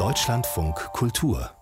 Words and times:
Deutschlandfunk 0.00 0.74
Kultur. 0.92 1.52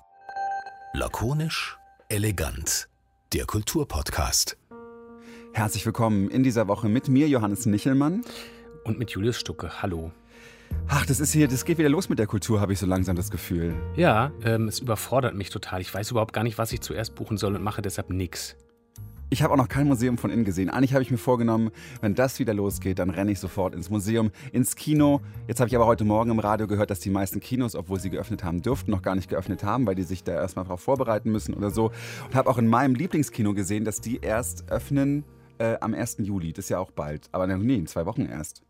Lakonisch, 0.95 1.77
elegant. 2.09 2.89
Der 3.35 3.45
Kulturpodcast. 3.45 4.57
Herzlich 5.53 5.85
willkommen 5.85 6.31
in 6.31 6.43
dieser 6.43 6.67
Woche 6.67 6.89
mit 6.89 7.09
mir, 7.09 7.29
Johannes 7.29 7.67
Nichelmann. 7.67 8.25
Und 8.85 8.99
mit 8.99 9.11
Julius 9.11 9.39
Stucke. 9.39 9.83
Hallo. 9.83 10.13
Ach, 10.89 11.05
das 11.05 11.21
ist 11.21 11.33
hier, 11.33 11.47
das 11.47 11.67
geht 11.67 11.77
wieder 11.77 11.91
los 11.91 12.09
mit 12.09 12.19
der 12.19 12.27
Kultur, 12.27 12.59
habe 12.59 12.73
ich 12.73 12.79
so 12.79 12.87
langsam 12.87 13.17
das 13.17 13.31
Gefühl. 13.31 13.75
Ja, 13.95 14.33
ähm, 14.43 14.67
es 14.67 14.79
überfordert 14.79 15.35
mich 15.35 15.51
total. 15.51 15.83
Ich 15.83 15.93
weiß 15.93 16.11
überhaupt 16.11 16.33
gar 16.33 16.43
nicht, 16.43 16.57
was 16.57 16.73
ich 16.73 16.81
zuerst 16.81 17.15
buchen 17.15 17.37
soll 17.37 17.55
und 17.55 17.63
mache 17.63 17.83
deshalb 17.83 18.09
nichts. 18.09 18.57
Ich 19.35 19.43
habe 19.43 19.53
auch 19.53 19.59
noch 19.59 19.67
kein 19.67 19.89
Museum 19.89 20.17
von 20.17 20.31
innen 20.31 20.45
gesehen. 20.45 20.71
Eigentlich 20.71 20.93
habe 20.93 21.03
ich 21.03 21.11
mir 21.11 21.19
vorgenommen, 21.19 21.73
wenn 22.01 22.15
das 22.15 22.39
wieder 22.39 22.55
losgeht, 22.55 23.01
dann 23.01 23.11
renne 23.11 23.33
ich 23.33 23.41
sofort 23.41 23.75
ins 23.75 23.91
Museum, 23.91 24.31
ins 24.53 24.77
Kino. 24.77 25.23
Jetzt 25.49 25.59
habe 25.59 25.67
ich 25.67 25.75
aber 25.75 25.87
heute 25.87 26.05
Morgen 26.05 26.31
im 26.31 26.39
Radio 26.39 26.69
gehört, 26.69 26.91
dass 26.91 27.01
die 27.01 27.11
meisten 27.11 27.41
Kinos, 27.41 27.75
obwohl 27.75 27.99
sie 27.99 28.11
geöffnet 28.11 28.45
haben 28.45 28.63
dürften, 28.63 28.93
noch 28.93 29.03
gar 29.03 29.17
nicht 29.17 29.29
geöffnet 29.29 29.65
haben, 29.65 29.89
weil 29.89 29.97
die 29.97 30.05
sich 30.05 30.23
da 30.23 30.35
erstmal 30.35 30.67
darauf 30.67 30.83
vorbereiten 30.83 31.33
müssen 31.33 31.53
oder 31.53 31.73
so. 31.73 31.91
Und 32.27 32.37
habe 32.37 32.49
auch 32.49 32.59
in 32.59 32.69
meinem 32.69 32.95
Lieblingskino 32.95 33.55
gesehen, 33.55 33.85
dass 33.85 34.01
die 34.01 34.19
erst 34.19 34.71
öffnen 34.71 35.25
äh, 35.59 35.79
am 35.81 35.95
1. 35.95 36.19
Juli. 36.21 36.53
Das 36.53 36.67
ist 36.67 36.69
ja 36.69 36.79
auch 36.79 36.93
bald. 36.93 37.29
Aber 37.33 37.49
nee, 37.49 37.75
in 37.75 37.89
zwei 37.89 38.07
Wochen 38.07 38.27
erst. 38.27 38.63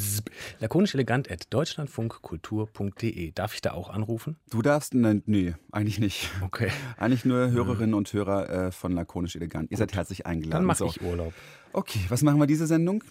Lakonisch 0.60 0.94
elegant 0.94 1.28
at 1.28 1.52
deutschlandfunkkultur.de. 1.52 3.32
Darf 3.32 3.54
ich 3.54 3.60
da 3.60 3.72
auch 3.72 3.90
anrufen? 3.90 4.36
Du 4.50 4.62
darfst? 4.62 4.94
Nein, 4.94 5.24
nee, 5.26 5.54
eigentlich 5.72 5.98
nicht. 5.98 6.30
Okay. 6.42 6.70
Eigentlich 6.96 7.24
nur 7.24 7.50
Hörerinnen 7.50 7.94
und 7.94 8.12
Hörer 8.12 8.48
äh, 8.48 8.70
von 8.70 8.92
Lakonisch 8.92 9.34
elegant. 9.34 9.72
Ihr 9.72 9.78
Gut. 9.78 9.78
seid 9.78 9.96
herzlich 9.96 10.26
eingeladen. 10.26 10.52
Dann 10.52 10.64
mache 10.64 10.78
so. 10.78 10.86
ich 10.86 11.02
Urlaub. 11.02 11.34
Okay, 11.72 11.98
was 12.08 12.22
machen 12.22 12.38
wir 12.38 12.46
diese 12.46 12.68
Sendung? 12.68 13.02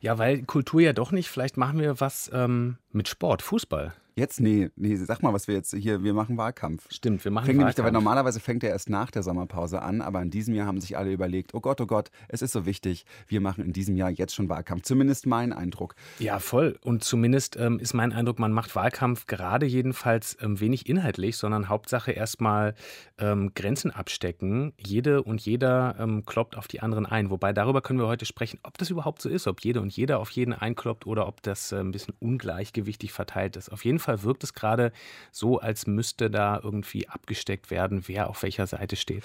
Ja, 0.00 0.18
weil 0.18 0.44
Kultur 0.44 0.80
ja 0.80 0.92
doch 0.92 1.10
nicht. 1.10 1.28
Vielleicht 1.28 1.56
machen 1.56 1.80
wir 1.80 1.98
was 1.98 2.30
ähm, 2.32 2.76
mit 2.92 3.08
Sport, 3.08 3.42
Fußball. 3.42 3.92
Jetzt? 4.18 4.40
Nee, 4.40 4.70
nee, 4.76 4.96
sag 4.96 5.22
mal, 5.22 5.34
was 5.34 5.46
wir 5.46 5.54
jetzt 5.54 5.74
hier, 5.74 6.02
wir 6.02 6.14
machen 6.14 6.38
Wahlkampf. 6.38 6.86
Stimmt, 6.90 7.22
wir 7.22 7.30
machen 7.30 7.44
fängt 7.44 7.58
Wahlkampf. 7.58 7.76
Nämlich, 7.76 7.92
normalerweise 7.92 8.40
fängt 8.40 8.64
er 8.64 8.70
erst 8.70 8.88
nach 8.88 9.10
der 9.10 9.22
Sommerpause 9.22 9.82
an, 9.82 10.00
aber 10.00 10.22
in 10.22 10.30
diesem 10.30 10.54
Jahr 10.54 10.66
haben 10.66 10.80
sich 10.80 10.96
alle 10.96 11.12
überlegt, 11.12 11.52
oh 11.52 11.60
Gott, 11.60 11.82
oh 11.82 11.86
Gott, 11.86 12.10
es 12.28 12.40
ist 12.40 12.52
so 12.52 12.64
wichtig, 12.64 13.04
wir 13.28 13.42
machen 13.42 13.62
in 13.62 13.74
diesem 13.74 13.94
Jahr 13.94 14.08
jetzt 14.08 14.34
schon 14.34 14.48
Wahlkampf. 14.48 14.84
Zumindest 14.84 15.26
mein 15.26 15.52
Eindruck. 15.52 15.96
Ja, 16.18 16.38
voll. 16.38 16.78
Und 16.82 17.04
zumindest 17.04 17.56
ähm, 17.56 17.78
ist 17.78 17.92
mein 17.92 18.14
Eindruck, 18.14 18.38
man 18.38 18.52
macht 18.52 18.74
Wahlkampf 18.74 19.26
gerade 19.26 19.66
jedenfalls 19.66 20.38
ähm, 20.40 20.58
wenig 20.60 20.88
inhaltlich, 20.88 21.36
sondern 21.36 21.68
Hauptsache 21.68 22.10
erstmal 22.12 22.74
ähm, 23.18 23.52
Grenzen 23.54 23.90
abstecken. 23.90 24.72
Jede 24.78 25.24
und 25.24 25.42
jeder 25.42 25.94
ähm, 25.98 26.24
kloppt 26.24 26.56
auf 26.56 26.68
die 26.68 26.80
anderen 26.80 27.04
ein. 27.04 27.28
Wobei 27.28 27.52
darüber 27.52 27.82
können 27.82 27.98
wir 27.98 28.06
heute 28.06 28.24
sprechen, 28.24 28.60
ob 28.62 28.78
das 28.78 28.88
überhaupt 28.88 29.20
so 29.20 29.28
ist, 29.28 29.46
ob 29.46 29.60
jede 29.60 29.82
und 29.82 29.94
jeder 29.94 30.20
auf 30.20 30.30
jeden 30.30 30.54
einkloppt 30.54 31.06
oder 31.06 31.28
ob 31.28 31.42
das 31.42 31.70
äh, 31.72 31.80
ein 31.80 31.90
bisschen 31.90 32.14
ungleichgewichtig 32.18 33.12
verteilt 33.12 33.56
ist. 33.56 33.70
Auf 33.70 33.84
jeden 33.84 33.98
Fall 33.98 34.05
wirkt 34.06 34.44
es 34.44 34.54
gerade 34.54 34.92
so, 35.32 35.58
als 35.58 35.86
müsste 35.86 36.30
da 36.30 36.60
irgendwie 36.62 37.08
abgesteckt 37.08 37.70
werden, 37.70 38.06
wer 38.06 38.28
auf 38.28 38.42
welcher 38.42 38.66
Seite 38.66 38.96
steht. 38.96 39.24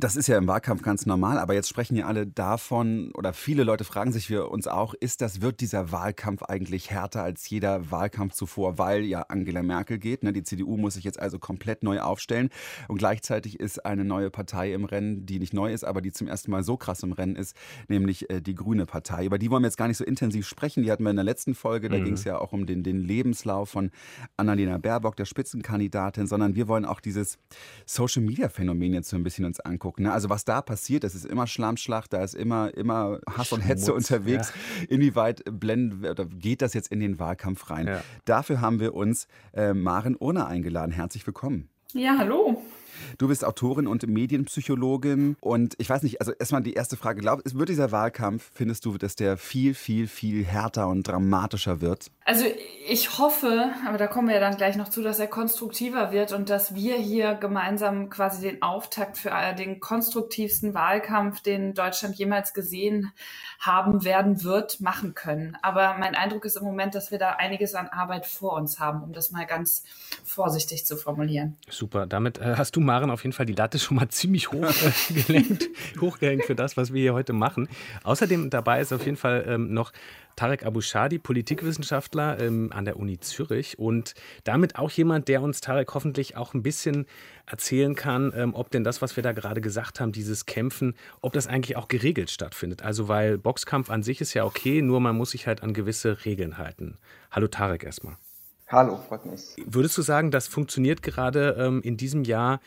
Das 0.00 0.14
ist 0.14 0.28
ja 0.28 0.38
im 0.38 0.46
Wahlkampf 0.46 0.82
ganz 0.82 1.06
normal, 1.06 1.38
aber 1.38 1.54
jetzt 1.54 1.68
sprechen 1.68 1.96
ja 1.96 2.06
alle 2.06 2.24
davon, 2.24 3.10
oder 3.14 3.32
viele 3.32 3.64
Leute 3.64 3.82
fragen 3.82 4.12
sich 4.12 4.28
für 4.28 4.48
uns 4.48 4.68
auch, 4.68 4.94
ist 4.94 5.20
das, 5.20 5.40
wird 5.40 5.60
dieser 5.60 5.90
Wahlkampf 5.90 6.44
eigentlich 6.44 6.92
härter 6.92 7.24
als 7.24 7.50
jeder 7.50 7.90
Wahlkampf 7.90 8.32
zuvor, 8.34 8.78
weil 8.78 9.02
ja 9.02 9.22
Angela 9.22 9.64
Merkel 9.64 9.98
geht. 9.98 10.22
Ne? 10.22 10.32
Die 10.32 10.44
CDU 10.44 10.76
muss 10.76 10.94
sich 10.94 11.02
jetzt 11.02 11.18
also 11.18 11.40
komplett 11.40 11.82
neu 11.82 11.98
aufstellen. 11.98 12.50
Und 12.86 12.98
gleichzeitig 12.98 13.58
ist 13.58 13.84
eine 13.84 14.04
neue 14.04 14.30
Partei 14.30 14.72
im 14.72 14.84
Rennen, 14.84 15.26
die 15.26 15.40
nicht 15.40 15.52
neu 15.52 15.72
ist, 15.72 15.82
aber 15.82 16.00
die 16.00 16.12
zum 16.12 16.28
ersten 16.28 16.52
Mal 16.52 16.62
so 16.62 16.76
krass 16.76 17.02
im 17.02 17.10
Rennen 17.10 17.34
ist, 17.34 17.56
nämlich 17.88 18.30
äh, 18.30 18.40
die 18.40 18.54
Grüne 18.54 18.86
Partei. 18.86 19.24
Über 19.24 19.40
die 19.40 19.50
wollen 19.50 19.64
wir 19.64 19.68
jetzt 19.68 19.78
gar 19.78 19.88
nicht 19.88 19.96
so 19.96 20.04
intensiv 20.04 20.46
sprechen. 20.46 20.84
Die 20.84 20.92
hatten 20.92 21.02
wir 21.02 21.10
in 21.10 21.16
der 21.16 21.24
letzten 21.24 21.56
Folge, 21.56 21.88
da 21.88 21.98
mhm. 21.98 22.04
ging 22.04 22.14
es 22.14 22.22
ja 22.22 22.38
auch 22.38 22.52
um 22.52 22.66
den, 22.66 22.84
den 22.84 22.98
Lebenslauf 22.98 23.70
von 23.70 23.90
Annalena 24.36 24.78
Baerbock, 24.78 25.16
der 25.16 25.24
Spitzenkandidatin, 25.24 26.28
sondern 26.28 26.54
wir 26.54 26.68
wollen 26.68 26.84
auch 26.84 27.00
dieses 27.00 27.36
Social-Media-Phänomen 27.84 28.94
jetzt 28.94 29.08
so 29.08 29.16
ein 29.16 29.24
bisschen 29.24 29.44
uns 29.44 29.58
angucken 29.58 29.87
angucken. 29.88 30.04
Ne? 30.04 30.12
Also 30.12 30.28
was 30.28 30.44
da 30.44 30.62
passiert, 30.62 31.04
das 31.04 31.14
ist 31.14 31.24
immer 31.24 31.46
Schlammschlacht, 31.46 32.12
da 32.12 32.22
ist 32.22 32.34
immer, 32.34 32.74
immer 32.76 33.20
Hass 33.36 33.52
und 33.52 33.60
Hetze 33.60 33.94
unterwegs. 33.94 34.52
Ja. 34.80 34.86
Inwieweit 34.88 35.42
blenden 35.50 36.04
oder 36.04 36.26
geht 36.26 36.62
das 36.62 36.74
jetzt 36.74 36.92
in 36.92 37.00
den 37.00 37.18
Wahlkampf 37.18 37.70
rein? 37.70 37.86
Ja. 37.86 38.02
Dafür 38.24 38.60
haben 38.60 38.80
wir 38.80 38.94
uns 38.94 39.26
äh, 39.52 39.74
Maren 39.74 40.16
Urner 40.16 40.46
eingeladen. 40.46 40.92
Herzlich 40.92 41.26
willkommen. 41.26 41.68
Ja, 41.94 42.16
hallo. 42.18 42.62
Du 43.16 43.28
bist 43.28 43.44
Autorin 43.44 43.86
und 43.86 44.06
Medienpsychologin 44.06 45.36
und 45.40 45.74
ich 45.78 45.88
weiß 45.88 46.02
nicht, 46.02 46.20
also 46.20 46.32
erstmal 46.32 46.62
die 46.62 46.74
erste 46.74 46.96
Frage, 46.96 47.20
glaub, 47.20 47.40
wird 47.44 47.68
dieser 47.68 47.92
Wahlkampf, 47.92 48.50
findest 48.52 48.84
du, 48.84 48.98
dass 48.98 49.14
der 49.14 49.36
viel, 49.36 49.74
viel, 49.74 50.08
viel 50.08 50.44
härter 50.44 50.88
und 50.88 51.06
dramatischer 51.06 51.80
wird? 51.80 52.10
Also 52.28 52.44
ich 52.86 53.18
hoffe, 53.18 53.70
aber 53.86 53.96
da 53.96 54.06
kommen 54.06 54.28
wir 54.28 54.34
ja 54.34 54.40
dann 54.40 54.58
gleich 54.58 54.76
noch 54.76 54.90
zu, 54.90 55.02
dass 55.02 55.18
er 55.18 55.28
konstruktiver 55.28 56.12
wird 56.12 56.34
und 56.34 56.50
dass 56.50 56.74
wir 56.74 56.96
hier 56.96 57.32
gemeinsam 57.32 58.10
quasi 58.10 58.42
den 58.42 58.60
Auftakt 58.60 59.16
für 59.16 59.30
den 59.58 59.80
konstruktivsten 59.80 60.74
Wahlkampf, 60.74 61.40
den 61.40 61.72
Deutschland 61.72 62.16
jemals 62.16 62.52
gesehen 62.52 63.12
haben 63.60 64.04
werden 64.04 64.44
wird, 64.44 64.78
machen 64.82 65.14
können. 65.14 65.56
Aber 65.62 65.96
mein 65.98 66.14
Eindruck 66.14 66.44
ist 66.44 66.58
im 66.58 66.64
Moment, 66.64 66.94
dass 66.94 67.10
wir 67.10 67.18
da 67.18 67.30
einiges 67.30 67.74
an 67.74 67.86
Arbeit 67.86 68.26
vor 68.26 68.52
uns 68.52 68.78
haben, 68.78 69.02
um 69.02 69.14
das 69.14 69.30
mal 69.30 69.46
ganz 69.46 69.84
vorsichtig 70.22 70.84
zu 70.84 70.98
formulieren. 70.98 71.56
Super, 71.70 72.06
damit 72.06 72.36
äh, 72.36 72.56
hast 72.58 72.76
du 72.76 72.80
Maren 72.80 73.10
auf 73.10 73.22
jeden 73.22 73.32
Fall 73.32 73.46
die 73.46 73.54
Latte 73.54 73.78
schon 73.78 73.96
mal 73.96 74.08
ziemlich 74.10 74.52
hoch 74.52 74.64
äh, 74.64 75.12
gelenkt, 75.22 75.70
hochgehängt 75.98 76.44
für 76.44 76.54
das, 76.54 76.76
was 76.76 76.92
wir 76.92 77.00
hier 77.00 77.14
heute 77.14 77.32
machen. 77.32 77.70
Außerdem 78.04 78.50
dabei 78.50 78.82
ist 78.82 78.92
auf 78.92 79.06
jeden 79.06 79.16
Fall 79.16 79.46
ähm, 79.48 79.72
noch 79.72 79.92
Tarek 80.38 80.64
Abushadi, 80.64 81.18
Politikwissenschaftler 81.18 82.38
ähm, 82.38 82.70
an 82.72 82.84
der 82.84 82.96
Uni 82.96 83.18
Zürich 83.18 83.76
und 83.76 84.14
damit 84.44 84.78
auch 84.78 84.88
jemand, 84.88 85.26
der 85.26 85.42
uns 85.42 85.60
Tarek 85.60 85.92
hoffentlich 85.94 86.36
auch 86.36 86.54
ein 86.54 86.62
bisschen 86.62 87.06
erzählen 87.44 87.96
kann, 87.96 88.32
ähm, 88.36 88.54
ob 88.54 88.70
denn 88.70 88.84
das, 88.84 89.02
was 89.02 89.16
wir 89.16 89.24
da 89.24 89.32
gerade 89.32 89.60
gesagt 89.60 89.98
haben, 89.98 90.12
dieses 90.12 90.46
Kämpfen, 90.46 90.94
ob 91.22 91.32
das 91.32 91.48
eigentlich 91.48 91.76
auch 91.76 91.88
geregelt 91.88 92.30
stattfindet. 92.30 92.82
Also 92.82 93.08
weil 93.08 93.36
Boxkampf 93.36 93.90
an 93.90 94.04
sich 94.04 94.20
ist 94.20 94.32
ja 94.32 94.44
okay, 94.44 94.80
nur 94.80 95.00
man 95.00 95.16
muss 95.16 95.32
sich 95.32 95.48
halt 95.48 95.64
an 95.64 95.74
gewisse 95.74 96.24
Regeln 96.24 96.56
halten. 96.56 96.98
Hallo 97.32 97.48
Tarek 97.48 97.82
erstmal. 97.82 98.14
Hallo, 98.68 98.96
freut 99.08 99.26
mich. 99.26 99.56
Würdest 99.66 99.98
du 99.98 100.02
sagen, 100.02 100.30
das 100.30 100.46
funktioniert 100.46 101.02
gerade 101.02 101.56
ähm, 101.58 101.80
in 101.82 101.96
diesem 101.96 102.22
Jahr 102.22 102.60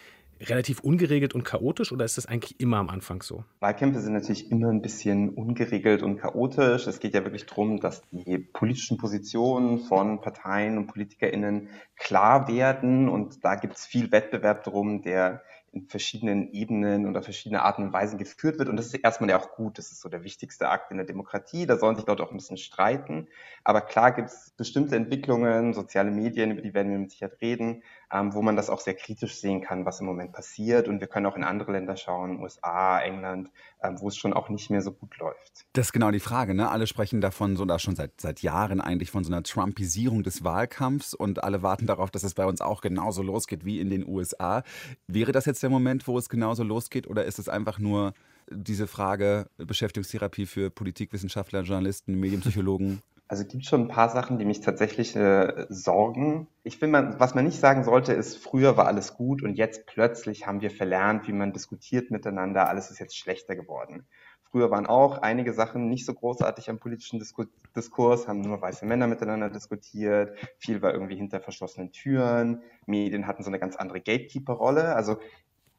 relativ 0.50 0.80
ungeregelt 0.82 1.36
und 1.36 1.44
chaotisch 1.44 1.92
oder 1.92 2.06
ist 2.06 2.18
das 2.18 2.26
eigentlich 2.26 2.60
immer 2.60 2.78
am 2.78 2.90
Anfang 2.90 3.22
so? 3.22 3.44
Wahlkämpfe 3.60 4.00
sind 4.00 4.14
natürlich 4.14 4.52
immer 4.52 4.70
ein 4.70 4.82
bisschen 4.82 5.30
ungeregelt 5.30 6.04
und 6.04 6.18
chaotisch. 6.18 6.88
Es 6.88 7.00
geht 7.00 7.14
ja 7.14 7.24
wirklich 7.24 7.46
darum, 7.46 7.80
dass 7.80 8.02
die 8.12 8.38
politischen 8.38 8.98
Positionen 8.98 9.80
von 9.80 10.22
Parteien 10.22 10.78
und 10.78 10.88
PolitikerInnen 10.88 11.70
klar 11.96 12.48
werden 12.48 13.10
und 13.10 13.44
da 13.44 13.56
gibt 13.56 13.78
es 13.78 13.86
viel 13.86 14.12
Wettbewerb 14.12 14.64
darum, 14.64 15.02
der 15.02 15.44
in 15.74 15.88
verschiedenen 15.88 16.52
Ebenen 16.52 17.08
oder 17.08 17.24
verschiedene 17.24 17.62
Arten 17.62 17.84
und 17.84 17.94
Weisen 17.94 18.18
geführt 18.18 18.60
wird. 18.60 18.68
Und 18.68 18.76
das 18.76 18.88
ist 18.88 18.96
erstmal 18.96 19.30
ja 19.30 19.40
auch 19.40 19.56
gut. 19.56 19.78
Das 19.78 19.92
ist 19.92 20.02
so 20.02 20.10
der 20.10 20.24
wichtigste 20.24 20.68
Akt 20.68 20.92
in 20.92 20.98
der 20.98 21.06
Demokratie. 21.06 21.66
Da 21.66 21.78
sollen 21.78 21.96
sich 21.96 22.06
Leute 22.06 22.24
auch 22.24 22.32
ein 22.32 22.38
bisschen 22.38 22.58
streiten. 22.58 23.30
Aber 23.64 23.82
klar 23.82 24.12
gibt 24.12 24.28
es 24.30 24.54
bestimmte 24.58 24.98
Entwicklungen, 24.98 25.74
soziale 25.74 26.12
Medien, 26.12 26.52
über 26.52 26.62
die 26.62 26.74
werden 26.74 26.92
wir 26.92 27.00
mit 27.00 27.12
Sicherheit 27.12 27.40
reden, 27.42 27.84
ähm, 28.12 28.34
wo 28.34 28.42
man 28.42 28.56
das 28.56 28.70
auch 28.70 28.80
sehr 28.80 28.94
kritisch 28.94 29.36
sehen 29.36 29.62
kann, 29.62 29.86
was 29.86 30.00
im 30.00 30.06
Moment 30.06 30.34
passiert. 30.34 30.88
Und 30.88 31.00
wir 31.00 31.08
können 31.08 31.26
auch 31.26 31.36
in 31.36 31.44
andere 31.44 31.72
Länder 31.72 31.96
schauen, 31.96 32.42
USA, 32.42 33.00
England, 33.00 33.50
ähm, 33.82 34.00
wo 34.00 34.10
es 34.10 34.18
schon 34.18 34.34
auch 34.34 34.50
nicht 34.50 34.70
mehr 34.70 34.82
so 34.82 34.92
gut 34.92 35.18
läuft. 35.18 35.66
Das 35.74 35.88
ist 35.88 35.94
genau 35.94 36.12
die 36.12 36.20
Frage. 36.20 36.54
Ne? 36.54 36.70
Alle 36.70 36.88
sprechen 36.88 37.22
davon, 37.22 37.56
so 37.56 37.66
da 37.66 37.80
schon 37.80 37.96
seit, 37.96 38.20
seit 38.20 38.42
Jahren 38.42 38.82
eigentlich 38.82 39.12
von 39.12 39.24
so 39.24 39.32
einer 39.32 39.44
Trumpisierung 39.44 40.24
des 40.24 40.44
Wahlkampfs 40.44 41.14
und 41.14 41.44
alle 41.44 41.64
warten 41.64 41.88
darauf, 41.88 42.12
dass 42.12 42.24
es 42.24 42.34
bei 42.34 42.46
uns 42.46 42.62
auch 42.62 42.82
genauso 42.82 43.24
losgeht 43.24 43.66
wie 43.66 43.80
in 43.80 43.90
den 43.90 44.08
USA. 44.08 44.64
Wäre 45.08 45.32
das 45.32 45.46
jetzt 45.46 45.64
der 45.64 45.70
Moment, 45.70 46.08
wo 46.08 46.18
es 46.18 46.30
genauso 46.30 46.64
losgeht 46.64 47.08
oder 47.08 47.26
ist 47.26 47.40
es 47.40 47.48
einfach 47.48 47.80
nur 47.80 48.14
diese 48.50 48.88
Frage 48.88 49.48
Beschäftigungstherapie 49.58 50.46
für 50.46 50.70
Politikwissenschaftler, 50.70 51.62
Journalisten, 51.62 52.20
Medienpsychologen? 52.20 53.02
Also 53.32 53.46
gibt 53.46 53.66
schon 53.66 53.84
ein 53.84 53.88
paar 53.88 54.10
Sachen, 54.10 54.40
die 54.40 54.44
mich 54.44 54.60
tatsächlich 54.60 55.16
äh, 55.16 55.66
sorgen. 55.70 56.50
Ich 56.64 56.80
finde, 56.80 57.16
was 57.18 57.34
man 57.34 57.46
nicht 57.46 57.62
sagen 57.62 57.86
sollte, 57.86 58.12
ist, 58.12 58.36
früher 58.36 58.76
war 58.76 58.88
alles 58.88 59.14
gut 59.14 59.42
und 59.42 59.56
jetzt 59.56 59.86
plötzlich 59.86 60.48
haben 60.48 60.60
wir 60.60 60.70
verlernt, 60.70 61.30
wie 61.30 61.32
man 61.32 61.54
diskutiert 61.54 62.12
miteinander. 62.12 62.68
Alles 62.68 62.92
ist 62.92 63.00
jetzt 63.00 63.18
schlechter 63.18 63.56
geworden. 63.56 64.06
Früher 64.44 64.70
waren 64.70 64.86
auch 64.86 65.20
einige 65.20 65.54
Sachen 65.54 65.88
nicht 65.88 66.06
so 66.06 66.14
großartig 66.14 66.70
am 66.70 66.80
politischen 66.80 67.20
Disku 67.20 67.46
Diskurs, 67.74 68.28
haben 68.28 68.42
nur 68.42 68.62
weiße 68.62 68.86
Männer 68.86 69.08
miteinander 69.08 69.50
diskutiert. 69.50 70.38
Viel 70.58 70.82
war 70.82 70.92
irgendwie 70.92 71.16
hinter 71.16 71.40
verschlossenen 71.40 71.94
Türen. 71.94 72.62
Medien 72.86 73.28
hatten 73.28 73.44
so 73.44 73.50
eine 73.50 73.60
ganz 73.60 73.78
andere 73.78 74.02
Gatekeeper-Rolle. 74.02 74.94
Also 74.94 75.14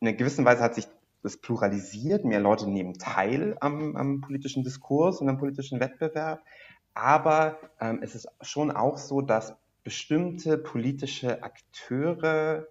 in 0.01 0.09
einer 0.09 0.17
gewissen 0.17 0.47
Weise 0.47 0.63
hat 0.63 0.75
sich 0.75 0.89
das 1.23 1.37
pluralisiert. 1.37 2.25
Mehr 2.25 2.41
Leute 2.41 2.69
nehmen 2.69 2.95
teil 2.95 3.59
am, 3.61 3.95
am 3.95 4.21
politischen 4.23 4.65
Diskurs 4.65 5.21
und 5.21 5.29
am 5.29 5.37
politischen 5.37 5.81
Wettbewerb. 5.81 6.41
Aber 6.95 7.59
ähm, 7.81 8.01
es 8.03 8.15
ist 8.15 8.29
schon 8.43 8.71
auch 8.71 8.99
so, 8.99 9.21
dass 9.23 9.57
bestimmte 9.85 10.59
politische 10.59 11.43
Akteure 11.43 12.69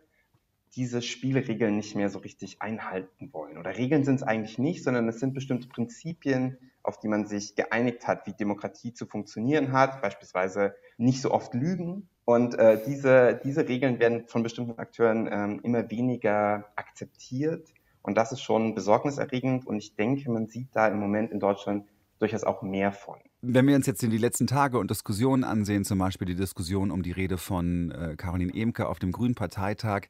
diese 0.75 1.01
Spielregeln 1.01 1.75
nicht 1.75 1.95
mehr 1.95 2.09
so 2.09 2.19
richtig 2.19 2.61
einhalten 2.61 3.33
wollen. 3.33 3.57
Oder 3.57 3.77
Regeln 3.77 4.05
sind 4.05 4.15
es 4.15 4.23
eigentlich 4.23 4.57
nicht, 4.57 4.83
sondern 4.83 5.07
es 5.09 5.19
sind 5.19 5.33
bestimmte 5.33 5.67
Prinzipien, 5.67 6.57
auf 6.81 6.97
die 6.99 7.09
man 7.09 7.25
sich 7.25 7.55
geeinigt 7.55 8.07
hat, 8.07 8.25
wie 8.25 8.33
Demokratie 8.33 8.93
zu 8.93 9.05
funktionieren 9.05 9.73
hat, 9.73 10.01
beispielsweise 10.01 10.73
nicht 10.97 11.21
so 11.21 11.31
oft 11.31 11.53
lügen. 11.53 12.07
Und 12.23 12.57
äh, 12.57 12.81
diese, 12.85 13.39
diese 13.43 13.67
Regeln 13.67 13.99
werden 13.99 14.27
von 14.27 14.43
bestimmten 14.43 14.79
Akteuren 14.79 15.27
ähm, 15.29 15.59
immer 15.63 15.91
weniger 15.91 16.71
akzeptiert. 16.75 17.67
Und 18.01 18.17
das 18.17 18.31
ist 18.31 18.41
schon 18.41 18.73
besorgniserregend. 18.73 19.67
Und 19.67 19.77
ich 19.77 19.95
denke, 19.95 20.31
man 20.31 20.47
sieht 20.47 20.69
da 20.73 20.87
im 20.87 20.99
Moment 20.99 21.31
in 21.31 21.39
Deutschland 21.39 21.85
durchaus 22.19 22.45
auch 22.45 22.61
mehr 22.61 22.93
von. 22.93 23.19
Wenn 23.43 23.67
wir 23.67 23.75
uns 23.75 23.87
jetzt 23.87 24.03
in 24.03 24.11
die 24.11 24.19
letzten 24.19 24.45
Tage 24.45 24.77
und 24.77 24.91
Diskussionen 24.91 25.43
ansehen, 25.43 25.83
zum 25.83 25.97
Beispiel 25.97 26.27
die 26.27 26.35
Diskussion 26.35 26.91
um 26.91 27.01
die 27.01 27.11
Rede 27.11 27.39
von 27.39 27.89
äh, 27.89 28.15
Caroline 28.15 28.53
Emke 28.53 28.87
auf 28.87 28.99
dem 28.99 29.11
Grünen 29.11 29.33
Parteitag, 29.33 30.09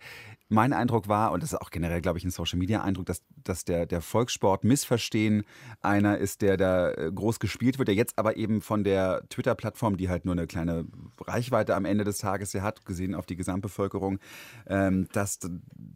mein 0.49 0.73
Eindruck 0.73 1.07
war, 1.07 1.31
und 1.31 1.41
das 1.41 1.53
ist 1.53 1.61
auch 1.61 1.69
generell, 1.69 2.01
glaube 2.01 2.17
ich, 2.17 2.25
ein 2.25 2.29
Social-Media-Eindruck, 2.29 3.05
dass, 3.05 3.23
dass 3.41 3.63
der, 3.63 3.85
der 3.85 4.01
Volkssport 4.01 4.65
Missverstehen 4.65 5.45
einer 5.81 6.17
ist, 6.17 6.41
der 6.41 6.57
da 6.57 6.91
äh, 6.91 7.09
groß 7.09 7.39
gespielt 7.39 7.79
wird, 7.79 7.87
der 7.87 7.95
jetzt 7.95 8.19
aber 8.19 8.35
eben 8.35 8.61
von 8.61 8.83
der 8.83 9.23
Twitter-Plattform, 9.29 9.95
die 9.95 10.09
halt 10.09 10.25
nur 10.25 10.33
eine 10.33 10.47
kleine 10.47 10.85
Reichweite 11.21 11.73
am 11.73 11.85
Ende 11.85 12.03
des 12.03 12.17
Tages 12.17 12.51
ja 12.51 12.63
hat, 12.63 12.85
gesehen 12.85 13.15
auf 13.15 13.25
die 13.25 13.37
Gesamtbevölkerung, 13.37 14.19
ähm, 14.67 15.07
dass, 15.13 15.39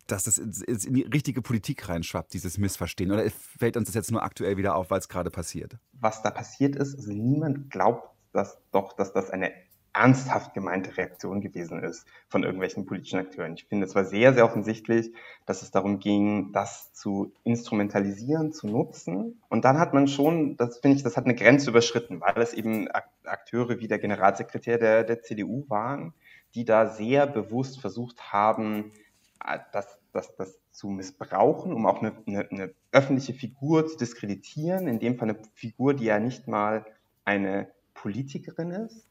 dass 0.08 0.24
das 0.24 0.38
in 0.38 0.94
die 0.94 1.02
richtige 1.02 1.42
Politik 1.42 1.90
reinschwappt, 1.90 2.34
dieses 2.34 2.58
Missverstehen. 2.58 3.12
Oder 3.12 3.30
fällt 3.60 3.76
uns 3.76 3.88
das 3.88 3.96
jetzt 3.96 4.12
nur 4.12 4.24
aktuell 4.24 4.56
wieder 4.56 4.78
auf, 4.78 4.90
weil 4.90 5.00
es 5.00 5.10
gerade 5.10 5.32
passiert? 5.32 5.78
Was 6.06 6.22
da 6.22 6.30
passiert 6.30 6.76
ist, 6.76 6.96
also 6.96 7.12
niemand 7.12 7.72
glaubt 7.72 8.16
dass 8.32 8.62
doch, 8.72 8.94
dass 8.94 9.12
das 9.12 9.32
eine 9.32 9.52
ernsthaft 9.92 10.54
gemeinte 10.54 10.96
Reaktion 10.98 11.42
gewesen 11.42 11.82
ist 11.82 12.06
von 12.28 12.44
irgendwelchen 12.44 12.86
politischen 12.86 13.18
Akteuren. 13.18 13.56
Ich 13.56 13.66
finde, 13.66 13.88
es 13.88 13.96
war 13.96 14.06
sehr, 14.06 14.36
sehr 14.36 14.46
offensichtlich, 14.46 15.12
dass 15.48 15.64
es 15.64 15.72
darum 15.72 16.00
ging, 16.00 16.52
das 16.52 16.94
zu 16.94 17.34
instrumentalisieren, 17.44 18.52
zu 18.52 18.68
nutzen. 18.68 19.42
Und 19.50 19.66
dann 19.66 19.80
hat 19.80 19.96
man 19.96 20.08
schon, 20.08 20.58
das 20.58 20.78
finde 20.78 20.98
ich, 20.98 21.04
das 21.04 21.18
hat 21.18 21.24
eine 21.24 21.34
Grenze 21.34 21.72
überschritten, 21.72 22.22
weil 22.22 22.40
es 22.40 22.54
eben 22.54 22.88
Akteure 23.24 23.80
wie 23.80 23.88
der 23.88 23.98
Generalsekretär 23.98 24.78
der, 24.78 25.06
der 25.06 25.24
CDU 25.24 25.66
waren, 25.70 26.14
die 26.54 26.66
da 26.66 26.86
sehr 26.88 27.26
bewusst 27.26 27.82
versucht 27.82 28.34
haben, 28.34 28.92
äh, 29.44 29.60
das, 29.72 29.98
das, 30.16 30.36
das 30.36 30.58
zu 30.72 30.88
missbrauchen, 30.90 31.74
um 31.74 31.86
auch 31.86 32.02
eine, 32.02 32.14
eine, 32.26 32.50
eine 32.50 32.74
öffentliche 32.92 33.34
Figur 33.34 33.88
zu 33.88 33.98
diskreditieren, 33.98 34.88
in 34.88 35.00
dem 35.00 35.18
Fall 35.18 35.30
eine 35.30 35.40
Figur, 35.54 35.94
die 35.94 36.06
ja 36.06 36.20
nicht 36.20 36.48
mal 36.48 36.86
eine 37.26 37.70
Politikerin 37.94 38.72
ist, 38.72 39.08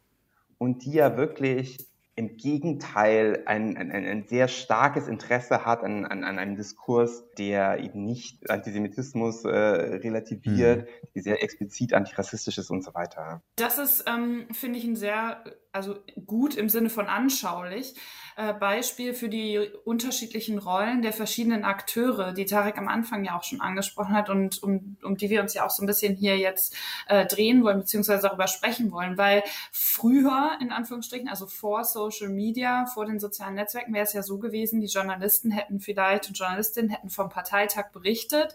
und 0.58 0.84
die 0.84 0.92
ja 0.92 1.16
wirklich 1.16 1.86
im 2.16 2.36
Gegenteil 2.36 3.42
ein, 3.46 3.76
ein, 3.76 3.90
ein 3.90 4.24
sehr 4.28 4.46
starkes 4.46 5.08
Interesse 5.08 5.64
hat 5.64 5.82
an, 5.82 6.04
an, 6.04 6.22
an 6.22 6.38
einem 6.38 6.56
Diskurs, 6.56 7.24
der 7.36 7.80
eben 7.80 8.04
nicht 8.04 8.48
Antisemitismus 8.48 9.44
äh, 9.44 9.48
relativiert, 9.48 10.82
mhm. 10.82 11.08
die 11.14 11.20
sehr 11.20 11.42
explizit 11.42 11.92
antirassistisch 11.92 12.58
ist 12.58 12.70
und 12.70 12.84
so 12.84 12.94
weiter. 12.94 13.42
Das 13.56 13.78
ist, 13.78 14.04
ähm, 14.06 14.46
finde 14.52 14.78
ich, 14.78 14.84
ein 14.84 14.94
sehr, 14.94 15.42
also 15.74 15.96
gut 16.26 16.54
im 16.54 16.68
Sinne 16.68 16.88
von 16.88 17.06
anschaulich, 17.06 17.94
äh, 18.36 18.52
Beispiel 18.52 19.12
für 19.14 19.28
die 19.28 19.58
unterschiedlichen 19.84 20.58
Rollen 20.58 21.02
der 21.02 21.12
verschiedenen 21.12 21.64
Akteure, 21.64 22.32
die 22.32 22.44
Tarek 22.44 22.78
am 22.78 22.88
Anfang 22.88 23.24
ja 23.24 23.36
auch 23.36 23.42
schon 23.42 23.60
angesprochen 23.60 24.14
hat 24.14 24.30
und 24.30 24.62
um, 24.62 24.96
um 25.02 25.16
die 25.16 25.30
wir 25.30 25.40
uns 25.40 25.54
ja 25.54 25.64
auch 25.64 25.70
so 25.70 25.82
ein 25.82 25.86
bisschen 25.86 26.14
hier 26.14 26.38
jetzt 26.38 26.76
äh, 27.08 27.26
drehen 27.26 27.64
wollen, 27.64 27.80
beziehungsweise 27.80 28.22
darüber 28.22 28.46
sprechen 28.46 28.92
wollen. 28.92 29.18
Weil 29.18 29.42
früher, 29.72 30.56
in 30.60 30.70
Anführungsstrichen, 30.70 31.28
also 31.28 31.46
vor 31.46 31.84
Social 31.84 32.28
Media, 32.28 32.86
vor 32.86 33.06
den 33.06 33.18
sozialen 33.18 33.54
Netzwerken, 33.54 33.94
wäre 33.94 34.04
es 34.04 34.12
ja 34.12 34.22
so 34.22 34.38
gewesen, 34.38 34.80
die 34.80 34.86
Journalisten 34.86 35.50
hätten 35.50 35.80
vielleicht 35.80 36.28
und 36.28 36.38
Journalistinnen 36.38 36.90
hätten 36.90 37.10
vom 37.10 37.28
Parteitag 37.28 37.90
berichtet, 37.92 38.54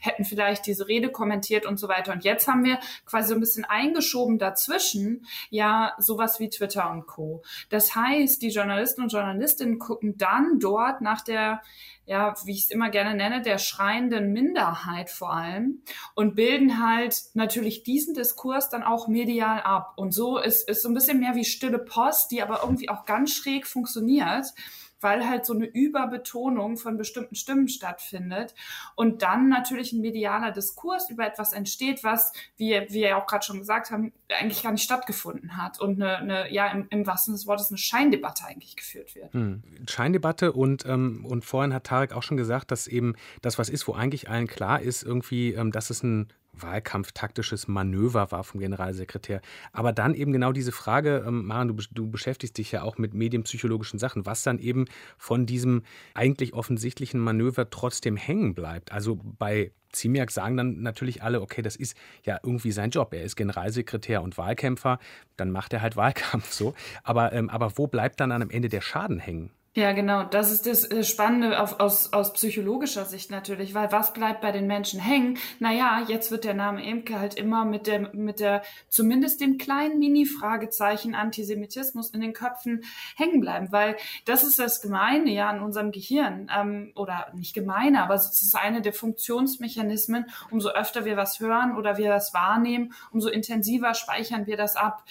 hätten 0.00 0.24
vielleicht 0.24 0.66
diese 0.66 0.88
Rede 0.88 1.10
kommentiert 1.10 1.66
und 1.66 1.78
so 1.78 1.88
weiter. 1.88 2.12
Und 2.12 2.24
jetzt 2.24 2.48
haben 2.48 2.64
wir 2.64 2.78
quasi 3.06 3.28
so 3.28 3.34
ein 3.34 3.40
bisschen 3.40 3.64
eingeschoben 3.64 4.38
dazwischen, 4.38 5.26
ja, 5.50 5.92
sowas 5.98 6.40
wie 6.40 6.48
Twitter 6.48 6.90
und 6.90 7.06
Co. 7.06 7.42
Das 7.68 7.94
heißt, 7.94 8.42
die 8.42 8.50
Journalisten 8.50 9.02
und 9.02 9.12
Journalistinnen 9.12 9.78
gucken 9.78 10.16
dann 10.16 10.58
dort 10.58 11.00
nach 11.00 11.22
der, 11.22 11.62
ja, 12.06 12.34
wie 12.44 12.52
ich 12.52 12.64
es 12.64 12.70
immer 12.70 12.90
gerne 12.90 13.14
nenne, 13.14 13.42
der 13.42 13.58
schreienden 13.58 14.32
Minderheit 14.32 15.10
vor 15.10 15.32
allem 15.32 15.82
und 16.14 16.34
bilden 16.34 16.84
halt 16.84 17.22
natürlich 17.34 17.82
diesen 17.82 18.14
Diskurs 18.14 18.68
dann 18.68 18.82
auch 18.82 19.08
medial 19.08 19.62
ab. 19.62 19.94
Und 19.96 20.12
so 20.12 20.38
ist, 20.38 20.68
ist 20.68 20.82
so 20.82 20.88
ein 20.88 20.94
bisschen 20.94 21.20
mehr 21.20 21.34
wie 21.34 21.44
stille 21.44 21.78
Post, 21.78 22.30
die 22.30 22.42
aber 22.42 22.60
irgendwie 22.62 22.88
auch 22.88 23.04
ganz 23.04 23.34
schräg 23.34 23.66
funktioniert 23.66 24.46
weil 25.04 25.28
halt 25.28 25.46
so 25.46 25.52
eine 25.52 25.66
Überbetonung 25.66 26.76
von 26.76 26.96
bestimmten 26.96 27.36
Stimmen 27.36 27.68
stattfindet 27.68 28.54
und 28.96 29.22
dann 29.22 29.48
natürlich 29.48 29.92
ein 29.92 30.00
medialer 30.00 30.50
Diskurs 30.50 31.10
über 31.10 31.26
etwas 31.26 31.52
entsteht, 31.52 32.02
was, 32.02 32.32
wie, 32.56 32.70
wir 32.88 33.08
ja 33.08 33.16
auch 33.16 33.26
gerade 33.26 33.44
schon 33.44 33.58
gesagt 33.58 33.90
haben, 33.90 34.12
eigentlich 34.28 34.62
gar 34.62 34.72
nicht 34.72 34.82
stattgefunden 34.82 35.56
hat 35.56 35.80
und 35.80 36.02
eine, 36.02 36.16
eine 36.16 36.52
ja, 36.52 36.68
im, 36.68 36.86
im 36.90 37.06
wahrsten 37.06 37.34
Sinne 37.34 37.38
des 37.38 37.46
Wortes 37.46 37.68
eine 37.68 37.78
Scheindebatte 37.78 38.44
eigentlich 38.46 38.76
geführt 38.76 39.14
wird. 39.14 39.32
Hm. 39.32 39.62
Scheindebatte 39.88 40.52
und, 40.52 40.86
ähm, 40.86 41.24
und 41.28 41.44
vorhin 41.44 41.74
hat 41.74 41.84
Tarek 41.84 42.12
auch 42.12 42.22
schon 42.22 42.36
gesagt, 42.36 42.70
dass 42.70 42.86
eben 42.86 43.14
das 43.42 43.58
was 43.58 43.68
ist, 43.68 43.86
wo 43.86 43.92
eigentlich 43.92 44.28
allen 44.30 44.46
klar 44.46 44.80
ist, 44.80 45.02
irgendwie, 45.02 45.52
ähm, 45.52 45.70
dass 45.70 45.90
es 45.90 46.02
ein 46.02 46.28
wahlkampftaktisches 46.60 47.68
Manöver 47.68 48.30
war 48.30 48.44
vom 48.44 48.60
Generalsekretär. 48.60 49.40
Aber 49.72 49.92
dann 49.92 50.14
eben 50.14 50.32
genau 50.32 50.52
diese 50.52 50.72
Frage, 50.72 51.24
ähm, 51.26 51.46
Maren, 51.46 51.68
du, 51.68 51.84
du, 51.92 52.10
beschäftigst 52.10 52.58
dich 52.58 52.72
ja 52.72 52.82
auch 52.82 52.98
mit 52.98 53.14
medienpsychologischen 53.14 53.98
Sachen, 53.98 54.26
was 54.26 54.42
dann 54.42 54.58
eben 54.58 54.86
von 55.18 55.46
diesem 55.46 55.82
eigentlich 56.14 56.54
offensichtlichen 56.54 57.20
Manöver 57.20 57.70
trotzdem 57.70 58.16
hängen 58.16 58.54
bleibt. 58.54 58.92
Also 58.92 59.18
bei 59.22 59.72
Ziemiak 59.94 60.30
sagen 60.30 60.56
dann 60.56 60.82
natürlich 60.82 61.22
alle, 61.22 61.40
okay, 61.40 61.62
das 61.62 61.76
ist 61.76 61.96
ja 62.24 62.38
irgendwie 62.42 62.72
sein 62.72 62.90
Job. 62.90 63.14
Er 63.14 63.22
ist 63.22 63.36
Generalsekretär 63.36 64.22
und 64.22 64.36
Wahlkämpfer, 64.36 64.98
dann 65.36 65.50
macht 65.50 65.72
er 65.72 65.82
halt 65.82 65.96
Wahlkampf 65.96 66.52
so. 66.52 66.74
Aber, 67.02 67.32
ähm, 67.32 67.48
aber 67.50 67.76
wo 67.78 67.86
bleibt 67.86 68.20
dann 68.20 68.32
am 68.32 68.50
Ende 68.50 68.68
der 68.68 68.80
Schaden 68.80 69.18
hängen? 69.18 69.50
Ja, 69.76 69.90
genau. 69.90 70.22
Das 70.22 70.52
ist 70.52 70.66
das 70.66 70.88
äh, 70.88 71.02
Spannende 71.02 71.60
auf, 71.60 71.80
aus, 71.80 72.12
aus 72.12 72.32
psychologischer 72.34 73.06
Sicht 73.06 73.32
natürlich, 73.32 73.74
weil 73.74 73.90
was 73.90 74.12
bleibt 74.12 74.40
bei 74.40 74.52
den 74.52 74.68
Menschen 74.68 75.00
hängen? 75.00 75.36
Naja, 75.58 76.04
jetzt 76.06 76.30
wird 76.30 76.44
der 76.44 76.54
Name 76.54 76.80
Emke 76.84 77.18
halt 77.18 77.34
immer 77.34 77.64
mit 77.64 77.88
der, 77.88 78.14
mit 78.14 78.38
der, 78.38 78.62
zumindest 78.88 79.40
dem 79.40 79.58
kleinen 79.58 79.98
Mini-Fragezeichen 79.98 81.16
Antisemitismus 81.16 82.10
in 82.10 82.20
den 82.20 82.34
Köpfen 82.34 82.84
hängen 83.16 83.40
bleiben, 83.40 83.72
weil 83.72 83.96
das 84.26 84.44
ist 84.44 84.60
das 84.60 84.80
Gemeine 84.80 85.32
ja 85.32 85.48
an 85.48 85.60
unserem 85.60 85.90
Gehirn, 85.90 86.48
ähm, 86.56 86.92
oder 86.94 87.32
nicht 87.34 87.52
gemeine, 87.52 88.04
aber 88.04 88.14
es 88.14 88.26
ist 88.26 88.54
eine 88.54 88.80
der 88.80 88.92
Funktionsmechanismen. 88.92 90.26
Umso 90.52 90.68
öfter 90.68 91.04
wir 91.04 91.16
was 91.16 91.40
hören 91.40 91.76
oder 91.76 91.96
wir 91.96 92.10
was 92.10 92.32
wahrnehmen, 92.32 92.94
umso 93.10 93.28
intensiver 93.28 93.94
speichern 93.94 94.46
wir 94.46 94.56
das 94.56 94.76
ab. 94.76 95.02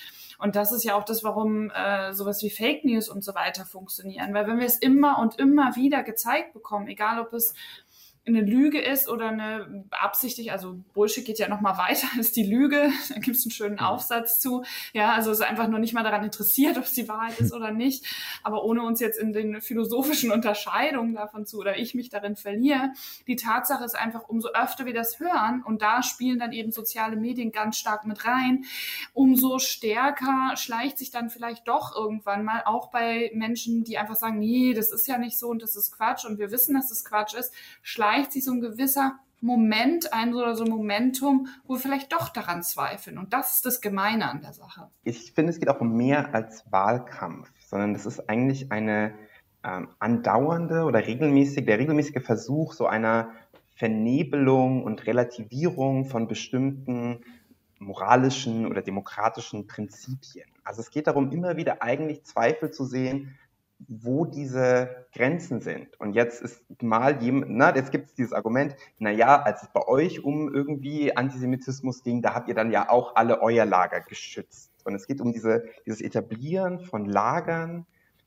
Und 0.44 0.58
das 0.58 0.74
ist 0.74 0.84
ja 0.84 0.96
auch 0.96 1.06
das, 1.06 1.24
warum 1.24 1.72
äh, 1.72 2.12
sowas 2.12 2.44
wie 2.44 2.50
Fake 2.50 2.84
News 2.84 3.08
und 3.08 3.24
so 3.24 3.34
weiter 3.34 3.64
funktionieren. 3.64 4.34
Weil 4.34 4.46
wenn 4.46 4.60
wir 4.60 4.66
es 4.66 4.78
immer 4.78 5.20
und 5.20 5.40
immer 5.40 5.78
wieder 5.78 6.04
gezeigt 6.04 6.52
bekommen, 6.52 6.90
egal 6.90 7.22
ob 7.22 7.32
es 7.32 7.54
eine 8.26 8.40
Lüge 8.40 8.80
ist 8.80 9.10
oder 9.10 9.30
eine 9.30 9.86
absichtlich, 9.92 10.54
also 10.54 10.80
Bullshit 10.94 11.26
geht 11.26 11.40
ja 11.40 11.50
noch 11.50 11.60
mal 11.60 11.78
weiter 11.78 12.08
als 12.18 12.32
die 12.32 12.44
Lüge. 12.44 12.90
Da 13.10 13.16
gibt 13.16 13.36
es 13.36 13.46
einen 13.46 13.52
schönen. 13.52 13.80
Aufsatz 13.80 14.40
zu. 14.40 14.64
Ja, 14.94 15.14
also 15.14 15.32
ist 15.32 15.42
einfach 15.42 15.68
nur 15.68 15.80
nicht 15.80 15.94
mal 15.94 16.04
daran 16.04 16.24
interessiert, 16.24 16.78
ob 16.78 16.84
es 16.84 16.94
die 16.94 17.08
Wahrheit 17.10 17.40
ist 17.40 17.54
oder 17.54 17.72
nicht. 17.72 18.06
Aber 18.44 18.64
ohne 18.64 18.84
uns 18.84 19.00
jetzt 19.00 19.20
in 19.20 19.34
den 19.34 19.62
philosophischen 19.62 20.32
Unterscheidungen 20.32 21.16
davon 21.16 21.46
zu 21.46 21.60
oder 21.60 21.78
ich 21.78 21.96
mich 21.96 22.10
darin 22.10 22.36
verliere, 22.36 22.94
die 23.28 23.36
Tatsache 23.36 23.84
ist 23.84 23.96
einfach, 23.96 24.28
umso 24.28 24.50
öfter 24.50 24.86
wir 24.86 24.94
das 24.94 25.20
hören 25.20 25.64
und 25.66 25.82
da 25.82 26.02
spielen 26.02 26.40
dann 26.40 26.54
eben 26.54 26.72
soziale 26.72 27.16
Medien 27.16 27.52
ganz 27.52 27.78
stark 27.78 28.06
mit 28.06 28.26
rein, 28.26 28.64
umso 29.14 29.60
stärker 29.60 30.56
schleicht 30.56 30.98
sich 30.98 31.12
dann 31.12 31.30
vielleicht 31.30 31.68
doch 31.68 31.96
irgendwann 31.96 32.46
mal 32.46 32.64
auch 32.66 32.90
bei 32.90 33.32
Menschen, 33.34 33.84
die 33.84 33.98
einfach 33.98 34.16
sagen, 34.16 34.40
nee, 34.40 34.74
das 34.74 34.92
ist 34.92 35.08
ja 35.08 35.18
nicht 35.18 35.38
so 35.38 35.50
und 35.50 35.62
das 35.62 35.76
ist 35.76 35.92
Quatsch 35.92 36.26
und 36.26 36.38
wir 36.38 36.52
wissen, 36.52 36.76
dass 36.76 36.90
das 36.90 37.04
Quatsch 37.04 37.34
ist, 37.34 37.54
schleicht 37.82 38.13
schleicht 38.14 38.32
sich 38.32 38.46
so 38.46 38.52
ein 38.52 38.62
gewisser 38.62 39.20
Moment 39.42 40.14
ein 40.14 40.34
oder 40.34 40.56
so 40.56 40.66
Momentum, 40.66 41.48
wo 41.66 41.74
wir 41.74 41.80
vielleicht 41.80 42.14
doch 42.14 42.30
daran 42.30 42.64
zweifeln. 42.64 43.18
Und 43.18 43.34
das 43.34 43.56
ist 43.56 43.66
das 43.66 43.82
Gemeine 43.82 44.30
an 44.30 44.42
der 44.42 44.54
Sache. 44.54 44.88
Ich 45.04 45.34
finde, 45.34 45.52
es 45.52 45.60
geht 45.60 45.70
auch 45.70 45.82
um 45.82 45.98
mehr 45.98 46.34
als 46.34 46.64
Wahlkampf, 46.72 47.52
sondern 47.68 47.94
das 47.94 48.06
ist 48.06 48.30
eigentlich 48.30 48.72
eine 48.72 49.14
ähm, 49.64 49.90
andauernde 50.00 50.84
oder 50.84 51.06
regelmäßig, 51.06 51.66
der 51.66 51.80
regelmäßige 51.80 52.24
Versuch 52.24 52.74
so 52.74 52.86
einer 52.86 53.32
Vernebelung 53.76 54.84
und 54.84 55.06
Relativierung 55.08 56.06
von 56.06 56.28
bestimmten 56.28 57.22
moralischen 57.80 58.66
oder 58.66 58.82
demokratischen 58.82 59.68
Prinzipien. 59.68 60.48
Also 60.64 60.80
es 60.80 60.90
geht 60.90 61.08
darum, 61.08 61.32
immer 61.32 61.58
wieder 61.58 61.82
eigentlich 61.82 62.24
Zweifel 62.24 62.72
zu 62.72 62.86
sehen, 62.86 63.38
wo 63.88 64.26
diese 64.26 65.08
Grenzen 65.14 65.62
sind. 65.62 66.00
Und 66.00 66.14
jetzt 66.14 66.42
ist 66.42 66.62
mal 66.82 67.22
jemand, 67.22 67.52
na, 67.52 67.76
jetzt 67.76 67.92
gibt 67.92 68.10
es 68.10 68.16
dieses 68.16 68.34
Argument, 68.34 68.76
na 69.00 69.12
ja, 69.12 69.42
als 69.42 69.64
es 69.64 69.70
bei 69.70 69.88
euch 69.88 70.24
um 70.24 70.54
irgendwie 70.54 71.16
Antisemitismus 71.16 72.04
ging, 72.04 72.22
da 72.22 72.34
habt 72.34 72.50
ihr 72.50 72.56
dann 72.56 72.72
ja 72.72 72.90
auch 72.90 73.16
alle 73.16 73.42
euer 73.42 73.66
Lager 73.66 74.02
geschützt. 74.02 74.72
Und 74.86 74.96
es 74.96 75.08
geht 75.08 75.22
um 75.22 75.34
diese, 75.34 75.64
dieses 75.86 76.02
Etablieren 76.02 76.80
von 76.80 77.06
Lagern, 77.06 77.86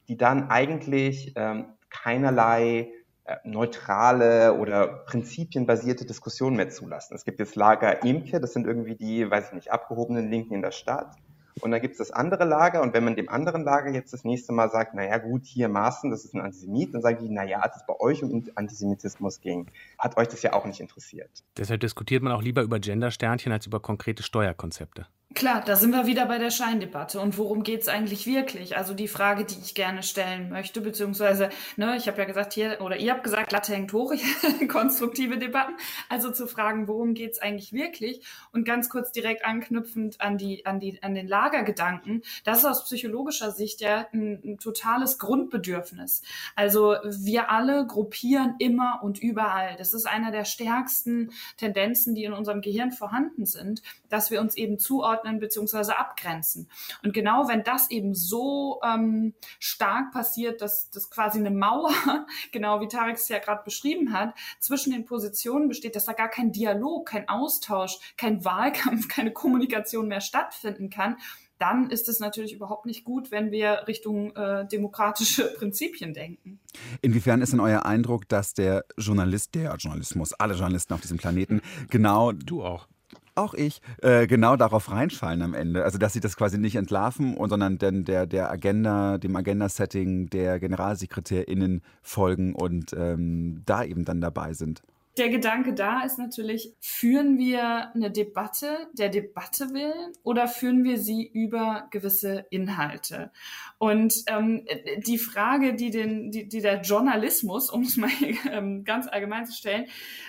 die 0.09 0.17
dann 0.17 0.51
eigentlich 0.51 1.33
ähm, 1.37 1.67
keinerlei 1.91 2.93
äh, 3.25 3.37
neutrale 3.45 4.55
oder 4.55 4.87
prinzipienbasierte 4.87 6.07
Diskussionen 6.07 6.57
mehr 6.57 6.71
zulassen. 6.71 7.15
Es 7.15 7.25
gibt 7.25 7.41
jetzt 7.41 7.57
Lager 7.57 8.05
Imke, 8.05 8.41
das 8.41 8.53
sind 8.53 8.67
irgendwie 8.67 8.95
die, 8.95 9.29
weiß 9.29 9.49
ich 9.49 9.55
nicht, 9.55 9.73
abgehobenen 9.73 10.31
Linken 10.31 10.55
in 10.55 10.63
der 10.63 10.71
Stadt. 10.71 11.17
Und 11.63 11.71
dann 11.71 11.81
gibt 11.81 11.93
es 11.93 11.99
das 11.99 12.11
andere 12.11 12.45
Lager 12.45 12.83
und 12.83 12.93
wenn 12.93 13.05
man 13.05 13.17
dem 13.17 13.31
anderen 13.31 13.65
Lager 13.65 13.91
jetzt 13.91 14.13
das 14.13 14.25
nächste 14.25 14.53
Mal 14.53 14.71
sagt, 14.71 14.95
naja 14.95 15.17
gut, 15.19 15.47
hier 15.47 15.69
Maaßen, 15.69 16.11
das 16.11 16.25
ist 16.25 16.35
ein 16.35 16.41
Antisemit, 16.41 16.95
dann 16.95 17.01
sagen 17.01 17.19
die, 17.21 17.31
naja, 17.31 17.61
als 17.61 17.77
es 17.77 17.87
bei 17.87 17.99
euch 17.99 18.23
um 18.23 18.45
Antisemitismus 18.55 19.41
ging, 19.41 19.67
hat 19.99 20.19
euch 20.19 20.29
das 20.29 20.43
ja 20.43 20.53
auch 20.53 20.67
nicht 20.67 20.81
interessiert. 20.81 21.31
Deshalb 21.57 21.81
diskutiert 21.81 22.23
man 22.23 22.33
auch 22.33 22.43
lieber 22.43 22.63
über 22.63 22.79
Gendersternchen 22.79 23.53
als 23.53 23.67
über 23.67 23.81
konkrete 23.81 24.23
Steuerkonzepte. 24.23 25.07
Klar, 25.35 25.63
da 25.67 25.77
sind 25.77 25.91
wir 25.91 26.07
wieder 26.07 26.25
bei 26.25 26.39
der 26.39 26.51
Scheindebatte. 26.51 27.21
Und 27.21 27.37
worum 27.37 27.63
geht 27.63 27.83
es 27.83 27.89
eigentlich 27.89 28.27
wirklich? 28.27 28.77
Also 28.77 28.95
die 28.95 29.09
Frage, 29.09 29.45
die 29.45 29.59
ich 29.63 29.75
gerne 29.75 30.03
stellen 30.03 30.49
möchte, 30.49 30.81
beziehungsweise, 30.81 31.51
ne, 31.77 31.97
ich 31.97 32.07
habe 32.07 32.19
ja 32.19 32.25
gesagt, 32.25 32.55
hier, 32.55 32.81
oder 32.81 32.97
ihr 32.97 33.13
habt 33.13 33.25
gesagt, 33.25 33.53
Latte 33.53 33.75
hängt 33.75 33.93
hoch, 33.93 34.15
konstruktive 34.69 35.37
Debatten. 35.37 35.75
Also 36.09 36.31
zu 36.31 36.47
fragen, 36.47 36.89
worum 36.89 37.13
geht 37.13 37.33
es 37.33 37.39
eigentlich 37.39 37.75
wirklich? 37.75 38.25
Und 38.53 38.65
ganz 38.65 38.89
kurz 38.89 39.13
direkt 39.13 39.45
anknüpfend 39.45 40.21
an 40.23 40.39
die, 40.39 40.65
an 40.65 40.81
die, 40.81 41.03
an 41.03 41.15
den 41.15 41.27
Lagergedanken, 41.27 42.23
das 42.45 42.61
ist 42.61 42.65
aus 42.65 42.85
psychologischer 42.85 43.51
Sicht 43.51 43.83
ja 43.83 44.07
ein, 44.15 44.41
ein 44.43 44.59
totales 44.59 45.19
Grundbedürfnis. 45.19 46.23
Also 46.55 46.95
wir 47.05 47.51
alle 47.51 47.85
gruppieren 47.87 48.55
immer 48.59 49.01
und 49.03 49.19
überall. 49.19 49.75
Das 49.77 49.93
ist 49.93 50.07
einer 50.07 50.31
der 50.31 50.47
stärksten 50.47 51.33
Tendenzen, 51.59 52.15
die 52.15 52.25
in 52.25 52.33
unserem 52.33 52.63
Gehirn 52.63 52.93
vorhanden 52.93 53.45
sind, 53.45 53.83
dass 54.09 54.31
wir 54.31 54.41
uns 54.41 54.57
eben 54.57 54.79
zuordnen 54.79 55.16
einordnen 55.17 55.39
bzw. 55.39 55.93
abgrenzen. 55.93 56.69
Und 57.03 57.13
genau 57.13 57.49
wenn 57.49 57.63
das 57.63 57.91
eben 57.91 58.15
so 58.15 58.81
ähm, 58.85 59.35
stark 59.59 60.13
passiert, 60.13 60.61
dass 60.61 60.91
das 60.91 61.11
quasi 61.11 61.39
eine 61.39 61.51
Mauer, 61.51 61.93
genau 62.53 62.81
wie 62.81 62.89
Tarek 62.89 63.17
es 63.17 63.29
ja 63.29 63.39
gerade 63.39 63.63
beschrieben 63.65 64.13
hat, 64.13 64.35
zwischen 64.61 64.93
den 64.93 65.05
Positionen 65.05 65.69
besteht, 65.69 65.97
dass 65.97 66.07
da 66.07 66.13
gar 66.13 66.29
kein 66.29 66.53
Dialog, 66.53 67.09
kein 67.09 67.29
Austausch, 67.29 67.99
kein 68.17 68.45
Wahlkampf, 68.45 69.09
keine 69.17 69.33
Kommunikation 69.33 70.09
mehr 70.09 70.21
stattfinden 70.21 70.91
kann, 70.91 71.17
dann 71.59 71.89
ist 71.89 72.11
es 72.11 72.21
natürlich 72.21 72.53
überhaupt 72.53 72.85
nicht 72.85 73.05
gut, 73.05 73.31
wenn 73.31 73.51
wir 73.51 73.85
Richtung 73.87 74.37
äh, 74.37 74.69
demokratische 74.69 75.55
Prinzipien 75.59 76.13
denken. 76.13 76.61
Inwiefern 77.01 77.41
ist 77.41 77.55
denn 77.55 77.61
euer 77.61 77.87
Eindruck, 77.87 78.29
dass 78.29 78.53
der 78.53 78.85
Journalist, 78.99 79.55
der 79.55 79.75
Journalismus, 79.77 80.35
alle 80.35 80.53
Journalisten 80.53 80.93
auf 80.93 81.01
diesem 81.01 81.17
Planeten, 81.17 81.63
genau. 81.89 82.33
Du 82.33 82.63
auch 82.63 82.89
auch 83.37 83.55
ich, 83.55 83.81
äh, 84.03 84.27
genau 84.27 84.57
darauf 84.57 84.91
reinfallen 84.91 85.43
am 85.43 85.55
Ende. 85.55 85.85
Also, 85.85 85.99
dass 85.99 86.13
sie 86.13 86.21
das 86.21 86.37
quasi 86.37 86.59
nicht 86.59 86.77
entlarven, 86.77 87.37
und, 87.37 87.51
sondern 87.51 87.79
denn 87.79 88.05
der, 88.05 88.27
der 88.27 88.51
Agenda, 88.51 89.19
dem 89.19 89.37
Agenda-Setting 89.37 90.31
der 90.31 90.59
GeneralsekretärInnen 90.59 91.83
folgen 92.03 92.55
und 92.55 92.93
ähm, 92.97 93.63
da 93.67 93.85
eben 93.85 94.05
dann 94.05 94.21
dabei 94.21 94.53
sind 94.53 94.83
der 95.17 95.31
Gedanke 95.31 95.73
da 95.73 96.03
ist 96.03 96.19
natürlich, 96.19 96.75
führen 96.81 97.39
wir 97.39 97.95
eine 97.95 98.11
Debatte 98.11 98.89
der 98.93 99.09
Debatte 99.09 99.73
willen 99.73 100.13
oder 100.23 100.47
führen 100.47 100.85
wir 100.85 100.99
sie 100.99 101.27
über 101.27 101.89
gewisse 101.91 102.45
Inhalte? 102.51 103.31
Und 103.79 104.15
ähm, 104.27 104.67
die 104.99 105.19
Frage, 105.19 105.75
die, 105.75 105.91
den, 105.91 106.31
die, 106.31 106.49
die 106.49 106.61
der 106.61 106.83
Journalismus, 106.83 107.71
um 107.71 107.83
es 107.83 107.97
mal 107.97 108.11
ähm, 108.51 108.85
ganz 108.85 109.09
allgemein 109.09 109.47
zu 109.47 109.53
stellen 109.53 109.87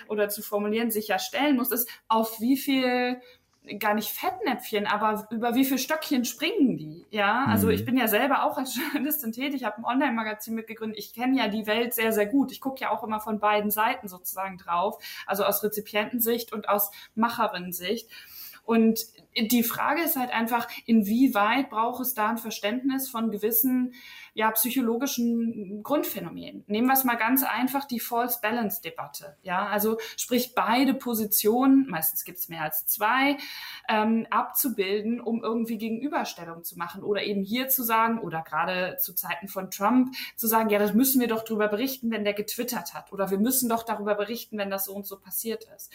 oder 0.08 0.28
zu 0.30 0.42
formulieren, 0.42 0.90
sich 0.90 1.08
ja 1.08 1.18
stellen 1.18 1.56
muss, 1.56 1.70
ist, 1.70 1.88
auf 2.08 2.40
wie 2.40 2.56
viel 2.56 3.20
gar 3.78 3.94
nicht 3.94 4.08
Fettnäpfchen, 4.08 4.86
aber 4.86 5.26
über 5.30 5.54
wie 5.54 5.64
viel 5.64 5.78
Stöckchen 5.78 6.24
springen 6.24 6.76
die? 6.76 7.06
Ja, 7.10 7.44
also 7.46 7.66
mhm. 7.66 7.74
ich 7.74 7.84
bin 7.84 7.96
ja 7.96 8.08
selber 8.08 8.44
auch 8.44 8.58
als 8.58 8.76
Journalistin 8.92 9.32
tätig, 9.32 9.64
habe 9.64 9.78
ein 9.78 9.84
Online-Magazin 9.84 10.54
mitgegründet. 10.54 10.98
Ich 10.98 11.14
kenne 11.14 11.38
ja 11.38 11.48
die 11.48 11.66
Welt 11.66 11.94
sehr, 11.94 12.12
sehr 12.12 12.26
gut. 12.26 12.52
Ich 12.52 12.60
gucke 12.60 12.80
ja 12.80 12.90
auch 12.90 13.04
immer 13.04 13.20
von 13.20 13.38
beiden 13.40 13.70
Seiten 13.70 14.08
sozusagen 14.08 14.58
drauf, 14.58 15.02
also 15.26 15.44
aus 15.44 15.62
Rezipientensicht 15.62 16.52
und 16.52 16.68
aus 16.68 16.90
Macherinnensicht. 17.14 18.10
Und 18.68 19.06
die 19.34 19.62
Frage 19.62 20.02
ist 20.02 20.16
halt 20.16 20.30
einfach, 20.30 20.68
inwieweit 20.84 21.70
braucht 21.70 22.02
es 22.02 22.12
da 22.12 22.28
ein 22.28 22.36
Verständnis 22.36 23.08
von 23.08 23.30
gewissen 23.30 23.94
ja, 24.38 24.52
psychologischen 24.52 25.82
Grundphänomenen. 25.82 26.62
Nehmen 26.68 26.86
wir 26.86 26.94
es 26.94 27.02
mal 27.02 27.16
ganz 27.16 27.42
einfach, 27.42 27.86
die 27.86 27.98
False 27.98 28.38
Balance 28.40 28.80
Debatte. 28.80 29.36
Ja, 29.42 29.66
also 29.66 29.98
sprich 30.16 30.54
beide 30.54 30.94
Positionen, 30.94 31.88
meistens 31.88 32.22
gibt 32.22 32.38
es 32.38 32.48
mehr 32.48 32.62
als 32.62 32.86
zwei, 32.86 33.36
ähm, 33.88 34.28
abzubilden, 34.30 35.20
um 35.20 35.42
irgendwie 35.42 35.76
Gegenüberstellung 35.76 36.62
zu 36.62 36.78
machen 36.78 37.02
oder 37.02 37.24
eben 37.24 37.42
hier 37.42 37.68
zu 37.68 37.82
sagen 37.82 38.20
oder 38.20 38.42
gerade 38.42 38.96
zu 39.00 39.12
Zeiten 39.12 39.48
von 39.48 39.72
Trump 39.72 40.14
zu 40.36 40.46
sagen, 40.46 40.70
ja, 40.70 40.78
das 40.78 40.94
müssen 40.94 41.20
wir 41.20 41.26
doch 41.26 41.42
darüber 41.42 41.66
berichten, 41.66 42.12
wenn 42.12 42.22
der 42.22 42.34
getwittert 42.34 42.94
hat 42.94 43.12
oder 43.12 43.32
wir 43.32 43.38
müssen 43.38 43.68
doch 43.68 43.82
darüber 43.82 44.14
berichten, 44.14 44.56
wenn 44.56 44.70
das 44.70 44.84
so 44.84 44.94
und 44.94 45.04
so 45.04 45.18
passiert 45.18 45.66
ist. 45.74 45.92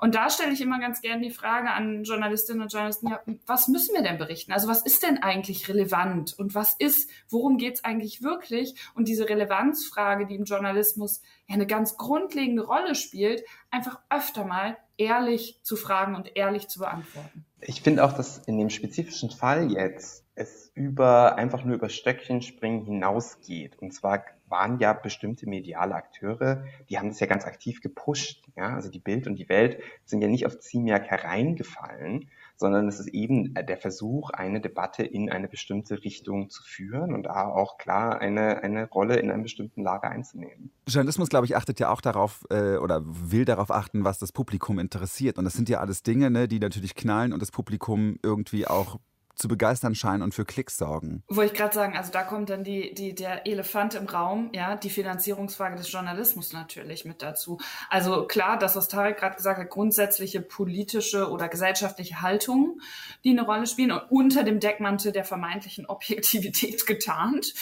Und 0.00 0.14
da 0.14 0.30
stelle 0.30 0.52
ich 0.52 0.62
immer 0.62 0.80
ganz 0.80 1.02
gerne 1.02 1.22
die 1.22 1.30
Frage 1.30 1.70
an 1.70 2.04
Journalistinnen 2.04 2.62
und 2.62 2.72
Journalisten, 2.72 3.08
ja, 3.08 3.20
was 3.46 3.68
müssen 3.68 3.94
wir 3.94 4.02
denn 4.02 4.16
berichten? 4.16 4.52
Also 4.52 4.68
was 4.68 4.80
ist 4.82 5.02
denn 5.02 5.22
eigentlich 5.22 5.68
relevant 5.68 6.32
und 6.38 6.54
was 6.54 6.74
ist, 6.78 7.10
worum 7.28 7.58
geht 7.58 7.73
es 7.74 7.84
eigentlich 7.84 8.22
wirklich? 8.22 8.74
Und 8.94 9.08
diese 9.08 9.28
Relevanzfrage, 9.28 10.26
die 10.26 10.36
im 10.36 10.44
Journalismus 10.44 11.22
ja 11.46 11.54
eine 11.54 11.66
ganz 11.66 11.96
grundlegende 11.96 12.64
Rolle 12.64 12.94
spielt, 12.94 13.44
einfach 13.70 14.00
öfter 14.10 14.44
mal 14.44 14.76
ehrlich 14.96 15.60
zu 15.62 15.76
fragen 15.76 16.14
und 16.14 16.36
ehrlich 16.36 16.68
zu 16.68 16.80
beantworten. 16.80 17.44
Ich 17.60 17.82
finde 17.82 18.04
auch, 18.04 18.12
dass 18.12 18.38
in 18.38 18.58
dem 18.58 18.70
spezifischen 18.70 19.30
Fall 19.30 19.72
jetzt 19.72 20.24
es 20.34 20.70
über 20.74 21.36
einfach 21.36 21.64
nur 21.64 21.76
über 21.76 21.88
Stöckchen 21.88 22.42
springen 22.42 22.84
hinausgeht. 22.84 23.78
Und 23.78 23.92
zwar 23.92 24.24
waren 24.48 24.78
ja 24.78 24.92
bestimmte 24.92 25.48
mediale 25.48 25.94
Akteure, 25.94 26.64
die 26.88 26.98
haben 26.98 27.08
das 27.08 27.20
ja 27.20 27.26
ganz 27.26 27.44
aktiv 27.44 27.80
gepusht. 27.80 28.44
Ja? 28.56 28.74
Also 28.74 28.90
die 28.90 28.98
Bild 28.98 29.26
und 29.26 29.36
die 29.36 29.48
Welt 29.48 29.80
sind 30.04 30.22
ja 30.22 30.28
nicht 30.28 30.46
auf 30.46 30.58
Ziemiak 30.58 31.06
hereingefallen, 31.06 32.28
sondern 32.56 32.88
es 32.88 33.00
ist 33.00 33.08
eben 33.08 33.54
der 33.54 33.76
Versuch, 33.76 34.30
eine 34.30 34.60
Debatte 34.60 35.02
in 35.02 35.30
eine 35.30 35.48
bestimmte 35.48 36.02
Richtung 36.04 36.50
zu 36.50 36.62
führen 36.62 37.14
und 37.14 37.24
da 37.24 37.48
auch 37.48 37.78
klar 37.78 38.18
eine, 38.20 38.62
eine 38.62 38.88
Rolle 38.88 39.16
in 39.16 39.30
einem 39.30 39.42
bestimmten 39.42 39.82
Lager 39.82 40.10
einzunehmen. 40.10 40.70
Journalismus, 40.88 41.28
glaube 41.28 41.46
ich, 41.46 41.56
achtet 41.56 41.80
ja 41.80 41.90
auch 41.90 42.00
darauf 42.00 42.44
äh, 42.50 42.76
oder 42.76 43.02
will 43.04 43.44
darauf 43.44 43.70
achten, 43.70 44.04
was 44.04 44.18
das 44.18 44.32
Publikum 44.32 44.78
interessiert. 44.78 45.38
Und 45.38 45.44
das 45.44 45.54
sind 45.54 45.68
ja 45.68 45.80
alles 45.80 46.02
Dinge, 46.02 46.30
ne, 46.30 46.48
die 46.48 46.58
natürlich 46.60 46.94
knallen 46.94 47.32
und 47.32 47.40
das 47.40 47.50
Publikum 47.50 48.18
irgendwie 48.22 48.66
auch 48.66 48.98
zu 49.34 49.48
begeistern 49.48 49.94
scheinen 49.94 50.22
und 50.22 50.34
für 50.34 50.44
Klicks 50.44 50.76
sorgen. 50.76 51.22
Wollte 51.28 51.52
ich 51.52 51.58
gerade 51.58 51.74
sagen, 51.74 51.96
also 51.96 52.12
da 52.12 52.22
kommt 52.22 52.50
dann 52.50 52.64
die, 52.64 52.94
die, 52.94 53.14
der 53.14 53.46
Elefant 53.46 53.94
im 53.94 54.06
Raum, 54.06 54.50
ja, 54.54 54.76
die 54.76 54.90
Finanzierungsfrage 54.90 55.76
des 55.76 55.90
Journalismus 55.90 56.52
natürlich 56.52 57.04
mit 57.04 57.22
dazu. 57.22 57.58
Also 57.90 58.26
klar, 58.26 58.58
das, 58.58 58.76
was 58.76 58.88
Tarek 58.88 59.18
gerade 59.18 59.36
gesagt 59.36 59.58
hat, 59.58 59.70
grundsätzliche 59.70 60.40
politische 60.40 61.30
oder 61.30 61.48
gesellschaftliche 61.48 62.22
Haltungen, 62.22 62.80
die 63.24 63.30
eine 63.30 63.42
Rolle 63.42 63.66
spielen 63.66 63.92
und 63.92 64.02
unter 64.10 64.44
dem 64.44 64.60
Deckmantel 64.60 65.12
der 65.12 65.24
vermeintlichen 65.24 65.86
Objektivität 65.86 66.86
getarnt, 66.86 67.54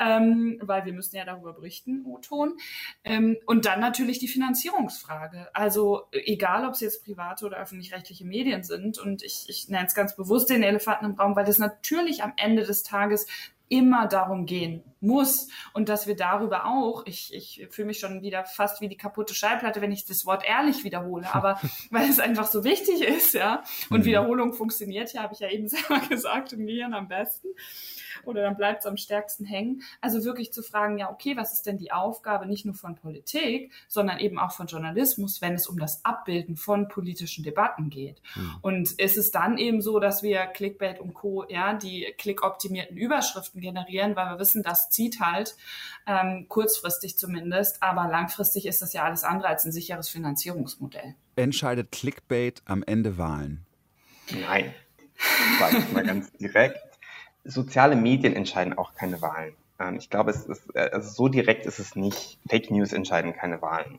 ähm, 0.00 0.58
weil 0.62 0.84
wir 0.84 0.92
müssen 0.92 1.16
ja 1.16 1.24
darüber 1.24 1.52
berichten, 1.52 2.04
O-Ton. 2.04 2.56
Ähm, 3.04 3.36
und 3.46 3.66
dann 3.66 3.80
natürlich 3.80 4.18
die 4.18 4.28
Finanzierungsfrage. 4.28 5.48
Also 5.54 6.02
egal, 6.12 6.66
ob 6.66 6.74
es 6.74 6.80
jetzt 6.80 7.04
private 7.04 7.46
oder 7.46 7.58
öffentlich-rechtliche 7.58 8.24
Medien 8.24 8.62
sind 8.62 8.98
und 8.98 9.22
ich, 9.22 9.46
ich 9.48 9.68
nenne 9.68 9.86
es 9.86 9.94
ganz 9.94 10.16
bewusst 10.16 10.50
den 10.50 10.62
Elefanten 10.62 11.11
im 11.12 11.18
Raum, 11.18 11.36
weil 11.36 11.44
das 11.44 11.58
natürlich 11.58 12.22
am 12.22 12.32
Ende 12.36 12.64
des 12.64 12.82
Tages 12.82 13.26
immer 13.72 14.06
darum 14.06 14.44
gehen 14.44 14.84
muss. 15.00 15.48
Und 15.72 15.88
dass 15.88 16.06
wir 16.06 16.14
darüber 16.14 16.66
auch, 16.66 17.06
ich, 17.06 17.32
ich 17.32 17.66
fühle 17.70 17.86
mich 17.86 17.98
schon 17.98 18.20
wieder 18.20 18.44
fast 18.44 18.82
wie 18.82 18.88
die 18.88 18.98
kaputte 18.98 19.34
Schallplatte, 19.34 19.80
wenn 19.80 19.92
ich 19.92 20.04
das 20.04 20.26
Wort 20.26 20.44
ehrlich 20.46 20.84
wiederhole, 20.84 21.26
aber 21.32 21.58
weil 21.90 22.08
es 22.08 22.20
einfach 22.20 22.46
so 22.46 22.64
wichtig 22.64 23.00
ist, 23.00 23.32
ja, 23.32 23.62
und 23.88 24.00
mhm. 24.00 24.04
Wiederholung 24.04 24.52
funktioniert 24.52 25.14
ja, 25.14 25.22
habe 25.22 25.32
ich 25.32 25.40
ja 25.40 25.48
eben 25.48 25.68
selber 25.68 26.00
gesagt, 26.06 26.52
im 26.52 26.66
Gehirn 26.66 26.92
am 26.92 27.08
besten 27.08 27.48
oder 28.24 28.42
dann 28.42 28.56
bleibt 28.56 28.80
es 28.80 28.86
am 28.86 28.96
stärksten 28.96 29.44
hängen. 29.44 29.82
Also 30.00 30.24
wirklich 30.24 30.52
zu 30.52 30.62
fragen, 30.62 30.98
ja, 30.98 31.10
okay, 31.10 31.36
was 31.36 31.52
ist 31.52 31.66
denn 31.66 31.78
die 31.78 31.92
Aufgabe 31.92 32.46
nicht 32.46 32.64
nur 32.64 32.74
von 32.74 32.94
Politik, 32.94 33.72
sondern 33.88 34.18
eben 34.18 34.38
auch 34.38 34.52
von 34.52 34.66
Journalismus, 34.66 35.40
wenn 35.40 35.54
es 35.54 35.66
um 35.66 35.78
das 35.78 36.04
Abbilden 36.04 36.56
von 36.56 36.88
politischen 36.88 37.44
Debatten 37.44 37.90
geht. 37.90 38.20
Mhm. 38.34 38.56
Und 38.62 38.92
ist 38.92 39.16
es 39.16 39.30
dann 39.30 39.58
eben 39.58 39.82
so, 39.82 40.00
dass 40.00 40.22
wir 40.22 40.46
Clickbait 40.46 41.00
und 41.00 41.14
Co., 41.14 41.44
ja, 41.48 41.74
die 41.74 42.12
klickoptimierten 42.18 42.96
Überschriften 42.96 43.60
generieren, 43.60 44.16
weil 44.16 44.26
wir 44.26 44.38
wissen, 44.38 44.62
das 44.62 44.90
zieht 44.90 45.20
halt, 45.20 45.56
ähm, 46.06 46.46
kurzfristig 46.48 47.16
zumindest, 47.16 47.82
aber 47.82 48.08
langfristig 48.08 48.66
ist 48.66 48.82
das 48.82 48.92
ja 48.92 49.04
alles 49.04 49.24
andere 49.24 49.48
als 49.48 49.64
ein 49.64 49.72
sicheres 49.72 50.08
Finanzierungsmodell. 50.08 51.14
Entscheidet 51.36 51.92
Clickbait 51.92 52.62
am 52.64 52.82
Ende 52.82 53.18
Wahlen? 53.18 53.64
Nein, 54.30 54.74
sage 55.58 55.78
ich 55.78 55.92
mal 55.92 56.04
ganz 56.04 56.32
direkt 56.32 56.91
soziale 57.44 57.96
Medien 57.96 58.34
entscheiden 58.34 58.76
auch 58.76 58.94
keine 58.94 59.20
Wahlen. 59.22 59.54
Ähm, 59.78 59.96
ich 59.96 60.10
glaube, 60.10 60.30
es 60.30 60.44
ist, 60.44 60.74
äh, 60.74 60.90
also 60.92 61.10
so 61.10 61.28
direkt 61.28 61.66
ist 61.66 61.78
es 61.78 61.96
nicht. 61.96 62.38
Fake 62.48 62.70
News 62.70 62.92
entscheiden 62.92 63.32
keine 63.34 63.62
Wahlen. 63.62 63.98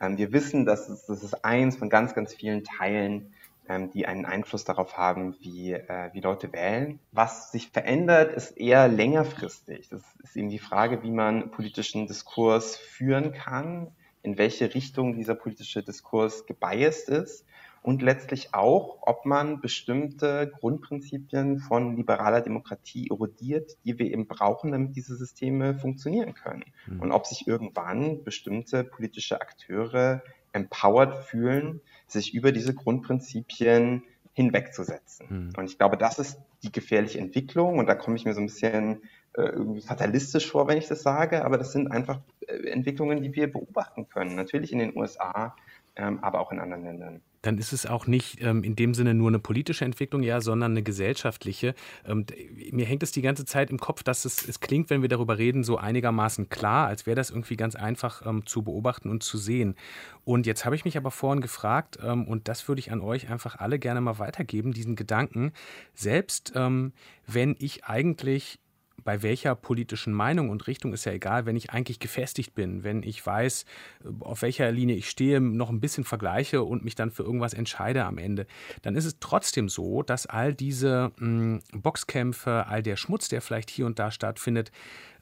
Ähm, 0.00 0.18
wir 0.18 0.32
wissen, 0.32 0.64
dass 0.64 0.88
es, 0.88 1.06
das 1.06 1.22
ist 1.22 1.44
eins 1.44 1.76
von 1.76 1.88
ganz, 1.88 2.14
ganz 2.14 2.34
vielen 2.34 2.64
Teilen, 2.64 3.34
ähm, 3.68 3.90
die 3.90 4.06
einen 4.06 4.26
Einfluss 4.26 4.64
darauf 4.64 4.96
haben, 4.96 5.36
wie, 5.40 5.72
äh, 5.72 6.10
wie 6.12 6.20
Leute 6.20 6.52
wählen. 6.52 6.98
Was 7.12 7.50
sich 7.50 7.70
verändert, 7.70 8.32
ist 8.32 8.56
eher 8.56 8.88
längerfristig. 8.88 9.88
Das 9.88 10.02
ist 10.22 10.36
eben 10.36 10.50
die 10.50 10.58
Frage, 10.58 11.02
wie 11.02 11.10
man 11.10 11.50
politischen 11.50 12.06
Diskurs 12.06 12.76
führen 12.76 13.32
kann, 13.32 13.88
in 14.22 14.38
welche 14.38 14.74
Richtung 14.74 15.14
dieser 15.14 15.34
politische 15.34 15.82
Diskurs 15.82 16.46
gebiased 16.46 17.08
ist 17.08 17.44
und 17.84 18.00
letztlich 18.00 18.54
auch, 18.54 19.00
ob 19.02 19.26
man 19.26 19.60
bestimmte 19.60 20.50
Grundprinzipien 20.58 21.58
von 21.58 21.98
liberaler 21.98 22.40
Demokratie 22.40 23.10
erodiert, 23.10 23.76
die 23.84 23.98
wir 23.98 24.06
eben 24.06 24.26
brauchen, 24.26 24.72
damit 24.72 24.96
diese 24.96 25.14
Systeme 25.16 25.74
funktionieren 25.74 26.32
können. 26.32 26.64
Mhm. 26.86 27.00
Und 27.02 27.12
ob 27.12 27.26
sich 27.26 27.46
irgendwann 27.46 28.24
bestimmte 28.24 28.84
politische 28.84 29.38
Akteure 29.42 30.22
empowered 30.52 31.14
fühlen, 31.26 31.82
sich 32.06 32.32
über 32.32 32.52
diese 32.52 32.74
Grundprinzipien 32.74 34.02
hinwegzusetzen. 34.32 35.26
Mhm. 35.28 35.52
Und 35.54 35.66
ich 35.66 35.76
glaube, 35.76 35.98
das 35.98 36.18
ist 36.18 36.38
die 36.62 36.72
gefährliche 36.72 37.18
Entwicklung. 37.18 37.76
Und 37.76 37.86
da 37.86 37.94
komme 37.94 38.16
ich 38.16 38.24
mir 38.24 38.32
so 38.32 38.40
ein 38.40 38.46
bisschen 38.46 39.02
äh, 39.34 39.42
irgendwie 39.42 39.82
fatalistisch 39.82 40.50
vor, 40.50 40.68
wenn 40.68 40.78
ich 40.78 40.88
das 40.88 41.02
sage. 41.02 41.44
Aber 41.44 41.58
das 41.58 41.72
sind 41.72 41.92
einfach 41.92 42.22
äh, 42.46 42.66
Entwicklungen, 42.70 43.20
die 43.20 43.34
wir 43.34 43.52
beobachten 43.52 44.08
können. 44.08 44.36
Natürlich 44.36 44.72
in 44.72 44.78
den 44.78 44.96
USA, 44.96 45.54
ähm, 45.96 46.20
aber 46.22 46.40
auch 46.40 46.50
in 46.50 46.60
anderen 46.60 46.84
Ländern 46.84 47.20
dann 47.44 47.58
ist 47.58 47.72
es 47.72 47.86
auch 47.86 48.06
nicht 48.06 48.40
ähm, 48.40 48.64
in 48.64 48.74
dem 48.74 48.94
Sinne 48.94 49.14
nur 49.14 49.28
eine 49.28 49.38
politische 49.38 49.84
Entwicklung, 49.84 50.22
ja, 50.22 50.40
sondern 50.40 50.72
eine 50.72 50.82
gesellschaftliche. 50.82 51.74
Ähm, 52.06 52.24
mir 52.70 52.86
hängt 52.86 53.02
es 53.02 53.12
die 53.12 53.22
ganze 53.22 53.44
Zeit 53.44 53.70
im 53.70 53.78
Kopf, 53.78 54.02
dass 54.02 54.24
es, 54.24 54.48
es 54.48 54.60
klingt, 54.60 54.88
wenn 54.90 55.02
wir 55.02 55.08
darüber 55.08 55.36
reden, 55.36 55.62
so 55.62 55.76
einigermaßen 55.76 56.48
klar, 56.48 56.86
als 56.86 57.06
wäre 57.06 57.16
das 57.16 57.30
irgendwie 57.30 57.56
ganz 57.56 57.74
einfach 57.74 58.24
ähm, 58.26 58.46
zu 58.46 58.62
beobachten 58.62 59.10
und 59.10 59.22
zu 59.22 59.36
sehen. 59.36 59.74
Und 60.24 60.46
jetzt 60.46 60.64
habe 60.64 60.74
ich 60.74 60.84
mich 60.84 60.96
aber 60.96 61.10
vorhin 61.10 61.42
gefragt, 61.42 61.98
ähm, 62.02 62.26
und 62.26 62.48
das 62.48 62.66
würde 62.66 62.80
ich 62.80 62.90
an 62.90 63.00
euch 63.00 63.28
einfach 63.28 63.56
alle 63.56 63.78
gerne 63.78 64.00
mal 64.00 64.18
weitergeben, 64.18 64.72
diesen 64.72 64.96
Gedanken, 64.96 65.52
selbst 65.94 66.52
ähm, 66.56 66.92
wenn 67.26 67.56
ich 67.58 67.84
eigentlich 67.84 68.58
bei 69.02 69.22
welcher 69.22 69.54
politischen 69.54 70.12
Meinung 70.12 70.50
und 70.50 70.66
Richtung 70.66 70.92
ist 70.92 71.04
ja 71.04 71.12
egal, 71.12 71.46
wenn 71.46 71.56
ich 71.56 71.70
eigentlich 71.70 71.98
gefestigt 71.98 72.54
bin, 72.54 72.84
wenn 72.84 73.02
ich 73.02 73.24
weiß, 73.24 73.64
auf 74.20 74.42
welcher 74.42 74.70
Linie 74.72 74.96
ich 74.96 75.10
stehe, 75.10 75.40
noch 75.40 75.70
ein 75.70 75.80
bisschen 75.80 76.04
vergleiche 76.04 76.62
und 76.62 76.84
mich 76.84 76.94
dann 76.94 77.10
für 77.10 77.22
irgendwas 77.22 77.54
entscheide 77.54 78.04
am 78.04 78.18
Ende, 78.18 78.46
dann 78.82 78.96
ist 78.96 79.04
es 79.04 79.18
trotzdem 79.20 79.68
so, 79.68 80.02
dass 80.02 80.26
all 80.26 80.54
diese 80.54 81.12
mh, 81.18 81.60
hm, 81.72 81.82
Boxkämpfe, 81.82 82.66
all 82.66 82.82
der 82.82 82.96
Schmutz, 82.96 83.28
der 83.28 83.42
vielleicht 83.42 83.70
hier 83.70 83.86
und 83.86 83.98
da 83.98 84.10
stattfindet, 84.10 84.70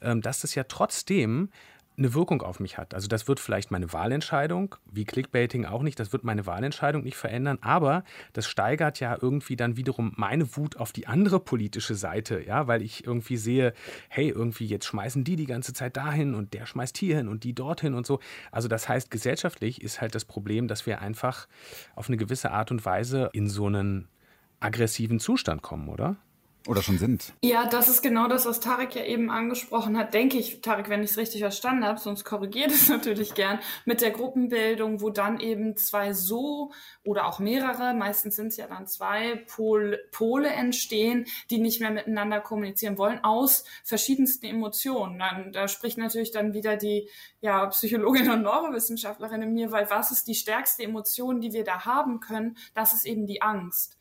ähm, 0.01 0.21
dass 0.21 0.41
das 0.41 0.55
ja 0.55 0.63
trotzdem 0.63 1.49
eine 1.97 2.13
Wirkung 2.13 2.41
auf 2.41 2.59
mich 2.59 2.77
hat. 2.77 2.93
Also 2.93 3.07
das 3.07 3.27
wird 3.27 3.39
vielleicht 3.39 3.71
meine 3.71 3.93
Wahlentscheidung, 3.93 4.75
wie 4.91 5.05
Clickbaiting 5.05 5.65
auch 5.65 5.83
nicht, 5.83 5.99
das 5.99 6.11
wird 6.11 6.23
meine 6.23 6.45
Wahlentscheidung 6.45 7.03
nicht 7.03 7.17
verändern, 7.17 7.59
aber 7.61 8.03
das 8.33 8.47
steigert 8.47 8.99
ja 8.99 9.17
irgendwie 9.21 9.55
dann 9.55 9.77
wiederum 9.77 10.13
meine 10.15 10.55
Wut 10.57 10.77
auf 10.77 10.91
die 10.91 11.07
andere 11.07 11.39
politische 11.39 11.95
Seite, 11.95 12.43
ja, 12.45 12.67
weil 12.67 12.81
ich 12.81 13.05
irgendwie 13.05 13.37
sehe, 13.37 13.73
hey, 14.09 14.29
irgendwie 14.29 14.65
jetzt 14.65 14.85
schmeißen 14.85 15.23
die 15.23 15.35
die 15.35 15.45
ganze 15.45 15.73
Zeit 15.73 15.95
dahin 15.97 16.33
und 16.33 16.53
der 16.53 16.65
schmeißt 16.65 16.97
hier 16.97 17.17
hin 17.17 17.27
und 17.27 17.43
die 17.43 17.53
dorthin 17.53 17.93
und 17.93 18.05
so. 18.05 18.19
Also 18.51 18.67
das 18.67 18.89
heißt, 18.89 19.11
gesellschaftlich 19.11 19.81
ist 19.81 20.01
halt 20.01 20.15
das 20.15 20.25
Problem, 20.25 20.67
dass 20.67 20.85
wir 20.85 21.01
einfach 21.01 21.47
auf 21.95 22.07
eine 22.07 22.17
gewisse 22.17 22.51
Art 22.51 22.71
und 22.71 22.85
Weise 22.85 23.29
in 23.33 23.47
so 23.47 23.67
einen 23.67 24.07
aggressiven 24.59 25.19
Zustand 25.19 25.61
kommen, 25.61 25.89
oder? 25.89 26.17
Oder 26.65 26.81
schon 26.81 26.97
sind. 26.97 27.33
Ja, 27.41 27.67
das 27.67 27.89
ist 27.89 28.01
genau 28.01 28.29
das, 28.29 28.45
was 28.45 28.61
Tarek 28.61 28.95
ja 28.95 29.03
eben 29.03 29.29
angesprochen 29.29 29.97
hat, 29.97 30.13
denke 30.13 30.37
ich, 30.37 30.61
Tarek, 30.61 30.87
wenn 30.87 31.03
ich 31.03 31.11
es 31.11 31.17
richtig 31.17 31.41
verstanden 31.41 31.83
habe, 31.83 31.99
sonst 31.99 32.23
korrigiert 32.23 32.71
es 32.71 32.87
natürlich 32.89 33.33
gern, 33.33 33.59
mit 33.83 33.99
der 33.99 34.11
Gruppenbildung, 34.11 35.01
wo 35.01 35.09
dann 35.09 35.41
eben 35.41 35.75
zwei 35.75 36.13
so 36.13 36.71
oder 37.03 37.27
auch 37.27 37.39
mehrere, 37.39 37.93
meistens 37.93 38.37
sind 38.37 38.47
es 38.47 38.57
ja 38.57 38.67
dann 38.67 38.87
zwei 38.87 39.43
Pol 39.47 39.99
Pole 40.11 40.49
entstehen, 40.49 41.25
die 41.49 41.59
nicht 41.59 41.81
mehr 41.81 41.91
miteinander 41.91 42.39
kommunizieren 42.39 42.97
wollen, 42.97 43.21
aus 43.23 43.65
verschiedensten 43.83 44.45
Emotionen. 44.45 45.19
Dann, 45.19 45.51
da 45.51 45.67
spricht 45.67 45.97
natürlich 45.97 46.31
dann 46.31 46.53
wieder 46.53 46.77
die 46.77 47.09
ja, 47.41 47.65
Psychologin 47.65 48.29
und 48.29 48.41
Neurowissenschaftlerin 48.41 49.41
in 49.41 49.53
mir, 49.53 49.73
weil 49.73 49.89
was 49.89 50.11
ist 50.11 50.29
die 50.29 50.35
stärkste 50.35 50.83
Emotion, 50.83 51.41
die 51.41 51.51
wir 51.51 51.65
da 51.65 51.83
haben 51.83 52.21
können? 52.21 52.57
Das 52.73 52.93
ist 52.93 53.05
eben 53.05 53.25
die 53.27 53.41
Angst. 53.41 53.97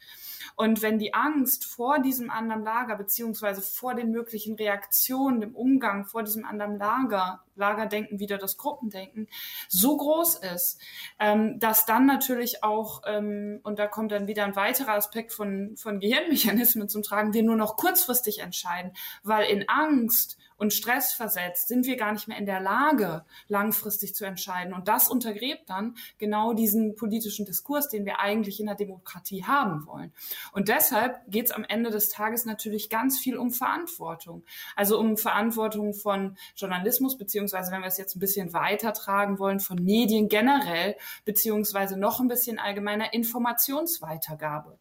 Und 0.57 0.83
wenn 0.83 0.99
die 0.99 1.15
Angst 1.15 1.65
vor 1.65 2.01
diesem 2.01 2.31
anderen 2.31 2.63
Lager, 2.63 2.97
beziehungsweise 2.97 3.63
vor 3.63 3.95
den 3.95 4.11
möglichen 4.11 4.57
Reaktionen, 4.57 5.41
dem 5.41 5.55
Umgang 5.55 6.07
vor 6.07 6.23
diesem 6.23 6.45
anderen 6.45 6.79
Lager, 6.79 7.45
Lagerdenken 7.55 8.19
wieder 8.19 8.39
das 8.39 8.57
Gruppendenken, 8.57 9.29
so 9.69 9.97
groß 9.97 10.37
ist, 10.55 10.81
ähm, 11.19 11.59
dass 11.59 11.87
dann 11.87 12.07
natürlich 12.07 12.65
auch, 12.65 13.03
ähm, 13.07 13.61
und 13.63 13.79
da 13.79 13.87
kommt 13.87 14.13
dann 14.13 14.27
wieder 14.27 14.45
ein 14.45 14.57
weiterer 14.57 14.95
Aspekt 14.95 15.33
von, 15.33 15.77
von 15.77 16.01
Gehirnmechanismen 16.01 16.89
zum 16.89 17.03
Tragen, 17.03 17.35
wir 17.35 17.43
nur 17.43 17.57
noch 17.57 17.77
kurzfristig 17.77 18.41
entscheiden, 18.41 18.93
weil 19.23 19.47
in 19.47 19.69
Angst 19.69 20.39
und 20.63 20.73
Stress 20.73 21.13
versetzt, 21.13 21.67
sind 21.67 21.87
wir 21.87 21.97
gar 21.97 22.13
nicht 22.13 22.29
mehr 22.29 22.39
in 22.39 22.47
der 22.47 22.61
Lage, 22.61 23.25
langfristig 23.49 24.15
zu 24.15 24.25
entscheiden. 24.25 24.73
Und 24.73 24.87
das 24.87 25.09
untergräbt 25.09 25.69
dann 25.69 25.97
genau 26.19 26.53
diesen 26.53 26.95
politischen 26.95 27.45
Diskurs, 27.45 27.89
den 27.89 28.05
wir 28.05 28.21
eigentlich 28.21 28.61
in 28.61 28.67
der 28.67 28.77
Demokratie 28.77 29.45
haben 29.45 29.85
wollen. 29.87 30.13
Und 30.53 30.69
deshalb 30.69 31.19
geht 31.27 31.47
es 31.47 31.51
am 31.51 31.65
Ende 31.65 31.91
des 31.91 32.11
Tages 32.11 32.45
natürlich 32.45 32.91
ganz 32.91 33.19
viel 33.19 33.39
um 33.39 33.51
Verantwortung. 33.51 34.45
Also 34.77 35.01
um 35.01 35.17
Verantwortung 35.17 35.95
von 35.95 36.37
Journalismus, 36.55 37.19
beziehungsweise 37.19 37.73
wenn 37.73 37.81
wir 37.81 37.89
es 37.89 37.99
jetzt 37.99 38.15
ein 38.15 38.21
bisschen 38.21 38.53
weiter 38.53 38.93
tragen 38.93 39.41
wollen, 39.41 39.59
von 39.59 39.83
Medien 39.83 40.29
generell, 40.29 40.95
beziehungsweise 41.25 41.99
noch 41.99 42.21
ein 42.21 42.29
bisschen 42.29 42.61
allgemeiner 42.61 43.13
Informationsweitergabe. 43.13 44.79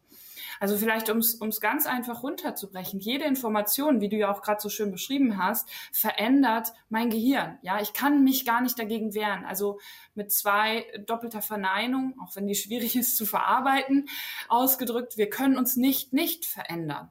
Also 0.62 0.76
vielleicht, 0.76 1.10
um 1.10 1.18
es 1.18 1.60
ganz 1.60 1.88
einfach 1.88 2.22
runterzubrechen, 2.22 3.00
jede 3.00 3.24
Information, 3.24 4.00
wie 4.00 4.08
du 4.08 4.16
ja 4.16 4.30
auch 4.30 4.42
gerade 4.42 4.60
so 4.60 4.68
schön 4.68 4.92
beschrieben 4.92 5.36
hast, 5.36 5.68
verändert 5.90 6.72
mein 6.88 7.10
Gehirn. 7.10 7.58
Ja, 7.62 7.80
ich 7.80 7.92
kann 7.94 8.22
mich 8.22 8.44
gar 8.44 8.60
nicht 8.60 8.78
dagegen 8.78 9.12
wehren. 9.12 9.44
Also 9.44 9.80
mit 10.14 10.30
zwei 10.30 10.86
doppelter 11.04 11.42
Verneinung, 11.42 12.14
auch 12.22 12.36
wenn 12.36 12.46
die 12.46 12.54
schwierig 12.54 12.94
ist 13.02 13.16
zu 13.16 13.26
verarbeiten, 13.26 14.08
ausgedrückt, 14.48 15.16
wir 15.16 15.28
können 15.28 15.58
uns 15.58 15.74
nicht 15.74 16.12
nicht 16.12 16.46
verändern. 16.46 17.10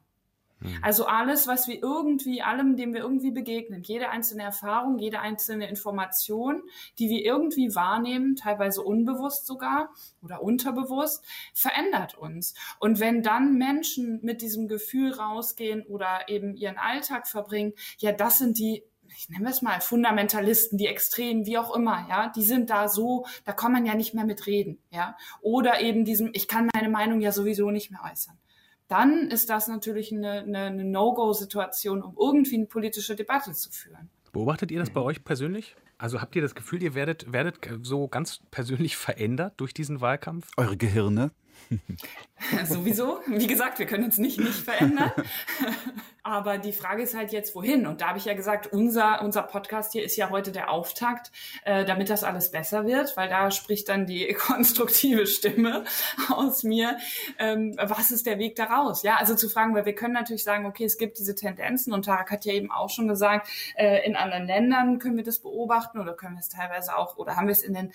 Mhm. 0.62 0.78
Also 0.82 1.06
alles, 1.06 1.46
was 1.46 1.68
wir 1.68 1.82
irgendwie, 1.82 2.42
allem, 2.42 2.76
dem 2.76 2.94
wir 2.94 3.00
irgendwie 3.00 3.30
begegnen, 3.30 3.82
jede 3.82 4.10
einzelne 4.10 4.42
Erfahrung, 4.42 4.98
jede 4.98 5.20
einzelne 5.20 5.68
Information, 5.68 6.62
die 6.98 7.08
wir 7.08 7.24
irgendwie 7.24 7.74
wahrnehmen, 7.74 8.36
teilweise 8.36 8.82
unbewusst 8.82 9.46
sogar 9.46 9.92
oder 10.22 10.42
unterbewusst, 10.42 11.24
verändert 11.54 12.16
uns. 12.16 12.54
Und 12.78 13.00
wenn 13.00 13.22
dann 13.22 13.56
Menschen 13.56 14.20
mit 14.22 14.42
diesem 14.42 14.68
Gefühl 14.68 15.12
rausgehen 15.12 15.84
oder 15.86 16.28
eben 16.28 16.56
ihren 16.56 16.78
Alltag 16.78 17.26
verbringen, 17.26 17.72
ja, 17.98 18.12
das 18.12 18.38
sind 18.38 18.58
die 18.58 18.84
ich 19.14 19.28
nenne 19.28 19.50
es 19.50 19.60
mal 19.60 19.80
Fundamentalisten, 19.82 20.78
die 20.78 20.86
Extremen, 20.86 21.44
wie 21.44 21.58
auch 21.58 21.74
immer, 21.76 22.06
ja, 22.08 22.28
die 22.34 22.44
sind 22.44 22.70
da 22.70 22.88
so, 22.88 23.26
da 23.44 23.52
kann 23.52 23.70
man 23.70 23.84
ja 23.84 23.94
nicht 23.94 24.14
mehr 24.14 24.24
mit 24.24 24.46
reden, 24.46 24.78
ja. 24.90 25.16
Oder 25.42 25.82
eben 25.82 26.06
diesem, 26.06 26.30
ich 26.32 26.48
kann 26.48 26.70
meine 26.72 26.88
Meinung 26.88 27.20
ja 27.20 27.30
sowieso 27.30 27.70
nicht 27.70 27.90
mehr 27.90 28.00
äußern 28.10 28.38
dann 28.92 29.28
ist 29.30 29.48
das 29.48 29.68
natürlich 29.68 30.12
eine, 30.12 30.42
eine, 30.42 30.58
eine 30.58 30.84
No-Go-Situation, 30.84 32.02
um 32.02 32.14
irgendwie 32.20 32.56
eine 32.56 32.66
politische 32.66 33.16
Debatte 33.16 33.52
zu 33.52 33.70
führen. 33.70 34.10
Beobachtet 34.32 34.70
ihr 34.70 34.78
das 34.78 34.90
bei 34.90 35.00
euch 35.00 35.24
persönlich? 35.24 35.76
Also 35.96 36.20
habt 36.20 36.36
ihr 36.36 36.42
das 36.42 36.54
Gefühl, 36.54 36.82
ihr 36.82 36.94
werdet, 36.94 37.32
werdet 37.32 37.56
so 37.82 38.06
ganz 38.08 38.40
persönlich 38.50 38.96
verändert 38.96 39.54
durch 39.56 39.72
diesen 39.72 40.02
Wahlkampf? 40.02 40.50
Eure 40.58 40.76
Gehirne? 40.76 41.30
Sowieso. 42.64 43.20
Wie 43.26 43.46
gesagt, 43.46 43.78
wir 43.78 43.86
können 43.86 44.04
uns 44.04 44.18
nicht 44.18 44.38
nicht 44.38 44.58
verändern. 44.58 45.12
Aber 46.24 46.58
die 46.58 46.72
Frage 46.72 47.02
ist 47.02 47.16
halt 47.16 47.32
jetzt, 47.32 47.54
wohin? 47.56 47.84
Und 47.84 48.00
da 48.00 48.08
habe 48.08 48.18
ich 48.18 48.26
ja 48.26 48.34
gesagt, 48.34 48.68
unser, 48.68 49.22
unser 49.22 49.42
Podcast 49.42 49.90
hier 49.92 50.04
ist 50.04 50.16
ja 50.16 50.30
heute 50.30 50.52
der 50.52 50.70
Auftakt, 50.70 51.32
äh, 51.64 51.84
damit 51.84 52.10
das 52.10 52.22
alles 52.22 52.52
besser 52.52 52.86
wird, 52.86 53.16
weil 53.16 53.28
da 53.28 53.50
spricht 53.50 53.88
dann 53.88 54.06
die 54.06 54.32
konstruktive 54.38 55.26
Stimme 55.26 55.84
aus 56.30 56.62
mir. 56.62 56.96
Ähm, 57.40 57.76
was 57.82 58.12
ist 58.12 58.26
der 58.26 58.38
Weg 58.38 58.54
daraus? 58.54 59.02
Ja, 59.02 59.16
also 59.16 59.34
zu 59.34 59.48
fragen, 59.48 59.74
weil 59.74 59.84
wir 59.84 59.96
können 59.96 60.14
natürlich 60.14 60.44
sagen, 60.44 60.64
okay, 60.64 60.84
es 60.84 60.96
gibt 60.96 61.18
diese 61.18 61.34
Tendenzen 61.34 61.92
und 61.92 62.04
Tarek 62.04 62.30
hat 62.30 62.44
ja 62.44 62.52
eben 62.52 62.70
auch 62.70 62.88
schon 62.88 63.08
gesagt, 63.08 63.48
äh, 63.74 64.06
in 64.06 64.14
anderen 64.14 64.46
Ländern 64.46 65.00
können 65.00 65.16
wir 65.16 65.24
das 65.24 65.40
beobachten 65.40 65.98
oder 65.98 66.14
können 66.14 66.36
wir 66.36 66.40
es 66.40 66.48
teilweise 66.48 66.96
auch, 66.96 67.16
oder 67.16 67.34
haben 67.34 67.48
wir 67.48 67.52
es 67.52 67.64
in 67.64 67.74
den 67.74 67.92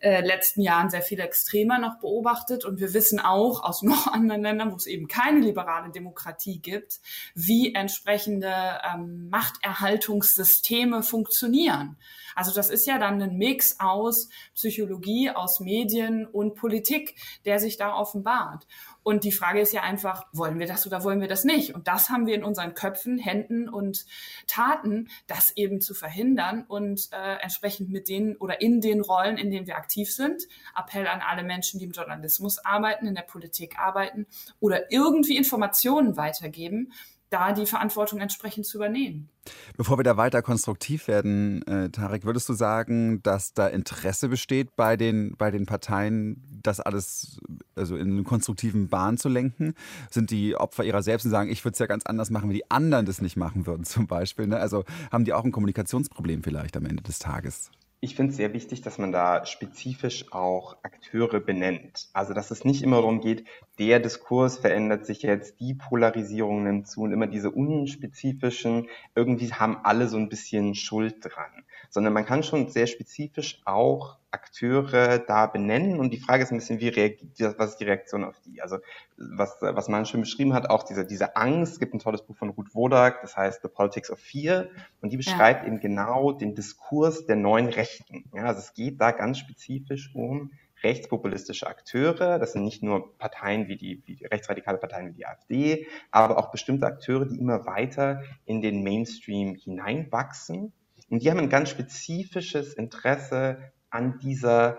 äh, 0.00 0.22
letzten 0.22 0.62
Jahren 0.62 0.88
sehr 0.88 1.02
viel 1.02 1.20
extremer 1.20 1.78
noch 1.78 1.98
beobachtet 1.98 2.64
und 2.64 2.80
wir 2.88 2.94
wissen 2.94 3.20
auch 3.20 3.62
aus 3.62 3.82
noch 3.88 4.06
anderen 4.06 4.42
Ländern, 4.42 4.72
wo 4.72 4.76
es 4.76 4.86
eben 4.86 5.08
keine 5.08 5.40
liberale 5.40 5.90
Demokratie 5.90 6.60
gibt, 6.60 7.00
wie 7.34 7.74
entsprechende 7.74 8.52
ähm, 8.92 9.28
Machterhaltungssysteme 9.30 11.02
funktionieren. 11.02 11.96
Also 12.38 12.54
das 12.54 12.70
ist 12.70 12.86
ja 12.86 12.98
dann 12.98 13.20
ein 13.20 13.36
Mix 13.36 13.80
aus 13.80 14.28
Psychologie, 14.54 15.28
aus 15.28 15.58
Medien 15.58 16.24
und 16.24 16.54
Politik, 16.54 17.16
der 17.44 17.58
sich 17.58 17.78
da 17.78 17.92
offenbart. 17.92 18.64
Und 19.02 19.24
die 19.24 19.32
Frage 19.32 19.60
ist 19.60 19.72
ja 19.72 19.82
einfach, 19.82 20.24
wollen 20.32 20.60
wir 20.60 20.68
das 20.68 20.86
oder 20.86 21.02
wollen 21.02 21.20
wir 21.20 21.26
das 21.26 21.42
nicht? 21.42 21.74
Und 21.74 21.88
das 21.88 22.10
haben 22.10 22.28
wir 22.28 22.36
in 22.36 22.44
unseren 22.44 22.74
Köpfen, 22.74 23.18
Händen 23.18 23.68
und 23.68 24.06
Taten, 24.46 25.08
das 25.26 25.50
eben 25.56 25.80
zu 25.80 25.94
verhindern 25.94 26.64
und 26.68 27.08
äh, 27.10 27.42
entsprechend 27.42 27.90
mit 27.90 28.08
denen 28.08 28.36
oder 28.36 28.60
in 28.60 28.80
den 28.80 29.00
Rollen, 29.00 29.36
in 29.36 29.50
denen 29.50 29.66
wir 29.66 29.76
aktiv 29.76 30.14
sind. 30.14 30.44
Appell 30.78 31.08
an 31.08 31.20
alle 31.20 31.42
Menschen, 31.42 31.80
die 31.80 31.86
im 31.86 31.92
Journalismus 31.92 32.64
arbeiten, 32.64 33.08
in 33.08 33.16
der 33.16 33.22
Politik 33.22 33.80
arbeiten 33.80 34.28
oder 34.60 34.92
irgendwie 34.92 35.36
Informationen 35.36 36.16
weitergeben, 36.16 36.92
da 37.30 37.52
die 37.52 37.66
Verantwortung 37.66 38.20
entsprechend 38.20 38.66
zu 38.66 38.78
übernehmen. 38.78 39.28
Bevor 39.76 39.98
wir 39.98 40.04
da 40.04 40.16
weiter 40.16 40.42
konstruktiv 40.42 41.08
werden, 41.08 41.66
äh, 41.66 41.90
Tarek, 41.90 42.24
würdest 42.24 42.48
du 42.48 42.52
sagen, 42.52 43.22
dass 43.22 43.54
da 43.54 43.66
Interesse 43.66 44.28
besteht 44.28 44.76
bei 44.76 44.96
den, 44.96 45.34
bei 45.36 45.50
den 45.50 45.66
Parteien, 45.66 46.42
das 46.62 46.80
alles 46.80 47.40
also 47.74 47.96
in 47.96 48.08
einen 48.08 48.24
konstruktiven 48.24 48.88
Bahn 48.88 49.16
zu 49.16 49.28
lenken? 49.28 49.74
Sind 50.10 50.30
die 50.30 50.56
Opfer 50.56 50.84
ihrer 50.84 51.02
selbst 51.02 51.24
und 51.24 51.30
sagen, 51.30 51.50
ich 51.50 51.64
würde 51.64 51.74
es 51.74 51.78
ja 51.78 51.86
ganz 51.86 52.04
anders 52.06 52.30
machen, 52.30 52.50
wie 52.50 52.54
die 52.54 52.70
anderen 52.70 53.06
das 53.06 53.20
nicht 53.20 53.36
machen 53.36 53.66
würden, 53.66 53.84
zum 53.84 54.06
Beispiel? 54.06 54.46
Ne? 54.46 54.58
Also 54.58 54.84
haben 55.10 55.24
die 55.24 55.32
auch 55.32 55.44
ein 55.44 55.52
Kommunikationsproblem 55.52 56.42
vielleicht 56.42 56.76
am 56.76 56.86
Ende 56.86 57.02
des 57.02 57.18
Tages? 57.18 57.70
Ich 58.00 58.14
finde 58.14 58.30
es 58.30 58.36
sehr 58.36 58.52
wichtig, 58.52 58.80
dass 58.82 58.98
man 58.98 59.10
da 59.10 59.44
spezifisch 59.44 60.32
auch 60.32 60.76
Akteure 60.84 61.40
benennt. 61.40 62.08
Also, 62.12 62.32
dass 62.32 62.52
es 62.52 62.64
nicht 62.64 62.82
immer 62.82 62.96
darum 62.96 63.20
geht, 63.20 63.44
der 63.80 63.98
Diskurs 63.98 64.58
verändert 64.58 65.04
sich 65.04 65.22
jetzt, 65.22 65.58
die 65.58 65.74
Polarisierung 65.74 66.62
nimmt 66.62 66.86
zu 66.86 67.02
und 67.02 67.12
immer 67.12 67.26
diese 67.26 67.50
unspezifischen, 67.50 68.88
irgendwie 69.16 69.52
haben 69.52 69.78
alle 69.82 70.06
so 70.06 70.16
ein 70.16 70.28
bisschen 70.28 70.76
Schuld 70.76 71.16
dran. 71.24 71.64
Sondern 71.90 72.12
man 72.12 72.24
kann 72.24 72.44
schon 72.44 72.68
sehr 72.68 72.86
spezifisch 72.86 73.62
auch 73.64 74.18
Akteure 74.30 75.18
da 75.18 75.46
benennen 75.46 75.98
und 75.98 76.10
die 76.12 76.18
Frage 76.18 76.42
ist 76.42 76.50
ein 76.50 76.58
bisschen, 76.58 76.80
wie 76.80 76.88
reagiert, 76.88 77.58
was 77.58 77.70
ist 77.70 77.80
die 77.80 77.84
Reaktion 77.84 78.24
auf 78.24 78.38
die? 78.40 78.60
Also 78.60 78.78
was, 79.16 79.56
was 79.60 79.88
man 79.88 80.04
schön 80.04 80.20
beschrieben 80.20 80.52
hat, 80.52 80.68
auch 80.68 80.82
diese, 80.82 81.06
diese 81.06 81.36
Angst, 81.36 81.74
es 81.74 81.78
gibt 81.78 81.94
ein 81.94 81.98
tolles 81.98 82.22
Buch 82.22 82.36
von 82.36 82.50
Ruth 82.50 82.74
Wodak, 82.74 83.22
das 83.22 83.36
heißt 83.36 83.62
The 83.62 83.68
Politics 83.68 84.10
of 84.10 84.18
Fear 84.18 84.66
und 85.00 85.12
die 85.12 85.16
beschreibt 85.16 85.62
ja. 85.62 85.68
eben 85.68 85.80
genau 85.80 86.32
den 86.32 86.54
Diskurs 86.54 87.26
der 87.26 87.36
neuen 87.36 87.68
Rechten. 87.68 88.24
Ja, 88.34 88.44
also 88.44 88.60
es 88.60 88.74
geht 88.74 89.00
da 89.00 89.12
ganz 89.12 89.38
spezifisch 89.38 90.14
um 90.14 90.52
rechtspopulistische 90.82 91.66
Akteure, 91.66 92.38
das 92.38 92.52
sind 92.52 92.64
nicht 92.64 92.82
nur 92.82 93.16
Parteien 93.18 93.66
wie 93.68 93.76
die, 93.76 94.02
wie 94.06 94.14
die 94.14 94.26
rechtsradikale 94.26 94.78
Parteien 94.78 95.08
wie 95.08 95.16
die 95.16 95.26
AfD, 95.26 95.86
aber 96.10 96.38
auch 96.38 96.50
bestimmte 96.50 96.86
Akteure, 96.86 97.26
die 97.26 97.38
immer 97.38 97.66
weiter 97.66 98.22
in 98.44 98.60
den 98.60 98.82
Mainstream 98.82 99.54
hineinwachsen. 99.54 100.72
Und 101.10 101.22
die 101.22 101.30
haben 101.30 101.38
ein 101.38 101.48
ganz 101.48 101.70
spezifisches 101.70 102.74
Interesse 102.74 103.72
an 103.90 104.18
dieser 104.18 104.78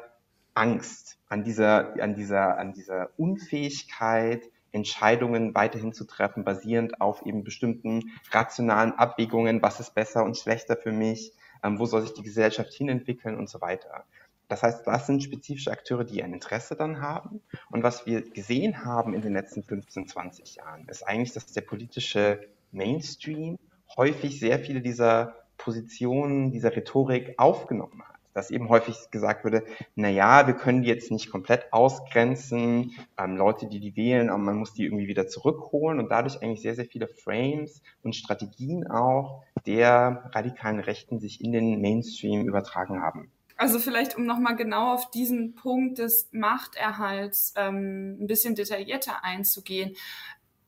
Angst, 0.54 1.17
an 1.30 1.43
dieser, 1.43 2.02
an 2.02 2.15
dieser, 2.15 2.58
an 2.58 2.74
dieser 2.74 3.10
Unfähigkeit, 3.17 4.43
Entscheidungen 4.72 5.56
weiterhin 5.56 5.93
zu 5.93 6.06
treffen, 6.06 6.43
basierend 6.43 7.02
auf 7.02 7.26
eben 7.26 7.43
bestimmten 7.43 8.12
rationalen 8.32 8.93
Abwägungen, 8.93 9.62
was 9.62 9.80
ist 9.80 9.95
besser 9.95 10.24
und 10.24 10.38
schlechter 10.38 10.78
für 10.78 10.91
mich, 10.91 11.34
ähm, 11.63 11.80
wo 11.80 11.86
soll 11.86 12.02
sich 12.02 12.13
die 12.13 12.24
Gesellschaft 12.24 12.74
hinentwickeln 12.74 13.38
und 13.38 13.50
so 13.50 13.62
weiter. 13.62 14.04
Das 14.48 14.63
heißt, 14.63 14.86
das 14.86 15.08
sind 15.08 15.24
spezifische 15.24 15.72
Akteure, 15.72 16.04
die 16.04 16.24
ein 16.24 16.34
Interesse 16.34 16.76
dann 16.76 17.02
haben. 17.02 17.41
Und 17.69 17.84
was 17.84 18.06
wir 18.06 18.22
gesehen 18.22 18.84
haben 18.84 19.13
in 19.13 19.22
den 19.22 19.34
letzten 19.34 19.63
15, 19.63 20.08
20 20.08 20.56
Jahren, 20.56 20.88
ist 20.88 21.08
eigentlich, 21.08 21.34
dass 21.34 21.45
der 21.48 21.62
politische 21.62 22.48
Mainstream 22.72 23.58
häufig 23.95 24.39
sehr 24.39 24.60
viele 24.60 24.82
dieser 24.82 25.36
Positionen, 25.58 26.52
dieser 26.52 26.76
Rhetorik 26.76 27.36
aufgenommen 27.38 28.02
hat 28.08 28.18
dass 28.33 28.51
eben 28.51 28.69
häufig 28.69 29.09
gesagt 29.11 29.43
würde, 29.43 29.63
na 29.95 30.09
ja, 30.09 30.47
wir 30.47 30.53
können 30.53 30.81
die 30.81 30.87
jetzt 30.87 31.11
nicht 31.11 31.31
komplett 31.31 31.71
ausgrenzen, 31.71 32.91
ähm, 33.17 33.37
Leute, 33.37 33.67
die 33.67 33.79
die 33.79 33.95
wählen, 33.95 34.29
aber 34.29 34.39
man 34.39 34.57
muss 34.57 34.73
die 34.73 34.85
irgendwie 34.85 35.07
wieder 35.07 35.27
zurückholen 35.27 35.99
und 35.99 36.09
dadurch 36.09 36.41
eigentlich 36.41 36.61
sehr, 36.61 36.75
sehr 36.75 36.85
viele 36.85 37.07
Frames 37.07 37.81
und 38.03 38.15
Strategien 38.15 38.89
auch 38.89 39.43
der 39.65 40.29
radikalen 40.33 40.79
Rechten 40.79 41.19
sich 41.19 41.43
in 41.43 41.51
den 41.51 41.81
Mainstream 41.81 42.47
übertragen 42.47 43.01
haben. 43.01 43.31
Also 43.59 43.77
vielleicht, 43.77 44.15
um 44.15 44.25
nochmal 44.25 44.55
genau 44.55 44.93
auf 44.93 45.11
diesen 45.11 45.53
Punkt 45.53 45.97
des 45.97 46.29
Machterhalts 46.31 47.53
ähm, 47.57 48.17
ein 48.21 48.25
bisschen 48.25 48.55
detaillierter 48.55 49.21
einzugehen 49.25 49.97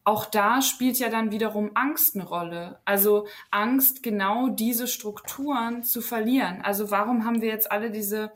auch 0.04 0.26
da 0.26 0.62
spielt 0.62 0.98
ja 0.98 1.10
dann 1.10 1.32
wiederum 1.32 1.72
Angst 1.76 2.16
eine 2.16 2.26
Rolle. 2.26 2.80
Also 2.86 3.28
Angst, 3.52 4.04
genau 4.04 4.50
diese 4.50 4.88
Strukturen 4.88 5.84
zu 5.84 6.02
verlieren. 6.02 6.62
Also 6.62 6.92
warum 6.92 7.26
haben 7.26 7.42
wir 7.42 7.50
jetzt 7.50 7.72
alle 7.72 7.92
diese 7.92 8.32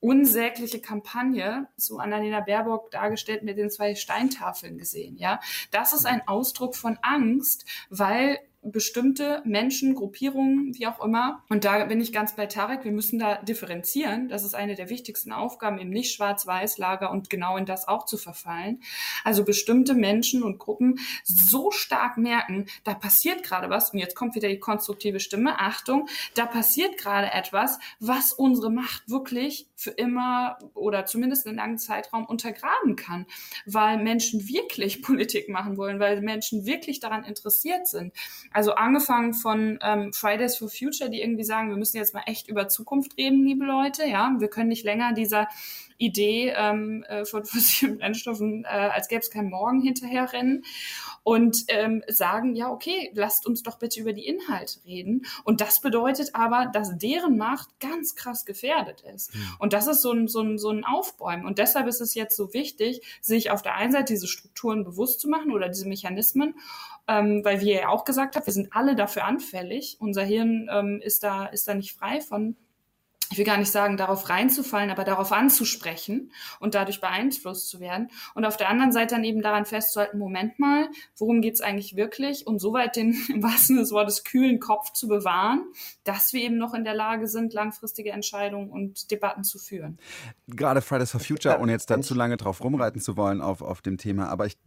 unsägliche 0.00 0.80
Kampagne 0.80 1.68
zu 1.76 1.98
Annalena 1.98 2.40
Baerbock 2.40 2.90
dargestellt 2.90 3.44
mit 3.44 3.56
den 3.56 3.70
zwei 3.70 3.94
Steintafeln 3.94 4.76
gesehen, 4.76 5.16
ja? 5.16 5.38
Das 5.70 5.92
ist 5.92 6.06
ein 6.06 6.26
Ausdruck 6.26 6.74
von 6.74 6.98
Angst, 7.02 7.64
weil 7.88 8.40
bestimmte 8.62 9.42
Menschen, 9.44 9.94
Gruppierungen, 9.94 10.74
wie 10.78 10.86
auch 10.86 11.04
immer. 11.04 11.42
Und 11.48 11.64
da 11.64 11.84
bin 11.84 12.00
ich 12.00 12.12
ganz 12.12 12.36
bei 12.36 12.46
Tarek. 12.46 12.84
Wir 12.84 12.92
müssen 12.92 13.18
da 13.18 13.42
differenzieren. 13.42 14.28
Das 14.28 14.44
ist 14.44 14.54
eine 14.54 14.76
der 14.76 14.88
wichtigsten 14.88 15.32
Aufgaben, 15.32 15.78
eben 15.78 15.90
nicht 15.90 16.14
Schwarz-Weiß-Lager 16.14 17.10
und 17.10 17.28
genau 17.28 17.56
in 17.56 17.66
das 17.66 17.88
auch 17.88 18.06
zu 18.06 18.16
verfallen. 18.16 18.80
Also 19.24 19.44
bestimmte 19.44 19.94
Menschen 19.94 20.44
und 20.44 20.58
Gruppen 20.58 21.00
so 21.24 21.72
stark 21.72 22.18
merken, 22.18 22.66
da 22.84 22.94
passiert 22.94 23.42
gerade 23.42 23.68
was. 23.68 23.90
Und 23.90 23.98
jetzt 23.98 24.14
kommt 24.14 24.36
wieder 24.36 24.48
die 24.48 24.60
konstruktive 24.60 25.18
Stimme. 25.18 25.58
Achtung, 25.58 26.08
da 26.34 26.46
passiert 26.46 26.98
gerade 26.98 27.32
etwas, 27.32 27.80
was 27.98 28.32
unsere 28.32 28.70
Macht 28.70 29.08
wirklich 29.08 29.68
für 29.74 29.90
immer 29.90 30.58
oder 30.74 31.04
zumindest 31.06 31.46
einen 31.46 31.56
langen 31.56 31.78
Zeitraum 31.78 32.24
untergraben 32.24 32.94
kann, 32.94 33.26
weil 33.66 33.98
Menschen 33.98 34.46
wirklich 34.46 35.02
Politik 35.02 35.48
machen 35.48 35.76
wollen, 35.76 35.98
weil 35.98 36.20
Menschen 36.20 36.64
wirklich 36.64 37.00
daran 37.00 37.24
interessiert 37.24 37.88
sind. 37.88 38.12
Also 38.52 38.72
angefangen 38.72 39.34
von 39.34 39.78
ähm, 39.82 40.12
Fridays 40.12 40.56
for 40.56 40.68
Future, 40.68 41.10
die 41.10 41.22
irgendwie 41.22 41.44
sagen, 41.44 41.70
wir 41.70 41.76
müssen 41.76 41.96
jetzt 41.96 42.14
mal 42.14 42.22
echt 42.26 42.48
über 42.48 42.68
Zukunft 42.68 43.16
reden, 43.16 43.44
liebe 43.44 43.64
Leute. 43.64 44.04
Ja, 44.04 44.34
wir 44.38 44.48
können 44.48 44.68
nicht 44.68 44.84
länger 44.84 45.12
dieser 45.12 45.48
Idee 45.98 46.52
ähm, 46.56 47.04
äh, 47.04 47.24
von 47.24 47.44
fossilen 47.46 47.98
Brennstoffen, 47.98 48.64
äh, 48.64 48.68
als 48.68 49.08
gäbe 49.08 49.20
es 49.20 49.30
keinen 49.30 49.50
Morgen 49.50 49.80
hinterherrennen 49.80 50.64
und 51.22 51.64
ähm, 51.68 52.02
sagen, 52.08 52.54
ja, 52.56 52.70
okay, 52.70 53.10
lasst 53.14 53.46
uns 53.46 53.62
doch 53.62 53.78
bitte 53.78 54.00
über 54.00 54.12
die 54.12 54.26
Inhalte 54.26 54.84
reden. 54.84 55.24
Und 55.44 55.60
das 55.60 55.80
bedeutet 55.80 56.34
aber, 56.34 56.66
dass 56.72 56.98
deren 56.98 57.36
Macht 57.36 57.68
ganz 57.78 58.16
krass 58.16 58.44
gefährdet 58.44 59.02
ist. 59.14 59.32
Und 59.58 59.72
das 59.72 59.86
ist 59.86 60.02
so 60.02 60.12
ein, 60.12 60.26
so, 60.26 60.40
ein, 60.40 60.58
so 60.58 60.70
ein 60.70 60.84
Aufbäumen. 60.84 61.46
Und 61.46 61.58
deshalb 61.58 61.86
ist 61.86 62.00
es 62.00 62.14
jetzt 62.14 62.36
so 62.36 62.52
wichtig, 62.52 63.02
sich 63.20 63.50
auf 63.50 63.62
der 63.62 63.76
einen 63.76 63.92
Seite 63.92 64.12
diese 64.12 64.26
Strukturen 64.26 64.82
bewusst 64.84 65.20
zu 65.20 65.28
machen 65.28 65.52
oder 65.52 65.68
diese 65.68 65.88
Mechanismen 65.88 66.54
ähm, 67.08 67.44
weil 67.44 67.60
wir 67.60 67.74
ja 67.74 67.88
auch 67.88 68.04
gesagt 68.04 68.36
haben, 68.36 68.46
wir 68.46 68.52
sind 68.52 68.74
alle 68.74 68.94
dafür 68.94 69.24
anfällig. 69.24 69.96
Unser 70.00 70.22
Hirn 70.22 70.68
ähm, 70.72 71.00
ist 71.02 71.22
da 71.22 71.46
ist 71.46 71.68
da 71.68 71.74
nicht 71.74 71.96
frei 71.96 72.20
von 72.20 72.56
ich 73.32 73.38
will 73.38 73.46
gar 73.46 73.56
nicht 73.56 73.70
sagen, 73.70 73.96
darauf 73.96 74.28
reinzufallen, 74.28 74.90
aber 74.90 75.04
darauf 75.04 75.32
anzusprechen 75.32 76.32
und 76.60 76.74
dadurch 76.74 77.00
beeinflusst 77.00 77.70
zu 77.70 77.80
werden. 77.80 78.10
Und 78.34 78.44
auf 78.44 78.58
der 78.58 78.68
anderen 78.68 78.92
Seite 78.92 79.14
dann 79.14 79.24
eben 79.24 79.40
daran 79.40 79.64
festzuhalten, 79.64 80.18
Moment 80.18 80.58
mal, 80.58 80.88
worum 81.16 81.40
geht 81.40 81.54
es 81.54 81.62
eigentlich 81.62 81.96
wirklich? 81.96 82.46
Und 82.46 82.58
soweit 82.60 82.94
den 82.94 83.16
im 83.32 83.42
wahrsten 83.42 83.68
Sinne 83.68 83.80
des 83.80 83.92
Wortes 83.92 84.24
kühlen 84.24 84.60
Kopf 84.60 84.92
zu 84.92 85.08
bewahren, 85.08 85.64
dass 86.04 86.32
wir 86.32 86.42
eben 86.42 86.58
noch 86.58 86.74
in 86.74 86.84
der 86.84 86.94
Lage 86.94 87.26
sind, 87.26 87.54
langfristige 87.54 88.10
Entscheidungen 88.10 88.70
und 88.70 89.10
Debatten 89.10 89.44
zu 89.44 89.58
führen. 89.58 89.98
Gerade 90.48 90.82
Fridays 90.82 91.10
for 91.10 91.20
Future, 91.20 91.58
ohne 91.58 91.72
jetzt 91.72 91.90
da 91.90 92.00
zu 92.02 92.14
lange 92.14 92.36
drauf 92.36 92.62
rumreiten 92.62 93.00
zu 93.00 93.16
wollen 93.16 93.40
auf, 93.40 93.62
auf 93.62 93.80
dem 93.80 93.96
Thema, 93.96 94.28
aber 94.28 94.46
ich 94.46 94.58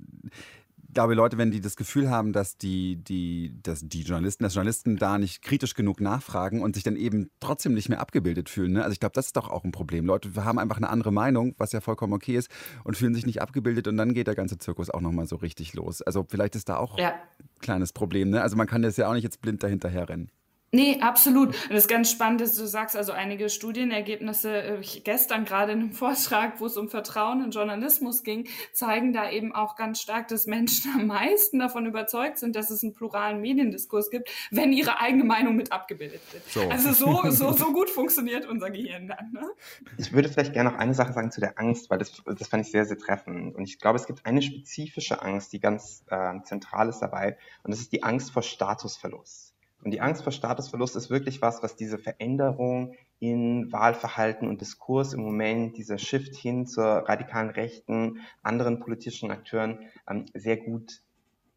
glaube, 0.96 1.14
Leute, 1.14 1.38
wenn 1.38 1.52
die 1.52 1.62
das 1.62 1.76
Gefühl 1.76 2.10
haben, 2.10 2.34
dass 2.34 2.58
die, 2.58 2.96
die, 2.96 3.54
dass 3.62 3.82
die 3.84 4.02
Journalisten, 4.02 4.44
dass 4.44 4.56
Journalisten 4.56 4.98
da 4.98 5.20
nicht 5.20 5.44
kritisch 5.44 5.76
genug 5.76 6.02
nachfragen 6.02 6.64
und 6.64 6.74
sich 6.74 6.84
dann 6.84 6.96
eben 6.96 7.30
trotzdem 7.40 7.74
nicht 7.76 7.90
mehr 7.90 8.00
abgebildet 8.00 8.50
fühlen. 8.50 8.74
Ne? 8.74 8.84
Also 8.84 8.94
ich 8.94 9.00
glaube, 9.00 9.14
das 9.14 9.28
ist 9.28 9.38
doch 9.38 9.50
auch 9.50 9.64
ein 9.64 9.72
Problem. 9.72 10.06
Leute 10.06 10.34
haben 10.44 10.58
einfach 10.58 10.78
eine 10.78 10.90
andere 10.90 11.12
Meinung, 11.12 11.54
was 11.58 11.72
ja 11.74 11.82
vollkommen 11.82 12.14
okay 12.14 12.36
ist, 12.36 12.50
und 12.84 12.98
fühlen 12.98 13.14
sich 13.14 13.26
nicht 13.26 13.42
abgebildet 13.42 13.88
und 13.88 13.98
dann 13.98 14.14
geht 14.14 14.28
der 14.28 14.36
ganze 14.36 14.58
Zirkus 14.58 14.90
auch 14.90 15.02
nochmal 15.02 15.28
so 15.28 15.36
richtig 15.36 15.74
los. 15.74 16.02
Also 16.02 16.26
vielleicht 16.28 16.56
ist 16.56 16.70
da 16.70 16.78
auch 16.78 16.98
ja. 16.98 17.10
ein 17.10 17.60
kleines 17.60 17.94
Problem. 17.94 18.32
Ne? 18.32 18.42
Also 18.42 18.56
man 18.56 18.66
kann 18.66 18.82
das 18.82 18.98
ja 18.98 19.08
auch 19.08 19.14
nicht 19.14 19.24
jetzt 19.24 19.42
blind 19.42 19.62
dahinterher 19.62 20.10
rennen. 20.10 20.32
Nee, 20.76 21.00
absolut. 21.00 21.50
Und 21.50 21.70
das 21.70 21.86
ist 21.86 21.88
ganz 21.88 22.12
spannend, 22.12 22.42
dass 22.42 22.56
du 22.56 22.68
sagst, 22.68 22.98
also 22.98 23.14
einige 23.14 23.48
Studienergebnisse 23.50 24.62
äh, 24.62 24.82
gestern 25.06 25.46
gerade 25.46 25.72
in 25.72 25.80
einem 25.80 25.92
Vortrag, 25.94 26.60
wo 26.60 26.66
es 26.66 26.76
um 26.76 26.90
Vertrauen 26.90 27.42
in 27.46 27.52
Journalismus 27.52 28.24
ging, 28.24 28.48
zeigen 28.74 29.14
da 29.14 29.32
eben 29.32 29.56
auch 29.56 29.78
ganz 29.78 30.02
stark, 30.02 30.28
dass 30.28 30.48
Menschen 30.48 30.92
am 30.94 31.08
meisten 31.08 31.60
davon 31.60 31.86
überzeugt 31.86 32.40
sind, 32.40 32.58
dass 32.58 32.72
es 32.72 32.84
einen 32.84 32.94
pluralen 32.94 33.40
Mediendiskurs 33.40 34.10
gibt, 34.10 34.30
wenn 34.52 34.74
ihre 34.74 35.00
eigene 35.00 35.24
Meinung 35.24 35.56
mit 35.56 35.72
abgebildet 35.72 36.22
wird. 36.34 36.44
So. 36.50 36.70
Also 36.70 36.92
so, 36.92 37.22
so, 37.30 37.54
so 37.54 37.72
gut 37.72 37.90
funktioniert 37.90 38.46
unser 38.46 38.70
Gehirn 38.70 39.08
dann. 39.08 39.32
Ne? 39.32 39.50
Ich 39.98 40.12
würde 40.12 40.28
vielleicht 40.28 40.52
gerne 40.52 40.72
noch 40.72 40.78
eine 40.78 40.94
Sache 40.94 41.14
sagen 41.14 41.32
zu 41.32 41.40
der 41.40 41.58
Angst, 41.58 41.90
weil 41.90 42.00
das, 42.00 42.22
das 42.26 42.50
fand 42.50 42.66
ich 42.66 42.72
sehr, 42.72 42.84
sehr 42.84 42.98
treffend. 42.98 43.56
Und 43.56 43.64
ich 43.64 43.80
glaube, 43.80 43.98
es 43.98 44.08
gibt 44.08 44.26
eine 44.26 44.42
spezifische 44.42 45.22
Angst, 45.22 45.54
die 45.54 45.62
ganz 45.62 46.04
äh, 46.08 46.34
zentral 46.44 46.90
ist 46.90 47.00
dabei, 47.00 47.38
und 47.64 47.72
das 47.72 47.80
ist 47.80 47.94
die 47.94 48.04
Angst 48.04 48.32
vor 48.32 48.44
Statusverlust. 48.44 49.55
Und 49.86 49.92
die 49.92 50.02
Angst 50.02 50.24
vor 50.24 50.32
Statusverlust 50.32 50.96
ist 50.96 51.12
wirklich 51.12 51.44
was, 51.44 51.62
was 51.62 51.76
diese 51.76 52.00
Veränderung 52.00 52.96
in 53.20 53.72
Wahlverhalten 53.72 54.48
und 54.48 54.60
Diskurs 54.60 55.14
im 55.14 55.22
Moment, 55.22 55.78
dieser 55.78 56.00
Shift 56.00 56.36
hin 56.36 56.66
zur 56.66 56.86
radikalen 57.08 57.52
Rechten, 57.52 58.20
anderen 58.42 58.80
politischen 58.80 59.30
Akteuren 59.30 59.88
ähm, 60.10 60.26
sehr 60.34 60.58
gut 60.58 61.04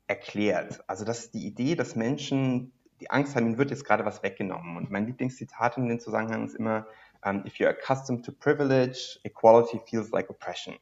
erklärt. 0.09 0.85
Also 0.87 1.07
das 1.07 1.21
ist 1.21 1.35
die 1.35 1.47
Idee, 1.47 1.75
dass 1.75 1.97
Menschen 1.97 2.73
die 3.01 3.11
Angst 3.11 3.35
haben, 3.35 3.47
ihnen 3.47 3.59
wird 3.59 3.71
jetzt 3.71 3.87
gerade 3.87 4.05
was 4.05 4.23
weggenommen. 4.23 4.77
Und 4.77 4.91
mein 4.91 5.07
Lieblingszitat 5.07 5.79
in 5.79 5.89
dem 5.89 5.99
Zusammenhang 5.99 6.45
ist 6.45 6.55
immer, 6.55 6.87
um, 7.25 7.37
ähm, 7.37 7.43
if 7.47 7.55
you're 7.55 7.71
accustomed 7.71 8.27
to 8.27 8.33
privilege, 8.33 9.19
equality 9.25 9.81
feels 9.87 10.11
like 10.11 10.29
oppression. 10.29 10.77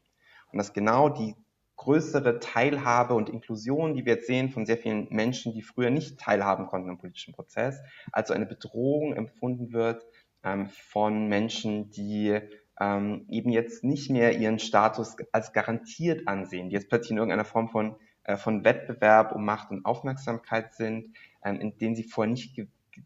Und 0.50 0.58
dass 0.58 0.72
genau 0.72 1.10
die 1.10 1.36
größere 1.76 2.40
Teilhabe 2.40 3.14
und 3.14 3.28
Inklusion, 3.28 3.94
die 3.94 4.04
wir 4.04 4.14
jetzt 4.14 4.26
sehen 4.26 4.50
von 4.50 4.66
sehr 4.66 4.78
vielen 4.78 5.08
Menschen, 5.10 5.52
die 5.52 5.62
früher 5.62 5.90
nicht 5.90 6.18
teilhaben 6.18 6.66
konnten 6.66 6.88
im 6.88 6.98
politischen 6.98 7.34
Prozess, 7.34 7.80
also 8.12 8.34
eine 8.34 8.46
Bedrohung 8.46 9.14
empfunden 9.14 9.72
wird 9.72 10.06
ähm, 10.42 10.68
von 10.68 11.28
Menschen, 11.28 11.90
die 11.90 12.40
ähm, 12.80 13.26
eben 13.28 13.50
jetzt 13.50 13.84
nicht 13.84 14.10
mehr 14.10 14.38
ihren 14.38 14.58
Status 14.58 15.16
als 15.32 15.52
garantiert 15.52 16.28
ansehen, 16.28 16.68
die 16.68 16.74
jetzt 16.74 16.88
plötzlich 16.88 17.12
in 17.12 17.18
irgendeiner 17.18 17.44
Form 17.44 17.68
von, 17.68 17.96
äh, 18.24 18.36
von 18.36 18.64
Wettbewerb 18.64 19.32
um 19.32 19.44
Macht 19.44 19.70
und 19.70 19.84
Aufmerksamkeit 19.84 20.74
sind, 20.74 21.16
ähm, 21.44 21.60
in 21.60 21.78
denen 21.78 21.96
sie 21.96 22.04
vorher 22.04 22.30
nicht 22.30 22.54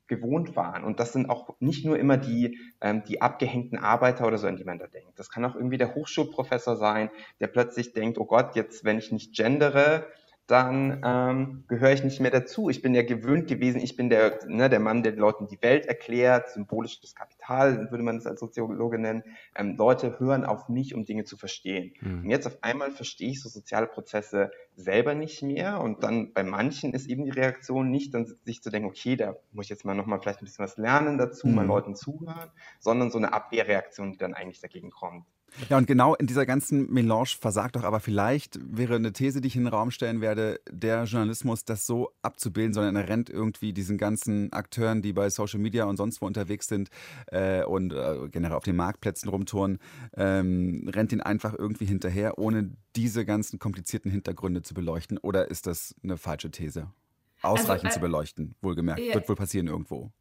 gewohnt 0.07 0.57
waren. 0.57 0.85
Und 0.85 1.01
das 1.01 1.13
sind 1.13 1.29
auch 1.31 1.55
nicht 1.61 1.85
nur 1.85 1.99
immer 1.99 2.17
die, 2.17 2.59
ähm, 2.81 3.03
die 3.05 3.23
abgehängten 3.23 3.79
Arbeiter 3.79 4.27
oder 4.27 4.39
so, 4.39 4.47
an 4.47 4.57
die 4.57 4.65
man 4.65 4.79
da 4.79 4.87
denkt. 4.87 5.19
Das 5.19 5.31
kann 5.31 5.45
auch 5.45 5.55
irgendwie 5.55 5.79
der 5.79 5.95
Hochschulprofessor 5.95 6.77
sein, 6.77 7.11
der 7.41 7.49
plötzlich 7.49 7.93
denkt, 7.93 8.19
oh 8.19 8.27
Gott, 8.27 8.57
jetzt, 8.57 8.85
wenn 8.85 8.99
ich 8.99 9.13
nicht 9.13 9.35
gendere, 9.35 10.07
dann 10.51 11.01
ähm, 11.05 11.65
gehöre 11.69 11.93
ich 11.93 12.03
nicht 12.03 12.21
mehr 12.21 12.31
dazu. 12.31 12.71
Ich 12.71 12.83
bin 12.83 12.95
ja 12.95 13.03
gewöhnt 13.03 13.47
gewesen, 13.47 13.81
ich 13.81 13.97
bin 13.97 14.11
der, 14.11 14.41
ne, 14.47 14.69
der 14.69 14.81
Mann, 14.81 15.03
der 15.03 15.13
den 15.13 15.21
Leuten 15.21 15.47
die 15.47 15.63
Welt 15.63 15.87
erklärt, 15.87 16.51
symbolisches 16.51 17.15
Kapital, 17.15 17.91
würde 17.91 18.03
man 18.03 18.17
das 18.17 18.27
als 18.27 18.41
Soziologe 18.41 18.99
nennen. 18.99 19.23
Ähm, 19.55 19.77
Leute 19.77 20.19
hören 20.19 20.45
auf 20.45 20.69
mich, 20.69 20.95
um 20.95 21.05
Dinge 21.05 21.25
zu 21.25 21.37
verstehen. 21.37 21.95
Mhm. 22.01 22.25
Und 22.25 22.31
jetzt 22.31 22.47
auf 22.47 22.59
einmal 22.63 22.91
verstehe 22.91 23.31
ich 23.31 23.41
so 23.41 23.49
soziale 23.49 23.87
Prozesse 23.87 24.51
selber 24.75 25.15
nicht 25.15 25.43
mehr. 25.43 25.81
Und 25.81 26.03
dann 26.03 26.33
bei 26.33 26.43
manchen 26.43 26.95
ist 26.95 27.09
eben 27.09 27.25
die 27.25 27.31
Reaktion 27.31 27.91
nicht, 27.91 28.13
dann 28.15 28.27
sich 28.45 28.63
zu 28.63 28.71
denken, 28.71 28.89
okay, 28.89 29.17
da 29.17 29.37
muss 29.53 29.67
ich 29.67 29.71
jetzt 29.71 29.85
mal 29.85 29.95
nochmal 29.95 30.21
vielleicht 30.21 30.43
ein 30.43 30.47
bisschen 30.47 30.65
was 30.65 30.77
lernen 30.77 31.17
dazu, 31.17 31.47
mhm. 31.47 31.55
mal 31.55 31.67
Leuten 31.67 31.95
zuhören, 31.95 32.51
sondern 32.81 33.11
so 33.11 33.19
eine 33.19 33.33
Abwehrreaktion, 33.33 34.13
die 34.13 34.19
dann 34.19 34.35
eigentlich 34.35 34.61
dagegen 34.61 34.91
kommt. 34.91 35.27
Ja, 35.69 35.79
und 35.79 35.87
genau 35.87 36.15
in 36.15 36.27
dieser 36.27 36.47
ganzen 36.47 36.93
Melange 36.93 37.37
versagt 37.39 37.77
doch 37.77 37.85
aber 37.85 38.01
vielleicht, 38.01 38.59
wäre 38.63 38.97
eine 38.97 39.13
These, 39.13 39.41
die 39.41 39.49
ich 39.49 39.57
in 39.57 39.65
den 39.65 39.73
Raum 39.73 39.91
stellen 39.91 40.21
werde, 40.21 40.61
der 40.71 41.05
Journalismus, 41.05 41.65
das 41.65 41.87
so 41.87 42.11
abzubilden, 42.23 42.75
sondern 42.75 42.97
er 42.97 43.09
rennt 43.09 43.31
irgendwie 43.31 43.73
diesen 43.73 43.99
ganzen 43.99 44.53
Akteuren, 44.53 45.03
die 45.03 45.13
bei 45.13 45.31
Social 45.31 45.61
Media 45.61 45.85
und 45.85 45.97
sonst 45.97 46.21
wo 46.21 46.27
unterwegs 46.27 46.67
sind 46.69 46.91
äh, 47.27 47.65
und 47.65 47.93
äh, 47.93 48.29
generell 48.31 48.57
auf 48.57 48.65
den 48.65 48.77
Marktplätzen 48.77 49.29
rumtouren, 49.29 49.79
ähm, 50.17 50.89
rennt 50.93 51.13
ihn 51.13 51.21
einfach 51.21 51.55
irgendwie 51.57 51.87
hinterher, 51.87 52.39
ohne 52.39 52.71
diese 52.97 53.25
ganzen 53.25 53.59
komplizierten 53.59 54.11
Hintergründe 54.11 54.63
zu 54.63 54.75
beleuchten. 54.75 55.19
Oder 55.19 55.51
ist 55.51 55.67
das 55.67 55.95
eine 56.03 56.17
falsche 56.17 56.51
These? 56.51 56.91
Ausreichend 57.43 57.87
also, 57.87 57.87
äh, 57.87 57.91
zu 57.91 58.01
beleuchten, 58.01 58.55
wohlgemerkt. 58.61 59.01
Wird 59.01 59.29
wohl 59.29 59.37
passieren 59.37 59.67
irgendwo. 59.67 60.13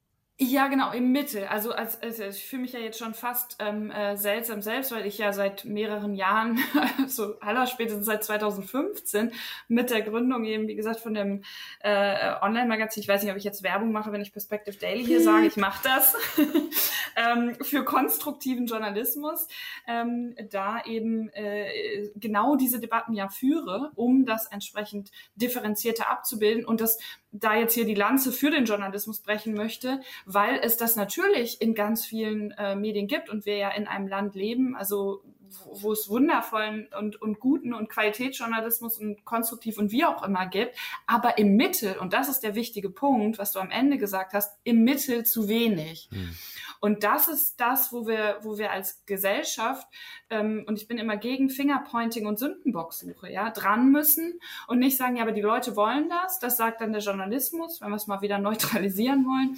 Ja, 0.41 0.69
genau, 0.69 0.93
im 0.93 1.11
Mitte. 1.11 1.51
Also, 1.51 1.73
als, 1.73 2.01
als 2.01 2.17
ich 2.17 2.45
fühle 2.45 2.61
mich 2.61 2.71
ja 2.71 2.79
jetzt 2.79 2.97
schon 2.97 3.13
fast 3.13 3.57
ähm, 3.59 3.91
äh, 3.91 4.15
seltsam 4.15 4.61
selbst, 4.61 4.93
weil 4.93 5.05
ich 5.05 5.17
ja 5.17 5.33
seit 5.33 5.65
mehreren 5.65 6.15
Jahren, 6.15 6.57
so 7.07 7.37
aller 7.41 7.67
spätestens 7.67 8.05
seit 8.05 8.23
2015, 8.23 9.33
mit 9.67 9.89
der 9.89 10.01
Gründung 10.01 10.45
eben, 10.45 10.69
wie 10.69 10.75
gesagt, 10.75 11.01
von 11.01 11.13
dem 11.13 11.43
äh, 11.81 12.35
Online-Magazin, 12.41 13.03
ich 13.03 13.09
weiß 13.09 13.21
nicht, 13.21 13.31
ob 13.31 13.37
ich 13.37 13.43
jetzt 13.43 13.63
Werbung 13.63 13.91
mache, 13.91 14.13
wenn 14.13 14.21
ich 14.21 14.31
Perspective 14.31 14.77
Daily 14.77 15.03
hier 15.03 15.21
sage, 15.21 15.45
ich 15.45 15.57
mache 15.57 15.83
das, 15.83 16.15
ähm, 17.17 17.55
für 17.61 17.83
konstruktiven 17.83 18.65
Journalismus, 18.65 19.45
ähm, 19.89 20.35
da 20.49 20.81
eben 20.85 21.27
äh, 21.33 21.98
genau 22.19 22.55
diese 22.55 22.79
Debatten 22.79 23.13
ja 23.13 23.29
führe, 23.29 23.91
um 23.95 24.25
das 24.25 24.47
entsprechend 24.47 25.11
differenzierter 25.35 26.09
abzubilden 26.09 26.65
und 26.65 26.81
das 26.81 26.99
da 27.31 27.55
jetzt 27.55 27.73
hier 27.73 27.85
die 27.85 27.95
Lanze 27.95 28.31
für 28.31 28.49
den 28.49 28.65
Journalismus 28.65 29.21
brechen 29.21 29.53
möchte, 29.53 30.01
weil 30.25 30.59
es 30.61 30.77
das 30.77 30.95
natürlich 30.95 31.61
in 31.61 31.75
ganz 31.75 32.05
vielen 32.05 32.51
äh, 32.51 32.75
Medien 32.75 33.07
gibt 33.07 33.29
und 33.29 33.45
wir 33.45 33.57
ja 33.57 33.69
in 33.69 33.87
einem 33.87 34.07
Land 34.07 34.35
leben, 34.35 34.75
also 34.75 35.23
wo, 35.71 35.91
es 35.91 36.09
wundervollen 36.09 36.87
und, 36.97 37.21
und 37.21 37.39
guten 37.39 37.73
und 37.73 37.89
Qualitätsjournalismus 37.89 38.99
und 38.99 39.25
konstruktiv 39.25 39.77
und 39.77 39.91
wie 39.91 40.05
auch 40.05 40.23
immer 40.23 40.45
gibt, 40.45 40.75
aber 41.07 41.37
im 41.37 41.55
Mittel, 41.55 41.97
und 41.97 42.13
das 42.13 42.29
ist 42.29 42.41
der 42.41 42.55
wichtige 42.55 42.89
Punkt, 42.89 43.37
was 43.37 43.51
du 43.51 43.59
am 43.59 43.71
Ende 43.71 43.97
gesagt 43.97 44.33
hast, 44.33 44.59
im 44.63 44.83
Mittel 44.83 45.25
zu 45.25 45.47
wenig. 45.47 46.09
Hm. 46.11 46.35
Und 46.79 47.03
das 47.03 47.27
ist 47.27 47.59
das, 47.59 47.91
wo 47.91 48.07
wir, 48.07 48.37
wo 48.41 48.57
wir 48.57 48.71
als 48.71 49.03
Gesellschaft, 49.05 49.87
ähm, 50.29 50.63
und 50.67 50.77
ich 50.79 50.87
bin 50.87 50.97
immer 50.97 51.17
gegen 51.17 51.49
Fingerpointing 51.49 52.25
und 52.25 52.39
Sündenbocksuche, 52.39 53.31
ja, 53.31 53.49
dran 53.49 53.91
müssen 53.91 54.39
und 54.67 54.79
nicht 54.79 54.97
sagen, 54.97 55.17
ja, 55.17 55.23
aber 55.23 55.31
die 55.31 55.41
Leute 55.41 55.75
wollen 55.75 56.09
das, 56.09 56.39
das 56.39 56.57
sagt 56.57 56.81
dann 56.81 56.93
der 56.93 57.01
Journalismus, 57.01 57.81
wenn 57.81 57.89
wir 57.89 57.95
es 57.95 58.07
mal 58.07 58.21
wieder 58.21 58.39
neutralisieren 58.39 59.25
wollen. 59.25 59.57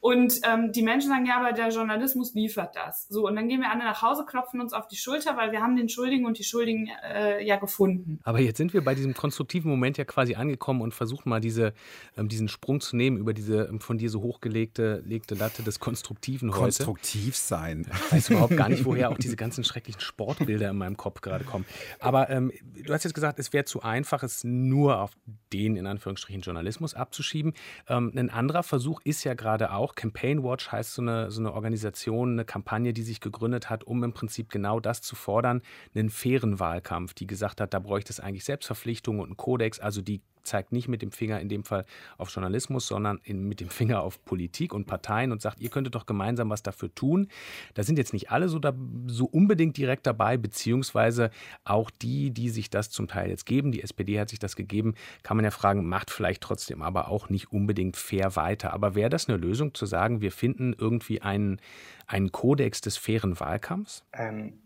Und 0.00 0.40
ähm, 0.42 0.72
die 0.72 0.82
Menschen 0.82 1.10
sagen, 1.10 1.26
ja, 1.26 1.38
aber 1.38 1.52
der 1.52 1.68
Journalismus 1.68 2.34
liefert 2.34 2.74
das. 2.74 3.06
So, 3.08 3.26
und 3.26 3.36
dann 3.36 3.48
gehen 3.48 3.60
wir 3.60 3.70
alle 3.70 3.84
nach 3.84 4.02
Hause, 4.02 4.24
klopfen 4.26 4.60
uns 4.60 4.72
auf 4.72 4.88
die 4.88 4.96
Schulter, 4.96 5.36
weil 5.36 5.52
wir 5.52 5.60
haben 5.60 5.76
den 5.76 5.88
Schuldigen 5.88 6.26
und 6.26 6.38
die 6.38 6.44
Schuldigen 6.44 6.90
äh, 7.04 7.44
ja 7.44 7.56
gefunden. 7.56 8.20
Aber 8.24 8.40
jetzt 8.40 8.56
sind 8.56 8.72
wir 8.72 8.82
bei 8.82 8.94
diesem 8.94 9.14
konstruktiven 9.14 9.70
Moment 9.70 9.98
ja 9.98 10.04
quasi 10.04 10.34
angekommen 10.34 10.80
und 10.80 10.94
versuchen 10.94 11.28
mal 11.28 11.40
diese, 11.40 11.74
ähm, 12.16 12.28
diesen 12.28 12.48
Sprung 12.48 12.80
zu 12.80 12.96
nehmen 12.96 13.18
über 13.18 13.32
diese 13.32 13.64
ähm, 13.64 13.80
von 13.80 13.98
dir 13.98 14.10
so 14.10 14.22
hochgelegte 14.22 15.02
legte 15.04 15.34
Latte 15.34 15.62
des 15.62 15.78
Konstruktiven. 15.78 16.50
Konstruktiv 16.58 17.36
sein. 17.36 17.86
Ich 17.90 18.12
weiß 18.12 18.30
überhaupt 18.30 18.56
gar 18.56 18.68
nicht, 18.68 18.84
woher 18.84 19.10
auch 19.10 19.18
diese 19.18 19.36
ganzen 19.36 19.64
schrecklichen 19.64 20.00
Sportbilder 20.00 20.70
in 20.70 20.76
meinem 20.76 20.96
Kopf 20.96 21.20
gerade 21.20 21.44
kommen. 21.44 21.64
Aber 21.98 22.30
ähm, 22.30 22.52
du 22.84 22.92
hast 22.92 23.04
jetzt 23.04 23.14
gesagt, 23.14 23.38
es 23.38 23.52
wäre 23.52 23.64
zu 23.64 23.82
einfach, 23.82 24.22
es 24.22 24.44
nur 24.44 25.00
auf 25.00 25.12
den, 25.52 25.76
in 25.76 25.86
Anführungsstrichen, 25.86 26.42
Journalismus 26.42 26.94
abzuschieben. 26.94 27.54
Ähm, 27.88 28.12
ein 28.16 28.30
anderer 28.30 28.62
Versuch 28.62 29.00
ist 29.04 29.24
ja 29.24 29.34
gerade 29.34 29.72
auch, 29.72 29.94
Campaign 29.94 30.42
Watch 30.42 30.70
heißt 30.70 30.94
so 30.94 31.02
eine, 31.02 31.30
so 31.30 31.40
eine 31.40 31.52
Organisation, 31.52 32.32
eine 32.32 32.44
Kampagne, 32.44 32.92
die 32.92 33.02
sich 33.02 33.20
gegründet 33.20 33.70
hat, 33.70 33.84
um 33.84 34.02
im 34.04 34.12
Prinzip 34.12 34.50
genau 34.50 34.80
das 34.80 35.02
zu 35.02 35.16
fordern, 35.16 35.62
einen 35.94 36.10
fairen 36.10 36.60
Wahlkampf, 36.60 37.14
die 37.14 37.26
gesagt 37.26 37.60
hat, 37.60 37.74
da 37.74 37.78
bräuchte 37.78 38.12
es 38.12 38.20
eigentlich 38.20 38.44
Selbstverpflichtungen 38.44 39.20
und 39.20 39.28
einen 39.28 39.36
Kodex, 39.36 39.78
also 39.78 40.02
die 40.02 40.22
zeigt 40.46 40.72
nicht 40.72 40.88
mit 40.88 41.02
dem 41.02 41.12
Finger 41.12 41.40
in 41.40 41.48
dem 41.48 41.64
Fall 41.64 41.84
auf 42.18 42.30
Journalismus, 42.30 42.86
sondern 42.86 43.20
in, 43.24 43.48
mit 43.48 43.60
dem 43.60 43.68
Finger 43.68 44.02
auf 44.02 44.24
Politik 44.24 44.72
und 44.72 44.86
Parteien 44.86 45.32
und 45.32 45.40
sagt, 45.40 45.60
ihr 45.60 45.70
könntet 45.70 45.94
doch 45.94 46.06
gemeinsam 46.06 46.50
was 46.50 46.62
dafür 46.62 46.94
tun. 46.94 47.28
Da 47.74 47.82
sind 47.82 47.98
jetzt 47.98 48.12
nicht 48.12 48.30
alle 48.30 48.48
so, 48.48 48.58
da, 48.58 48.74
so 49.06 49.26
unbedingt 49.26 49.76
direkt 49.76 50.06
dabei, 50.06 50.36
beziehungsweise 50.36 51.30
auch 51.64 51.90
die, 51.90 52.30
die 52.30 52.48
sich 52.48 52.70
das 52.70 52.90
zum 52.90 53.08
Teil 53.08 53.30
jetzt 53.30 53.46
geben. 53.46 53.72
Die 53.72 53.82
SPD 53.82 54.18
hat 54.18 54.28
sich 54.28 54.38
das 54.38 54.56
gegeben, 54.56 54.94
kann 55.22 55.36
man 55.36 55.44
ja 55.44 55.50
fragen, 55.50 55.88
macht 55.88 56.10
vielleicht 56.10 56.42
trotzdem 56.42 56.82
aber 56.82 57.08
auch 57.08 57.28
nicht 57.28 57.52
unbedingt 57.52 57.96
fair 57.96 58.36
weiter. 58.36 58.72
Aber 58.72 58.94
wäre 58.94 59.10
das 59.10 59.28
eine 59.28 59.36
Lösung 59.36 59.74
zu 59.74 59.86
sagen, 59.86 60.20
wir 60.20 60.32
finden 60.32 60.74
irgendwie 60.78 61.22
einen, 61.22 61.60
einen 62.06 62.32
Kodex 62.32 62.80
des 62.80 62.96
fairen 62.96 63.38
Wahlkampfs? 63.40 64.04
Ähm, 64.12 64.62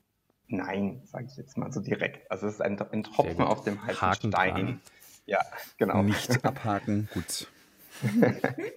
nein, 0.49 1.03
sage 1.05 1.27
ich 1.31 1.37
jetzt 1.37 1.57
mal 1.57 1.73
so 1.73 1.81
direkt. 1.81 2.31
Also 2.31 2.47
es 2.47 2.55
ist 2.55 2.61
ein, 2.61 2.79
ein 2.79 3.03
Tropfen 3.03 3.43
auf 3.43 3.64
dem 3.64 3.83
heißen 3.83 4.01
Haken 4.01 4.33
Stein. 4.33 4.55
Dran. 4.55 4.81
Ja, 5.31 5.38
genau. 5.79 6.03
Nicht 6.03 6.45
abhaken, 6.45 7.09
gut. 7.14 7.47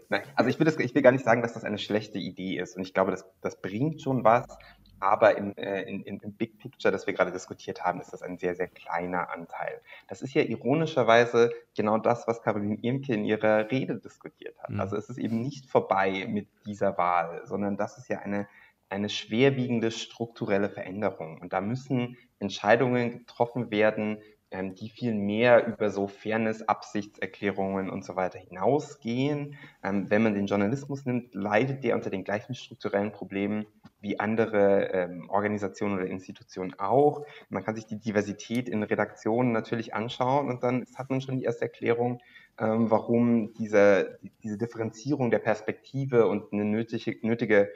Nein, 0.09 0.21
also 0.35 0.49
ich 0.51 0.59
will, 0.59 0.65
das, 0.65 0.77
ich 0.77 0.93
will 0.93 1.01
gar 1.01 1.11
nicht 1.11 1.25
sagen, 1.25 1.41
dass 1.41 1.53
das 1.53 1.63
eine 1.63 1.79
schlechte 1.79 2.19
Idee 2.19 2.59
ist. 2.59 2.77
Und 2.77 2.83
ich 2.83 2.93
glaube, 2.93 3.09
das, 3.09 3.25
das 3.41 3.59
bringt 3.59 4.03
schon 4.03 4.23
was. 4.23 4.45
Aber 4.99 5.35
im, 5.35 5.57
äh, 5.57 5.81
in, 5.81 6.03
in, 6.03 6.19
im 6.19 6.33
Big 6.33 6.59
Picture, 6.59 6.91
das 6.91 7.07
wir 7.07 7.13
gerade 7.15 7.31
diskutiert 7.31 7.83
haben, 7.83 7.99
ist 7.99 8.13
das 8.13 8.21
ein 8.21 8.37
sehr, 8.37 8.55
sehr 8.55 8.67
kleiner 8.67 9.31
Anteil. 9.31 9.81
Das 10.07 10.21
ist 10.21 10.35
ja 10.35 10.43
ironischerweise 10.43 11.51
genau 11.75 11.97
das, 11.97 12.27
was 12.27 12.43
Caroline 12.43 12.77
Irmke 12.81 13.13
in 13.13 13.25
ihrer 13.25 13.71
Rede 13.71 13.97
diskutiert 13.97 14.55
hat. 14.59 14.69
Mhm. 14.69 14.79
Also 14.79 14.95
es 14.95 15.09
ist 15.09 15.17
eben 15.17 15.41
nicht 15.41 15.65
vorbei 15.65 16.27
mit 16.29 16.47
dieser 16.67 16.99
Wahl, 16.99 17.41
sondern 17.45 17.77
das 17.77 17.97
ist 17.97 18.09
ja 18.09 18.19
eine, 18.19 18.47
eine 18.89 19.09
schwerwiegende 19.09 19.89
strukturelle 19.89 20.69
Veränderung. 20.69 21.41
Und 21.41 21.51
da 21.51 21.61
müssen 21.61 22.15
Entscheidungen 22.37 23.19
getroffen 23.19 23.71
werden, 23.71 24.19
ähm, 24.53 24.75
die 24.75 24.89
viel 24.89 25.13
mehr 25.13 25.65
über 25.65 25.89
so 25.89 26.07
Fairness, 26.07 26.61
Absichtserklärungen 26.61 27.89
und 27.89 28.05
so 28.05 28.15
weiter 28.15 28.39
hinausgehen. 28.39 29.55
Ähm, 29.83 30.09
wenn 30.09 30.23
man 30.23 30.35
den 30.35 30.45
Journalismus 30.45 31.05
nimmt, 31.05 31.33
leidet 31.33 31.83
der 31.83 31.95
unter 31.95 32.09
den 32.09 32.23
gleichen 32.23 32.55
strukturellen 32.55 33.11
Problemen 33.11 33.65
wie 33.99 34.19
andere 34.19 34.91
ähm, 34.93 35.29
Organisationen 35.29 35.95
oder 35.95 36.05
Institutionen 36.05 36.79
auch. 36.79 37.25
Man 37.49 37.63
kann 37.63 37.75
sich 37.75 37.87
die 37.87 37.99
Diversität 37.99 38.69
in 38.69 38.83
Redaktionen 38.83 39.51
natürlich 39.51 39.93
anschauen 39.93 40.49
und 40.49 40.63
dann 40.63 40.85
hat 40.95 41.09
man 41.09 41.21
schon 41.21 41.37
die 41.37 41.45
erste 41.45 41.63
Erklärung, 41.63 42.21
warum 42.55 43.51
diese, 43.55 44.19
diese 44.43 44.59
Differenzierung 44.59 45.31
der 45.31 45.39
Perspektive 45.39 46.27
und 46.27 46.53
eine 46.53 46.65
nötige, 46.65 47.17
nötige 47.25 47.71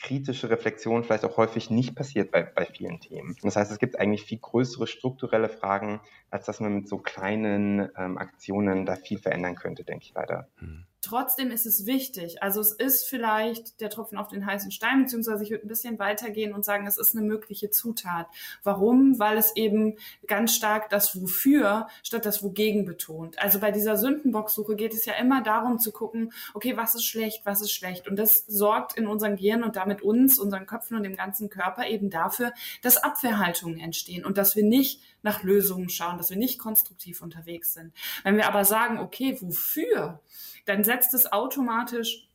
kritische 0.00 0.50
Reflexion 0.50 1.04
vielleicht 1.04 1.24
auch 1.24 1.36
häufig 1.36 1.70
nicht 1.70 1.94
passiert 1.94 2.30
bei, 2.30 2.42
bei 2.42 2.64
vielen 2.64 3.00
Themen. 3.00 3.36
Das 3.42 3.56
heißt, 3.56 3.70
es 3.70 3.78
gibt 3.78 3.98
eigentlich 3.98 4.24
viel 4.24 4.38
größere 4.38 4.86
strukturelle 4.86 5.48
Fragen, 5.48 6.00
als 6.30 6.46
dass 6.46 6.60
man 6.60 6.74
mit 6.74 6.88
so 6.88 6.98
kleinen 6.98 7.90
ähm, 7.96 8.18
Aktionen 8.18 8.86
da 8.86 8.96
viel 8.96 9.18
verändern 9.18 9.56
könnte, 9.56 9.84
denke 9.84 10.04
ich 10.06 10.14
leider. 10.14 10.48
Hm. 10.56 10.86
Trotzdem 11.02 11.50
ist 11.50 11.64
es 11.64 11.86
wichtig. 11.86 12.42
Also 12.42 12.60
es 12.60 12.72
ist 12.72 13.08
vielleicht 13.08 13.80
der 13.80 13.88
Tropfen 13.88 14.18
auf 14.18 14.28
den 14.28 14.44
heißen 14.44 14.70
Stein, 14.70 15.04
beziehungsweise 15.04 15.42
ich 15.42 15.50
würde 15.50 15.64
ein 15.64 15.68
bisschen 15.68 15.98
weitergehen 15.98 16.52
und 16.52 16.64
sagen, 16.64 16.86
es 16.86 16.98
ist 16.98 17.16
eine 17.16 17.26
mögliche 17.26 17.70
Zutat. 17.70 18.26
Warum? 18.62 19.18
Weil 19.18 19.38
es 19.38 19.56
eben 19.56 19.96
ganz 20.26 20.54
stark 20.54 20.90
das 20.90 21.20
Wofür 21.20 21.88
statt 22.02 22.26
das 22.26 22.42
Wogegen 22.42 22.84
betont. 22.84 23.38
Also 23.38 23.60
bei 23.60 23.70
dieser 23.70 23.96
Sündenbocksuche 23.96 24.76
geht 24.76 24.92
es 24.92 25.06
ja 25.06 25.14
immer 25.14 25.42
darum 25.42 25.78
zu 25.78 25.90
gucken, 25.90 26.32
okay, 26.52 26.76
was 26.76 26.94
ist 26.94 27.04
schlecht, 27.04 27.46
was 27.46 27.62
ist 27.62 27.72
schlecht. 27.72 28.06
Und 28.06 28.18
das 28.18 28.44
sorgt 28.46 28.98
in 28.98 29.06
unserem 29.06 29.36
Gehirn 29.36 29.62
und 29.62 29.76
damit 29.76 30.02
uns, 30.02 30.38
unseren 30.38 30.66
Köpfen 30.66 30.96
und 30.96 31.04
dem 31.04 31.16
ganzen 31.16 31.48
Körper 31.48 31.86
eben 31.86 32.10
dafür, 32.10 32.52
dass 32.82 32.98
Abwehrhaltungen 32.98 33.80
entstehen 33.80 34.24
und 34.24 34.36
dass 34.36 34.54
wir 34.54 34.64
nicht 34.64 35.00
nach 35.22 35.42
Lösungen 35.42 35.88
schauen, 35.88 36.18
dass 36.18 36.30
wir 36.30 36.36
nicht 36.36 36.58
konstruktiv 36.58 37.22
unterwegs 37.22 37.74
sind. 37.74 37.92
Wenn 38.22 38.36
wir 38.36 38.46
aber 38.46 38.64
sagen, 38.64 38.98
okay, 38.98 39.36
wofür? 39.40 40.20
dann 40.70 40.84
setzt 40.84 41.14
es 41.14 41.32
automatisch 41.32 42.28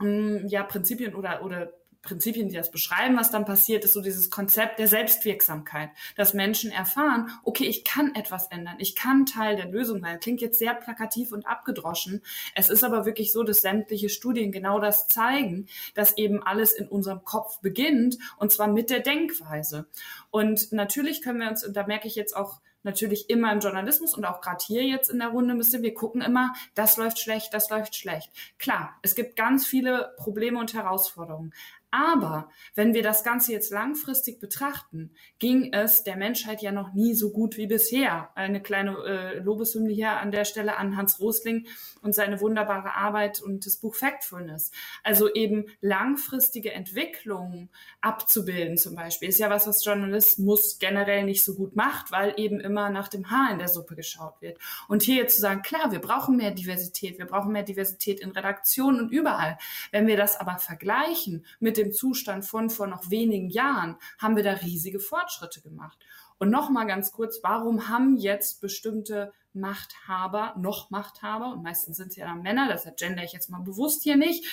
ähm, 0.00 0.46
ja 0.48 0.62
Prinzipien 0.62 1.14
oder 1.14 1.44
oder 1.44 1.72
Prinzipien, 2.02 2.48
die 2.48 2.56
das 2.56 2.72
beschreiben, 2.72 3.16
was 3.16 3.30
dann 3.30 3.44
passiert, 3.44 3.84
ist 3.84 3.92
so 3.92 4.00
dieses 4.00 4.28
Konzept 4.28 4.80
der 4.80 4.88
Selbstwirksamkeit, 4.88 5.90
dass 6.16 6.34
Menschen 6.34 6.72
erfahren, 6.72 7.30
okay, 7.44 7.64
ich 7.64 7.84
kann 7.84 8.16
etwas 8.16 8.48
ändern, 8.48 8.74
ich 8.78 8.96
kann 8.96 9.24
Teil 9.24 9.54
der 9.54 9.66
Lösung 9.66 10.00
sein. 10.00 10.18
Klingt 10.18 10.40
jetzt 10.40 10.58
sehr 10.58 10.74
plakativ 10.74 11.30
und 11.30 11.46
abgedroschen. 11.46 12.20
Es 12.56 12.70
ist 12.70 12.82
aber 12.82 13.06
wirklich 13.06 13.30
so, 13.30 13.44
dass 13.44 13.60
sämtliche 13.60 14.08
Studien 14.08 14.50
genau 14.50 14.80
das 14.80 15.06
zeigen, 15.06 15.68
dass 15.94 16.16
eben 16.16 16.42
alles 16.42 16.72
in 16.72 16.88
unserem 16.88 17.24
Kopf 17.24 17.60
beginnt 17.60 18.18
und 18.36 18.50
zwar 18.50 18.66
mit 18.66 18.90
der 18.90 19.00
Denkweise. 19.00 19.86
Und 20.32 20.72
natürlich 20.72 21.22
können 21.22 21.40
wir 21.40 21.48
uns, 21.48 21.64
und 21.64 21.76
da 21.76 21.86
merke 21.86 22.08
ich 22.08 22.16
jetzt 22.16 22.34
auch, 22.34 22.60
natürlich 22.84 23.30
immer 23.30 23.52
im 23.52 23.60
Journalismus 23.60 24.14
und 24.14 24.24
auch 24.24 24.40
gerade 24.40 24.64
hier 24.66 24.82
jetzt 24.82 25.08
in 25.08 25.20
der 25.20 25.28
Runde 25.28 25.54
müsste 25.54 25.82
wir 25.82 25.94
gucken 25.94 26.20
immer, 26.20 26.52
das 26.74 26.96
läuft 26.96 27.20
schlecht, 27.20 27.54
das 27.54 27.70
läuft 27.70 27.94
schlecht. 27.94 28.30
Klar, 28.58 28.96
es 29.02 29.14
gibt 29.14 29.36
ganz 29.36 29.66
viele 29.66 30.14
Probleme 30.16 30.58
und 30.58 30.74
Herausforderungen. 30.74 31.52
Aber 31.94 32.48
wenn 32.74 32.94
wir 32.94 33.02
das 33.02 33.22
Ganze 33.22 33.52
jetzt 33.52 33.70
langfristig 33.70 34.40
betrachten, 34.40 35.10
ging 35.38 35.74
es 35.74 36.02
der 36.04 36.16
Menschheit 36.16 36.62
ja 36.62 36.72
noch 36.72 36.94
nie 36.94 37.14
so 37.14 37.30
gut 37.32 37.58
wie 37.58 37.66
bisher. 37.66 38.30
Eine 38.34 38.62
kleine 38.62 38.96
äh, 39.04 39.38
Lobeshymne 39.40 39.90
hier 39.90 40.12
an 40.12 40.30
der 40.30 40.46
Stelle 40.46 40.78
an 40.78 40.96
Hans 40.96 41.20
Rosling 41.20 41.66
und 42.00 42.14
seine 42.14 42.40
wunderbare 42.40 42.94
Arbeit 42.94 43.42
und 43.42 43.66
das 43.66 43.76
Buch 43.76 43.94
Factfulness. 43.94 44.72
Also 45.02 45.30
eben 45.34 45.66
langfristige 45.82 46.72
Entwicklungen 46.72 47.68
abzubilden 48.00 48.78
zum 48.78 48.94
Beispiel, 48.94 49.28
ist 49.28 49.38
ja 49.38 49.50
was, 49.50 49.66
was 49.66 49.84
Journalismus 50.22 50.78
generell 50.78 51.24
nicht 51.24 51.42
so 51.42 51.54
gut 51.54 51.76
macht, 51.76 52.12
weil 52.12 52.34
eben 52.36 52.60
immer 52.60 52.90
nach 52.90 53.08
dem 53.08 53.30
Haar 53.30 53.52
in 53.52 53.58
der 53.58 53.68
Suppe 53.68 53.96
geschaut 53.96 54.40
wird. 54.40 54.58
Und 54.88 55.02
hier 55.02 55.16
jetzt 55.16 55.36
zu 55.36 55.40
sagen, 55.40 55.62
klar, 55.62 55.92
wir 55.92 56.00
brauchen 56.00 56.36
mehr 56.36 56.52
Diversität, 56.52 57.18
wir 57.18 57.26
brauchen 57.26 57.52
mehr 57.52 57.62
Diversität 57.62 58.20
in 58.20 58.30
Redaktionen 58.30 59.00
und 59.00 59.10
überall. 59.10 59.58
Wenn 59.90 60.06
wir 60.06 60.16
das 60.16 60.38
aber 60.38 60.58
vergleichen 60.58 61.44
mit 61.60 61.76
dem 61.76 61.92
Zustand 61.92 62.44
von 62.44 62.70
vor 62.70 62.86
noch 62.86 63.10
wenigen 63.10 63.50
Jahren, 63.50 63.96
haben 64.18 64.36
wir 64.36 64.42
da 64.42 64.52
riesige 64.52 65.00
Fortschritte 65.00 65.60
gemacht. 65.60 65.98
Und 66.38 66.50
nochmal 66.50 66.86
ganz 66.86 67.12
kurz, 67.12 67.40
warum 67.42 67.88
haben 67.88 68.16
jetzt 68.16 68.60
bestimmte 68.60 69.32
Machthaber, 69.54 70.54
noch 70.58 70.90
Machthaber, 70.90 71.52
und 71.52 71.62
meistens 71.62 71.96
sind 71.96 72.08
es 72.08 72.16
ja 72.16 72.26
dann 72.26 72.42
Männer, 72.42 72.68
das 72.68 72.86
gender 72.96 73.22
ich 73.22 73.32
jetzt 73.32 73.50
mal 73.50 73.60
bewusst 73.60 74.02
hier 74.02 74.16
nicht, 74.16 74.44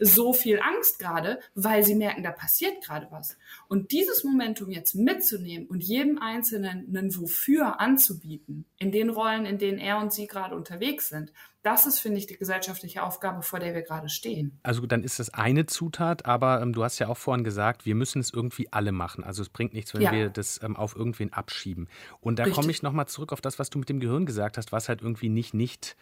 so 0.00 0.32
viel 0.32 0.60
Angst 0.60 0.98
gerade, 0.98 1.40
weil 1.54 1.84
sie 1.84 1.94
merken, 1.94 2.22
da 2.22 2.30
passiert 2.30 2.82
gerade 2.84 3.08
was. 3.10 3.36
Und 3.68 3.92
dieses 3.92 4.24
Momentum 4.24 4.70
jetzt 4.70 4.94
mitzunehmen 4.94 5.66
und 5.68 5.82
jedem 5.82 6.18
Einzelnen 6.18 6.96
einen 6.96 7.16
Wofür 7.16 7.80
anzubieten, 7.80 8.64
in 8.82 8.90
den 8.90 9.10
Rollen, 9.10 9.46
in 9.46 9.58
denen 9.58 9.78
er 9.78 9.98
und 9.98 10.12
sie 10.12 10.26
gerade 10.26 10.56
unterwegs 10.56 11.08
sind, 11.08 11.32
das 11.62 11.86
ist, 11.86 12.00
finde 12.00 12.18
ich, 12.18 12.26
die 12.26 12.36
gesellschaftliche 12.36 13.04
Aufgabe, 13.04 13.42
vor 13.42 13.60
der 13.60 13.72
wir 13.74 13.82
gerade 13.82 14.08
stehen. 14.08 14.58
Also 14.64 14.84
dann 14.84 15.04
ist 15.04 15.20
das 15.20 15.32
eine 15.32 15.66
Zutat, 15.66 16.26
aber 16.26 16.60
ähm, 16.60 16.72
du 16.72 16.82
hast 16.82 16.98
ja 16.98 17.06
auch 17.06 17.16
vorhin 17.16 17.44
gesagt, 17.44 17.86
wir 17.86 17.94
müssen 17.94 18.20
es 18.20 18.32
irgendwie 18.32 18.72
alle 18.72 18.90
machen. 18.90 19.22
Also 19.22 19.42
es 19.42 19.48
bringt 19.48 19.72
nichts, 19.72 19.94
wenn 19.94 20.02
ja. 20.02 20.10
wir 20.10 20.30
das 20.30 20.60
ähm, 20.64 20.76
auf 20.76 20.96
irgendwen 20.96 21.32
abschieben. 21.32 21.88
Und 22.20 22.40
da 22.40 22.50
komme 22.50 22.72
ich 22.72 22.82
nochmal 22.82 23.06
zurück 23.06 23.32
auf 23.32 23.40
das, 23.40 23.60
was 23.60 23.70
du 23.70 23.78
mit 23.78 23.88
dem 23.88 24.00
Gehirn 24.00 24.26
gesagt 24.26 24.58
hast, 24.58 24.72
was 24.72 24.88
halt 24.88 25.00
irgendwie 25.00 25.28
nicht 25.28 25.54
nicht 25.54 25.96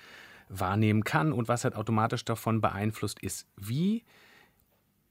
wahrnehmen 0.48 1.04
kann 1.04 1.32
und 1.32 1.48
was 1.48 1.64
halt 1.64 1.76
automatisch 1.76 2.24
davon 2.24 2.62
beeinflusst 2.62 3.22
ist. 3.22 3.46
Wie 3.56 4.04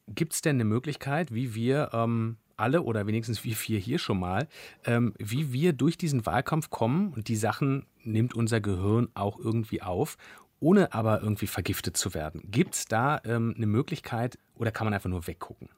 gibt 0.08 0.34
es 0.34 0.42
denn 0.42 0.56
eine 0.56 0.66
Möglichkeit, 0.66 1.32
wie 1.32 1.54
wir 1.54 1.92
ähm, 1.94 2.38
alle 2.60 2.84
oder 2.84 3.08
wenigstens 3.08 3.44
wie 3.44 3.54
vier 3.54 3.80
hier 3.80 4.00
schon 4.00 4.20
mal, 4.20 4.48
ähm, 4.86 5.14
wie 5.18 5.54
wir 5.54 5.74
durch 5.74 5.98
diesen 5.98 6.26
Wahlkampf 6.26 6.70
kommen 6.70 7.14
und 7.14 7.28
die 7.28 7.36
Sachen 7.36 7.86
nimmt 8.04 8.34
unser 8.34 8.62
Gehirn 8.62 9.10
auch 9.14 9.40
irgendwie 9.40 9.82
auf, 9.82 10.18
ohne 10.60 10.94
aber 10.94 11.22
irgendwie 11.22 11.48
vergiftet 11.48 11.98
zu 11.98 12.14
werden. 12.14 12.42
Gibt 12.46 12.76
es 12.76 12.86
da 12.86 13.22
ähm, 13.26 13.54
eine 13.56 13.68
Möglichkeit 13.68 14.38
oder 14.56 14.72
kann 14.72 14.86
man 14.86 14.94
einfach 14.94 15.10
nur 15.10 15.28
weggucken? 15.28 15.70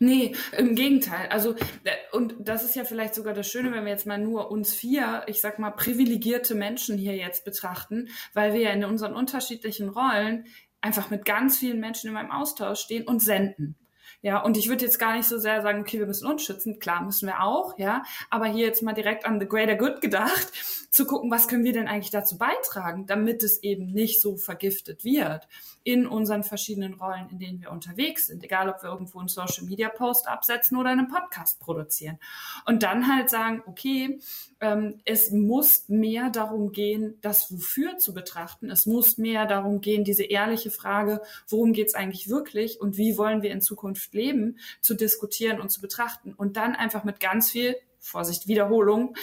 Nee, 0.00 0.36
im 0.56 0.76
Gegenteil. 0.76 1.28
Also, 1.30 1.56
äh, 1.82 1.90
und 2.12 2.36
das 2.38 2.64
ist 2.64 2.76
ja 2.76 2.84
vielleicht 2.84 3.14
sogar 3.14 3.34
das 3.34 3.50
Schöne, 3.50 3.72
wenn 3.72 3.84
wir 3.84 3.90
jetzt 3.90 4.06
mal 4.06 4.18
nur 4.18 4.50
uns 4.50 4.72
vier, 4.72 5.24
ich 5.26 5.40
sag 5.40 5.58
mal, 5.58 5.72
privilegierte 5.72 6.54
Menschen 6.54 6.96
hier 6.96 7.16
jetzt 7.16 7.44
betrachten, 7.44 8.08
weil 8.32 8.52
wir 8.52 8.60
ja 8.60 8.70
in 8.70 8.84
unseren 8.84 9.14
unterschiedlichen 9.14 9.88
Rollen 9.88 10.46
einfach 10.80 11.10
mit 11.10 11.24
ganz 11.24 11.58
vielen 11.58 11.80
Menschen 11.80 12.08
in 12.08 12.14
meinem 12.14 12.30
Austausch 12.30 12.80
stehen 12.80 13.08
und 13.08 13.20
senden. 13.20 13.74
Ja, 14.20 14.42
und 14.42 14.56
ich 14.56 14.68
würde 14.68 14.84
jetzt 14.84 14.98
gar 14.98 15.16
nicht 15.16 15.28
so 15.28 15.38
sehr 15.38 15.62
sagen, 15.62 15.80
okay, 15.80 16.00
wir 16.00 16.06
müssen 16.06 16.26
uns 16.26 16.42
schützen. 16.42 16.80
Klar, 16.80 17.04
müssen 17.04 17.26
wir 17.26 17.42
auch, 17.42 17.78
ja. 17.78 18.02
Aber 18.30 18.46
hier 18.46 18.66
jetzt 18.66 18.82
mal 18.82 18.92
direkt 18.92 19.24
an 19.24 19.38
the 19.38 19.46
greater 19.46 19.76
good 19.76 20.00
gedacht, 20.00 20.52
zu 20.90 21.06
gucken, 21.06 21.30
was 21.30 21.46
können 21.46 21.64
wir 21.64 21.72
denn 21.72 21.86
eigentlich 21.86 22.10
dazu 22.10 22.36
beitragen, 22.36 23.06
damit 23.06 23.42
es 23.44 23.62
eben 23.62 23.92
nicht 23.92 24.20
so 24.20 24.36
vergiftet 24.36 25.04
wird 25.04 25.46
in 25.88 26.06
unseren 26.06 26.44
verschiedenen 26.44 26.92
Rollen, 26.92 27.30
in 27.30 27.38
denen 27.38 27.62
wir 27.62 27.70
unterwegs 27.70 28.26
sind. 28.26 28.44
Egal, 28.44 28.68
ob 28.68 28.82
wir 28.82 28.90
irgendwo 28.90 29.20
einen 29.20 29.28
Social 29.28 29.64
Media 29.64 29.88
Post 29.88 30.28
absetzen 30.28 30.76
oder 30.76 30.90
einen 30.90 31.08
Podcast 31.08 31.60
produzieren. 31.60 32.18
Und 32.66 32.82
dann 32.82 33.08
halt 33.10 33.30
sagen, 33.30 33.62
okay, 33.64 34.20
ähm, 34.60 35.00
es 35.06 35.30
muss 35.30 35.88
mehr 35.88 36.28
darum 36.28 36.72
gehen, 36.72 37.16
das 37.22 37.50
Wofür 37.50 37.96
zu 37.96 38.12
betrachten. 38.12 38.70
Es 38.70 38.84
muss 38.84 39.16
mehr 39.16 39.46
darum 39.46 39.80
gehen, 39.80 40.04
diese 40.04 40.24
ehrliche 40.24 40.70
Frage, 40.70 41.22
worum 41.48 41.72
geht 41.72 41.88
es 41.88 41.94
eigentlich 41.94 42.28
wirklich 42.28 42.82
und 42.82 42.98
wie 42.98 43.16
wollen 43.16 43.40
wir 43.40 43.50
in 43.50 43.62
Zukunft 43.62 44.12
leben, 44.12 44.58
zu 44.82 44.92
diskutieren 44.92 45.58
und 45.58 45.70
zu 45.70 45.80
betrachten. 45.80 46.34
Und 46.34 46.58
dann 46.58 46.76
einfach 46.76 47.04
mit 47.04 47.18
ganz 47.18 47.50
viel, 47.50 47.76
Vorsicht, 47.98 48.46
Wiederholung, 48.46 49.16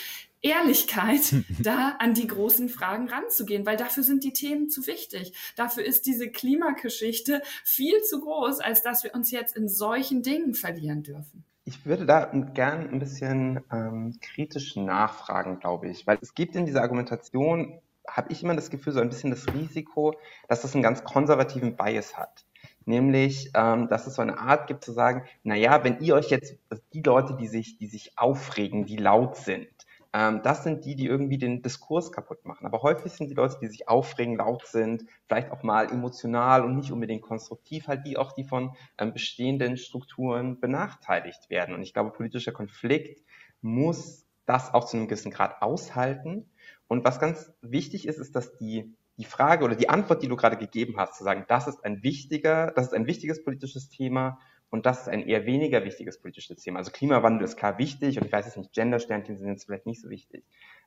Ehrlichkeit, 0.45 1.33
da 1.59 1.95
an 1.99 2.13
die 2.13 2.27
großen 2.27 2.69
Fragen 2.69 3.09
ranzugehen, 3.09 3.65
weil 3.65 3.77
dafür 3.77 4.03
sind 4.03 4.23
die 4.23 4.33
Themen 4.33 4.69
zu 4.69 4.85
wichtig. 4.85 5.33
Dafür 5.55 5.83
ist 5.83 6.05
diese 6.05 6.29
Klimageschichte 6.29 7.41
viel 7.63 8.01
zu 8.03 8.21
groß, 8.21 8.59
als 8.59 8.83
dass 8.83 9.03
wir 9.03 9.15
uns 9.15 9.31
jetzt 9.31 9.57
in 9.57 9.67
solchen 9.67 10.21
Dingen 10.21 10.53
verlieren 10.53 11.01
dürfen. 11.01 11.43
Ich 11.67 11.83
würde 11.83 12.05
da 12.05 12.25
gern 12.25 12.91
ein 12.91 12.99
bisschen 12.99 13.59
ähm, 13.71 14.19
kritisch 14.21 14.75
nachfragen, 14.75 15.59
glaube 15.59 15.89
ich, 15.89 16.05
weil 16.05 16.19
es 16.21 16.35
gibt 16.35 16.55
in 16.55 16.67
dieser 16.67 16.83
Argumentation, 16.83 17.79
habe 18.07 18.31
ich 18.31 18.43
immer 18.43 18.55
das 18.55 18.69
Gefühl, 18.69 18.93
so 18.93 18.99
ein 18.99 19.09
bisschen 19.09 19.31
das 19.31 19.47
Risiko, 19.51 20.13
dass 20.47 20.61
das 20.61 20.75
einen 20.75 20.83
ganz 20.83 21.03
konservativen 21.03 21.75
Bias 21.75 22.15
hat. 22.17 22.45
Nämlich, 22.85 23.49
ähm, 23.55 23.87
dass 23.87 24.05
es 24.05 24.13
so 24.13 24.21
eine 24.21 24.37
Art 24.37 24.67
gibt 24.67 24.83
zu 24.83 24.91
sagen, 24.91 25.23
naja, 25.41 25.83
wenn 25.83 26.01
ihr 26.01 26.13
euch 26.13 26.29
jetzt, 26.29 26.55
die 26.93 27.01
Leute, 27.01 27.35
die 27.35 27.47
sich, 27.47 27.79
die 27.79 27.87
sich 27.87 28.15
aufregen, 28.15 28.85
die 28.85 28.97
laut 28.97 29.35
sind, 29.37 29.67
ähm, 30.15 30.41
das 30.43 30.63
sind 30.63 30.85
die, 30.85 30.95
die 30.95 31.07
irgendwie 31.07 31.37
den 31.37 31.61
Diskurs 31.61 32.09
kaputt 32.09 32.45
machen. 32.45 32.65
Aber 32.65 32.81
häufig 32.83 33.11
sind 33.11 33.29
die 33.29 33.33
Leute, 33.33 33.57
die 33.61 33.67
sich 33.67 33.89
aufregen, 33.89 34.37
laut 34.37 34.65
sind, 34.65 35.03
vielleicht 35.27 35.51
auch 35.51 35.61
mal 35.61 35.91
emotional 35.91 36.63
und 36.63 36.77
nicht 36.77 36.93
unbedingt 36.93 37.21
konstruktiv, 37.21 37.89
halt 37.89 38.07
die 38.07 38.15
auch, 38.15 38.31
die 38.31 38.45
von 38.45 38.73
ähm, 38.97 39.11
bestehenden 39.11 39.75
Strukturen 39.75 40.61
benachteiligt 40.61 41.49
werden. 41.49 41.75
Und 41.75 41.83
ich 41.83 41.93
glaube, 41.93 42.11
politischer 42.11 42.53
Konflikt 42.53 43.25
muss 43.59 44.25
das 44.45 44.73
auch 44.73 44.85
zu 44.85 44.95
einem 44.95 45.09
gewissen 45.09 45.31
Grad 45.31 45.61
aushalten. 45.61 46.49
Und 46.87 47.03
was 47.03 47.19
ganz 47.19 47.51
wichtig 47.61 48.07
ist, 48.07 48.17
ist, 48.17 48.37
dass 48.37 48.55
die 48.55 48.95
die 49.17 49.25
Frage 49.25 49.63
oder 49.63 49.75
die 49.75 49.87
Antwort, 49.87 50.23
die 50.23 50.27
du 50.27 50.35
gerade 50.35 50.57
gegeben 50.57 50.95
hast, 50.97 51.17
zu 51.17 51.23
sagen, 51.23 51.45
das 51.47 51.67
ist 51.67 51.85
ein 51.85 52.03
wichtiger, 52.03 52.73
das 52.75 52.87
ist 52.87 52.93
ein 52.93 53.07
wichtiges 53.07 53.45
politisches 53.45 53.87
Thema 53.87 54.39
und 54.69 54.85
das 54.85 55.01
ist 55.01 55.09
ein 55.09 55.21
eher 55.27 55.45
weniger 55.45 55.83
wichtiges 55.85 56.19
politisches 56.19 56.61
Thema. 56.61 56.79
Also 56.79 56.91
Klimawandel 56.91 57.45
ist 57.45 57.57
klar 57.57 57.77
wichtig 57.77 58.17
und 58.17 58.25
ich 58.25 58.31
weiß 58.31 58.45
jetzt 58.45 58.57
nicht, 58.57 58.73
Gendersternchen 58.73 59.37
sind 59.37 59.47
jetzt 59.47 59.65
vielleicht 59.65 59.85
nicht 59.85 60.01
so 60.01 60.09
wichtig. 60.09 60.43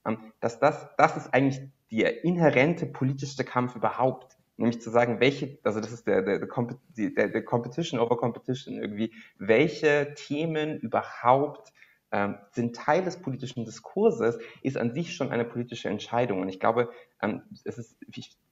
Ähm, 0.06 0.32
dass 0.40 0.58
das, 0.58 0.88
das 0.96 1.16
ist 1.16 1.32
eigentlich 1.32 1.60
der 1.90 2.24
inhärente 2.24 2.86
politische 2.86 3.44
Kampf 3.44 3.76
überhaupt. 3.76 4.36
Nämlich 4.56 4.80
zu 4.80 4.90
sagen, 4.90 5.20
welche, 5.20 5.58
also 5.62 5.80
das 5.80 5.92
ist 5.92 6.06
der, 6.08 6.22
der, 6.22 6.40
der, 6.40 7.28
der 7.28 7.44
Competition 7.44 8.00
over 8.00 8.16
Competition 8.16 8.74
irgendwie, 8.74 9.12
welche 9.38 10.14
Themen 10.14 10.80
überhaupt 10.80 11.72
ähm, 12.10 12.36
sind 12.52 12.74
Teil 12.74 13.04
des 13.04 13.18
politischen 13.18 13.64
Diskurses, 13.64 14.38
ist 14.62 14.76
an 14.76 14.92
sich 14.94 15.14
schon 15.14 15.30
eine 15.30 15.44
politische 15.44 15.88
Entscheidung. 15.88 16.40
Und 16.40 16.48
ich 16.48 16.58
glaube, 16.58 16.90
ähm, 17.22 17.42
es 17.64 17.78
ist 17.78 17.96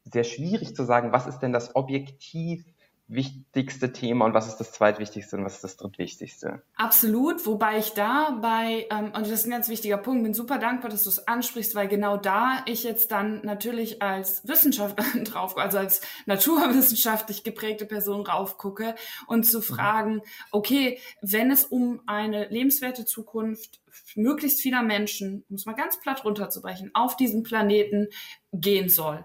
sehr 0.05 0.25
schwierig 0.25 0.77
zu 0.77 0.85
sagen, 0.85 1.13
was 1.13 1.27
ist 1.27 1.41
denn 1.41 1.53
das 1.53 1.75
objektiv 1.75 2.65
wichtigste 3.09 3.93
Thema 3.93 4.25
und 4.25 4.35
was 4.35 4.49
ist 4.49 4.57
das 4.57 4.73
zweitwichtigste 4.73 5.37
und 5.37 5.45
was 5.45 5.57
ist 5.57 5.65
das 5.65 5.77
drittwichtigste? 5.77 6.63
Absolut, 6.75 7.47
wobei 7.47 7.79
ich 7.79 7.91
da 7.91 8.39
bei, 8.43 8.87
ähm, 8.91 9.07
und 9.07 9.21
das 9.21 9.31
ist 9.31 9.47
ein 9.47 9.51
ganz 9.51 9.69
wichtiger 9.69 9.97
Punkt, 9.97 10.25
bin 10.25 10.35
super 10.35 10.59
dankbar, 10.59 10.91
dass 10.91 11.05
du 11.05 11.11
es 11.11 11.29
ansprichst, 11.29 11.77
weil 11.77 11.87
genau 11.87 12.17
da 12.17 12.65
ich 12.67 12.83
jetzt 12.83 13.13
dann 13.13 13.43
natürlich 13.45 14.03
als 14.03 14.47
Wissenschaftlerin 14.49 15.25
drauf, 15.25 15.57
also 15.57 15.79
als 15.79 16.01
naturwissenschaftlich 16.27 17.45
geprägte 17.45 17.87
Person 17.87 18.27
raufgucke 18.27 18.97
und 19.29 19.45
zu 19.45 19.59
mhm. 19.59 19.63
fragen, 19.63 20.23
okay, 20.51 20.99
wenn 21.23 21.53
es 21.53 21.65
um 21.65 22.01
eine 22.07 22.49
lebenswerte 22.49 23.05
Zukunft 23.05 23.81
möglichst 24.17 24.61
vieler 24.61 24.83
Menschen, 24.83 25.45
um 25.49 25.57
es 25.57 25.65
mal 25.65 25.75
ganz 25.75 26.01
platt 26.01 26.25
runterzubrechen, 26.25 26.91
auf 26.95 27.17
diesem 27.17 27.45
Planeten 27.45 28.09
gehen 28.53 28.89
soll, 28.89 29.25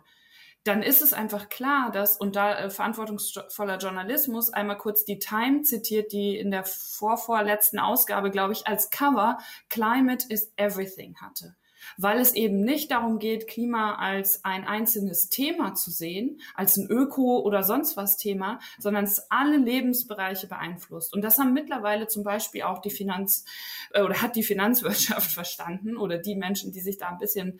dann 0.63 0.83
ist 0.83 1.01
es 1.01 1.13
einfach 1.13 1.49
klar, 1.49 1.91
dass, 1.91 2.17
und 2.17 2.35
da 2.35 2.57
äh, 2.57 2.69
verantwortungsvoller 2.69 3.77
Journalismus 3.77 4.51
einmal 4.51 4.77
kurz 4.77 5.05
die 5.05 5.19
Time 5.19 5.63
zitiert, 5.63 6.11
die 6.11 6.37
in 6.37 6.51
der 6.51 6.63
vorvorletzten 6.65 7.79
Ausgabe, 7.79 8.29
glaube 8.29 8.53
ich, 8.53 8.67
als 8.67 8.89
Cover 8.89 9.39
Climate 9.69 10.25
is 10.29 10.51
Everything 10.57 11.15
hatte 11.19 11.55
weil 11.97 12.19
es 12.19 12.33
eben 12.33 12.61
nicht 12.61 12.91
darum 12.91 13.19
geht, 13.19 13.47
Klima 13.47 13.95
als 13.95 14.43
ein 14.45 14.65
einzelnes 14.65 15.29
Thema 15.29 15.73
zu 15.73 15.91
sehen, 15.91 16.41
als 16.55 16.77
ein 16.77 16.87
Öko- 16.87 17.41
oder 17.41 17.63
sonst 17.63 17.97
was 17.97 18.17
Thema, 18.17 18.59
sondern 18.79 19.05
es 19.05 19.31
alle 19.31 19.57
Lebensbereiche 19.57 20.47
beeinflusst. 20.47 21.13
Und 21.13 21.21
das 21.21 21.37
haben 21.37 21.53
mittlerweile 21.53 22.07
zum 22.07 22.23
Beispiel 22.23 22.63
auch 22.63 22.79
die 22.79 22.89
Finanz- 22.91 23.45
äh, 23.93 24.01
oder 24.01 24.21
hat 24.21 24.35
die 24.35 24.43
Finanzwirtschaft 24.43 25.31
verstanden 25.31 25.97
oder 25.97 26.17
die 26.17 26.35
Menschen, 26.35 26.71
die 26.71 26.81
sich 26.81 26.97
da 26.97 27.09
ein 27.09 27.17
bisschen 27.17 27.59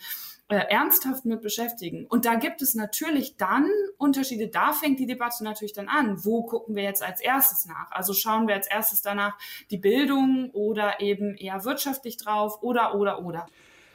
äh, 0.52 0.68
ernsthaft 0.70 1.24
mit 1.24 1.42
beschäftigen. 1.42 2.06
Und 2.06 2.26
da 2.26 2.36
gibt 2.36 2.62
es 2.62 2.76
natürlich 2.76 3.38
dann 3.38 3.70
Unterschiede. 3.98 4.50
Da 4.50 4.74
fängt 4.74 5.00
die 5.00 5.06
Debatte 5.06 5.44
natürlich 5.46 5.72
dann 5.72 5.88
an. 5.88 6.26
Wo 6.26 6.44
gucken 6.44 6.76
wir 6.76 6.84
jetzt 6.84 7.02
als 7.02 7.22
erstes 7.22 7.66
nach? 7.66 7.90
Also 7.92 8.14
schauen 8.14 8.48
wir 8.48 8.56
als 8.56 8.68
erstes 8.68 9.02
danach 9.02 9.38
die 9.70 9.78
Bildung 9.78 10.50
oder 10.52 11.00
eben 11.00 11.36
eher 11.38 11.64
wirtschaftlich 11.64 12.18
drauf 12.18 12.62
oder, 12.62 12.96
oder, 12.96 13.24
oder. 13.24 13.48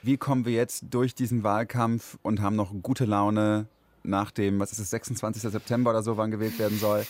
Wie 0.07 0.17
kommen 0.17 0.45
wir 0.45 0.53
jetzt 0.53 0.85
durch 0.91 1.17
diesen 1.17 1.43
Wahlkampf 1.43 2.17
und 2.23 2.41
haben 2.41 2.55
noch 2.55 2.73
gute 2.81 3.07
Laune 3.07 3.67
nach 4.05 4.31
dem, 4.31 4.61
was 4.61 4.71
ist 4.71 4.79
es, 4.79 4.91
26. 4.91 5.43
September 5.43 5.91
oder 5.91 6.05
so, 6.05 6.17
wann 6.17 6.31
gewählt 6.31 6.61
werden 6.61 6.79
soll 6.79 7.05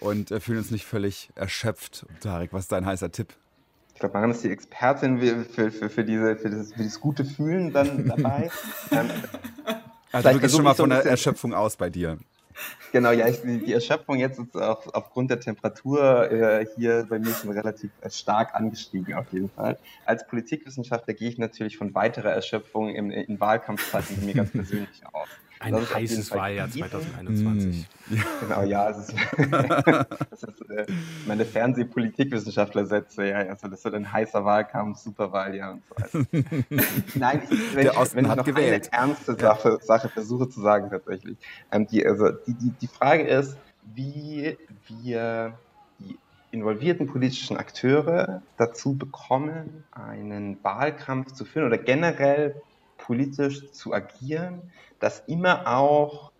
und 0.00 0.32
äh, 0.32 0.40
fühlen 0.40 0.58
uns 0.58 0.72
nicht 0.72 0.84
völlig 0.84 1.30
erschöpft. 1.36 2.06
Tarek, 2.18 2.52
was 2.52 2.62
ist 2.62 2.72
dein 2.72 2.84
heißer 2.84 3.12
Tipp? 3.12 3.34
Ich 3.94 4.00
glaube, 4.00 4.14
Marianne 4.14 4.34
ist 4.34 4.42
die 4.42 4.50
Expertin 4.50 5.20
für, 5.20 5.70
für, 5.70 5.90
für, 5.90 6.04
diese, 6.04 6.34
für, 6.34 6.50
dieses, 6.50 6.72
für 6.72 6.78
dieses 6.78 7.00
gute 7.00 7.24
Fühlen 7.24 7.72
dann 7.72 8.08
dabei. 8.08 8.50
also 10.10 10.30
du 10.30 10.40
gehst 10.40 10.56
schon 10.56 10.64
mal 10.64 10.74
von 10.74 10.90
der 10.90 11.06
Erschöpfung 11.06 11.54
aus 11.54 11.76
bei 11.76 11.88
dir. 11.88 12.18
Genau, 12.92 13.12
ja, 13.12 13.28
ich, 13.28 13.40
die 13.42 13.72
Erschöpfung 13.72 14.18
jetzt 14.18 14.38
ist 14.38 14.56
auf, 14.56 14.92
aufgrund 14.94 15.30
der 15.30 15.40
Temperatur 15.40 16.30
äh, 16.30 16.66
hier 16.76 17.06
bei 17.08 17.18
mir 17.18 17.32
schon 17.32 17.50
relativ 17.50 17.90
äh, 18.00 18.10
stark 18.10 18.54
angestiegen, 18.54 19.14
auf 19.14 19.32
jeden 19.32 19.50
Fall. 19.50 19.78
Als 20.04 20.26
Politikwissenschaftler 20.26 21.14
gehe 21.14 21.28
ich 21.28 21.38
natürlich 21.38 21.76
von 21.76 21.94
weiterer 21.94 22.30
Erschöpfung 22.30 22.88
in, 22.88 23.10
in 23.10 23.38
Wahlkampfzeiten 23.38 24.24
mir 24.24 24.34
ganz 24.34 24.50
persönlich 24.52 25.02
aus. 25.12 25.28
Ein 25.60 25.74
das 25.74 25.94
heißes 25.94 26.30
Wahljahr 26.30 26.70
2021. 26.70 27.86
Mm. 28.08 28.16
Genau, 28.40 28.62
ja. 28.62 28.88
Es 28.88 29.10
ist, 29.10 29.14
das 30.30 30.42
ist 30.42 30.70
äh, 30.70 30.86
meine 31.26 31.44
Fernsehpolitikwissenschaftler-Sätze. 31.44 33.28
Ja, 33.28 33.36
also 33.40 33.68
das 33.68 33.84
wird 33.84 33.94
ein 33.94 34.10
heißer 34.10 34.42
Wahlkampf, 34.42 34.98
Superwahljahr 34.98 35.74
und 35.74 35.82
so 35.86 36.18
weiter. 36.18 36.46
Nein, 37.14 37.42
ich, 37.50 37.76
wenn, 37.76 37.84
Der 37.84 37.98
Osten 37.98 38.18
ich, 38.18 38.24
wenn 38.24 38.30
hat 38.30 38.38
ich 38.38 38.46
noch 38.46 38.54
gewählt. 38.56 38.88
eine 38.90 39.02
ernste 39.02 39.34
Sache, 39.34 39.78
Sache 39.82 40.08
versuche 40.08 40.48
zu 40.48 40.62
sagen 40.62 40.88
tatsächlich. 40.88 41.36
Ähm, 41.70 41.86
die, 41.86 42.06
also, 42.06 42.30
die, 42.30 42.54
die, 42.54 42.70
die 42.80 42.88
Frage 42.88 43.24
ist, 43.24 43.58
wie 43.94 44.56
wir 44.88 45.52
die 45.98 46.16
involvierten 46.52 47.06
politischen 47.06 47.58
Akteure 47.58 48.40
dazu 48.56 48.96
bekommen, 48.96 49.84
einen 49.92 50.56
Wahlkampf 50.64 51.32
zu 51.32 51.44
führen 51.44 51.66
oder 51.66 51.76
generell 51.76 52.54
politisch 53.00 53.70
zu 53.72 53.92
agieren, 53.92 54.70
dass 54.98 55.20
immer 55.26 55.66
auch 55.66 56.32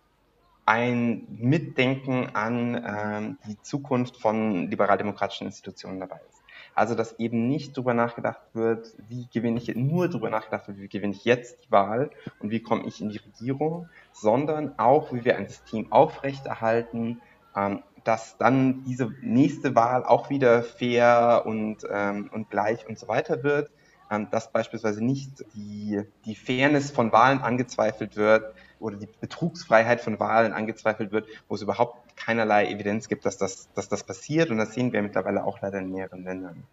ein 0.65 1.27
Mitdenken 1.29 2.29
an 2.33 2.75
ähm, 2.75 3.37
die 3.47 3.61
Zukunft 3.61 4.17
von 4.17 4.69
liberaldemokratischen 4.69 5.47
Institutionen 5.47 5.99
dabei 5.99 6.21
ist. 6.29 6.41
Also 6.75 6.95
dass 6.95 7.19
eben 7.19 7.47
nicht 7.47 7.75
darüber 7.75 7.93
nachgedacht 7.93 8.41
wird, 8.53 8.93
wie 9.09 9.27
gewinne 9.33 9.57
ich, 9.57 9.75
nur 9.75 10.07
darüber 10.07 10.29
nachgedacht 10.29 10.67
wird, 10.67 10.77
wie 10.77 10.87
gewinne 10.87 11.13
ich 11.13 11.25
jetzt 11.25 11.65
die 11.65 11.71
Wahl 11.71 12.11
und 12.39 12.51
wie 12.51 12.61
komme 12.61 12.85
ich 12.85 13.01
in 13.01 13.09
die 13.09 13.17
Regierung, 13.17 13.89
sondern 14.13 14.77
auch, 14.79 15.11
wie 15.11 15.25
wir 15.25 15.35
ein 15.35 15.47
System 15.47 15.91
aufrechterhalten, 15.91 17.21
ähm, 17.55 17.83
dass 18.03 18.37
dann 18.37 18.83
diese 18.85 19.11
nächste 19.21 19.75
Wahl 19.75 20.05
auch 20.05 20.29
wieder 20.29 20.63
fair 20.63 21.43
und, 21.45 21.79
ähm, 21.91 22.29
und 22.31 22.49
gleich 22.49 22.87
und 22.87 22.97
so 22.97 23.07
weiter 23.07 23.43
wird 23.43 23.69
dass 24.31 24.51
beispielsweise 24.51 25.03
nicht 25.03 25.45
die, 25.55 26.03
die 26.25 26.35
Fairness 26.35 26.91
von 26.91 27.11
Wahlen 27.11 27.39
angezweifelt 27.39 28.17
wird 28.17 28.53
oder 28.79 28.97
die 28.97 29.07
Betrugsfreiheit 29.19 30.01
von 30.01 30.19
Wahlen 30.19 30.53
angezweifelt 30.53 31.11
wird, 31.11 31.27
wo 31.47 31.55
es 31.55 31.61
überhaupt 31.61 32.17
keinerlei 32.17 32.67
Evidenz 32.67 33.07
gibt, 33.07 33.25
dass 33.25 33.37
das, 33.37 33.69
dass 33.73 33.87
das 33.87 34.03
passiert. 34.03 34.49
Und 34.49 34.57
das 34.57 34.73
sehen 34.73 34.91
wir 34.91 35.01
mittlerweile 35.01 35.45
auch 35.45 35.61
leider 35.61 35.79
in 35.79 35.91
mehreren 35.91 36.23
Ländern. 36.23 36.63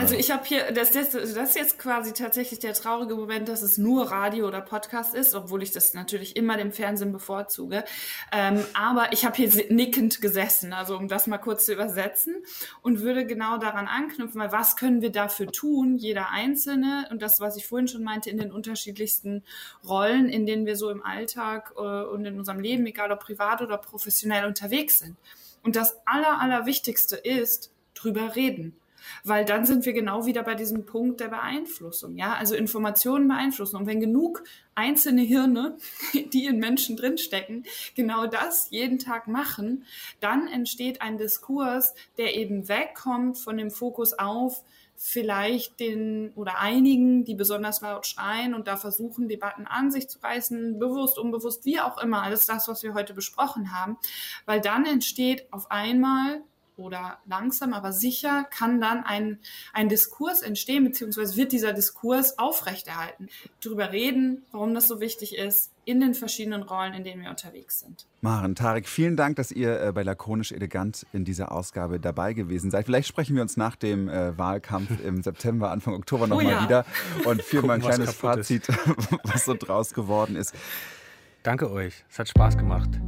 Also 0.00 0.14
ich 0.14 0.30
habe 0.30 0.46
hier, 0.46 0.72
das, 0.72 0.92
das, 0.92 1.10
das 1.10 1.34
ist 1.34 1.56
jetzt 1.56 1.78
quasi 1.78 2.14
tatsächlich 2.14 2.58
der 2.58 2.72
traurige 2.72 3.14
Moment, 3.14 3.50
dass 3.50 3.60
es 3.60 3.76
nur 3.76 4.10
Radio 4.10 4.48
oder 4.48 4.62
Podcast 4.62 5.14
ist, 5.14 5.34
obwohl 5.34 5.62
ich 5.62 5.72
das 5.72 5.92
natürlich 5.92 6.36
immer 6.36 6.56
dem 6.56 6.72
Fernsehen 6.72 7.12
bevorzuge. 7.12 7.84
Ähm, 8.32 8.64
aber 8.72 9.12
ich 9.12 9.26
habe 9.26 9.36
hier 9.36 9.50
nickend 9.68 10.22
gesessen, 10.22 10.72
also 10.72 10.96
um 10.96 11.06
das 11.06 11.26
mal 11.26 11.36
kurz 11.36 11.66
zu 11.66 11.74
übersetzen 11.74 12.34
und 12.80 13.00
würde 13.02 13.26
genau 13.26 13.58
daran 13.58 13.88
anknüpfen, 13.88 14.40
weil 14.40 14.52
was 14.52 14.76
können 14.76 15.02
wir 15.02 15.12
dafür 15.12 15.48
tun, 15.48 15.98
jeder 15.98 16.30
Einzelne 16.30 17.06
und 17.10 17.20
das, 17.20 17.38
was 17.38 17.58
ich 17.58 17.66
vorhin 17.66 17.86
schon 17.86 18.02
meinte, 18.02 18.30
in 18.30 18.38
den 18.38 18.52
unterschiedlichsten 18.52 19.44
Rollen, 19.86 20.30
in 20.30 20.46
denen 20.46 20.64
wir 20.64 20.76
so 20.76 20.88
im 20.88 21.04
Alltag 21.04 21.74
äh, 21.76 21.80
und 21.80 22.24
in 22.24 22.38
unserem 22.38 22.60
Leben, 22.60 22.86
egal 22.86 23.12
ob 23.12 23.20
privat 23.20 23.60
oder 23.60 23.76
professionell 23.76 24.46
unterwegs 24.46 25.00
sind. 25.00 25.18
Und 25.62 25.76
das 25.76 25.98
Aller, 26.06 26.40
Allerwichtigste 26.40 27.16
ist, 27.16 27.70
drüber 27.92 28.34
reden 28.34 28.79
weil 29.24 29.44
dann 29.44 29.64
sind 29.64 29.86
wir 29.86 29.92
genau 29.92 30.26
wieder 30.26 30.42
bei 30.42 30.54
diesem 30.54 30.86
Punkt 30.86 31.20
der 31.20 31.28
Beeinflussung. 31.28 32.16
Ja, 32.16 32.34
also 32.34 32.54
Informationen 32.54 33.28
beeinflussen. 33.28 33.76
Und 33.76 33.86
wenn 33.86 34.00
genug 34.00 34.42
einzelne 34.74 35.22
Hirne, 35.22 35.76
die 36.32 36.46
in 36.46 36.58
Menschen 36.58 36.96
drinstecken, 36.96 37.64
genau 37.94 38.26
das 38.26 38.68
jeden 38.70 38.98
Tag 38.98 39.28
machen, 39.28 39.84
dann 40.20 40.46
entsteht 40.46 41.02
ein 41.02 41.18
Diskurs, 41.18 41.94
der 42.18 42.36
eben 42.36 42.68
wegkommt 42.68 43.38
von 43.38 43.56
dem 43.56 43.70
Fokus 43.70 44.18
auf 44.18 44.64
vielleicht 45.02 45.80
den 45.80 46.30
oder 46.34 46.58
einigen, 46.58 47.24
die 47.24 47.34
besonders 47.34 47.80
laut 47.80 48.06
schreien 48.06 48.52
und 48.52 48.68
da 48.68 48.76
versuchen, 48.76 49.28
Debatten 49.28 49.66
an 49.66 49.90
sich 49.90 50.10
zu 50.10 50.18
reißen, 50.18 50.78
bewusst, 50.78 51.18
unbewusst, 51.18 51.64
wie 51.64 51.80
auch 51.80 51.96
immer, 52.02 52.22
alles 52.22 52.44
das, 52.44 52.68
was 52.68 52.82
wir 52.82 52.92
heute 52.92 53.14
besprochen 53.14 53.72
haben, 53.72 53.96
weil 54.44 54.60
dann 54.60 54.84
entsteht 54.84 55.50
auf 55.54 55.70
einmal 55.70 56.42
oder 56.76 57.18
langsam, 57.26 57.72
aber 57.72 57.92
sicher 57.92 58.44
kann 58.50 58.80
dann 58.80 59.04
ein, 59.04 59.38
ein 59.72 59.88
Diskurs 59.88 60.42
entstehen, 60.42 60.84
beziehungsweise 60.84 61.36
wird 61.36 61.52
dieser 61.52 61.72
Diskurs 61.72 62.38
aufrechterhalten. 62.38 63.28
Darüber 63.62 63.92
reden, 63.92 64.44
warum 64.52 64.74
das 64.74 64.88
so 64.88 65.00
wichtig 65.00 65.36
ist, 65.36 65.72
in 65.84 66.00
den 66.00 66.14
verschiedenen 66.14 66.62
Rollen, 66.62 66.94
in 66.94 67.04
denen 67.04 67.22
wir 67.22 67.30
unterwegs 67.30 67.80
sind. 67.80 68.06
Maren, 68.20 68.54
Tarek, 68.54 68.86
vielen 68.86 69.16
Dank, 69.16 69.36
dass 69.36 69.50
ihr 69.50 69.80
äh, 69.80 69.92
bei 69.92 70.02
Lakonisch 70.02 70.52
Elegant 70.52 71.06
in 71.12 71.24
dieser 71.24 71.52
Ausgabe 71.52 71.98
dabei 71.98 72.32
gewesen 72.32 72.70
seid. 72.70 72.86
Vielleicht 72.86 73.08
sprechen 73.08 73.34
wir 73.34 73.42
uns 73.42 73.56
nach 73.56 73.76
dem 73.76 74.08
äh, 74.08 74.36
Wahlkampf 74.38 75.02
im 75.04 75.22
September, 75.22 75.70
Anfang 75.70 75.94
Oktober 75.94 76.26
nochmal 76.26 76.46
oh 76.46 76.50
ja. 76.50 76.64
wieder 76.64 76.86
und 77.24 77.42
führen 77.50 77.66
mal 77.66 77.74
ein 77.74 77.80
kleines 77.80 78.14
Fazit, 78.14 78.68
was 79.24 79.46
so 79.46 79.54
draus 79.54 79.92
geworden 79.92 80.36
ist. 80.36 80.54
Danke 81.42 81.70
euch, 81.70 82.04
es 82.08 82.18
hat 82.18 82.28
Spaß 82.28 82.56
gemacht. 82.56 83.00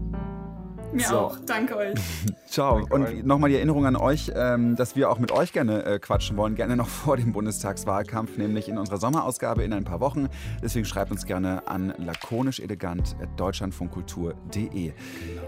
Mir 0.92 1.06
so. 1.06 1.18
auch. 1.18 1.38
Danke 1.46 1.76
euch. 1.76 1.94
Ciao. 2.46 2.80
Danke 2.80 2.94
und 2.94 3.26
nochmal 3.26 3.50
die 3.50 3.56
Erinnerung 3.56 3.86
an 3.86 3.96
euch, 3.96 4.30
ähm, 4.34 4.76
dass 4.76 4.94
wir 4.94 5.10
auch 5.10 5.18
mit 5.18 5.32
euch 5.32 5.52
gerne 5.52 5.84
äh, 5.84 5.98
quatschen 5.98 6.36
wollen. 6.36 6.54
Gerne 6.54 6.76
noch 6.76 6.88
vor 6.88 7.16
dem 7.16 7.32
Bundestagswahlkampf, 7.32 8.36
nämlich 8.36 8.68
in 8.68 8.78
unserer 8.78 8.98
Sommerausgabe 8.98 9.64
in 9.64 9.72
ein 9.72 9.82
paar 9.84 10.00
Wochen. 10.00 10.28
Deswegen 10.62 10.84
schreibt 10.84 11.10
uns 11.10 11.24
gerne 11.24 11.66
an 11.66 11.94
lakonischelegant.deutschlandfunkkultur.de. 11.96 14.70
Genau. 14.70 14.92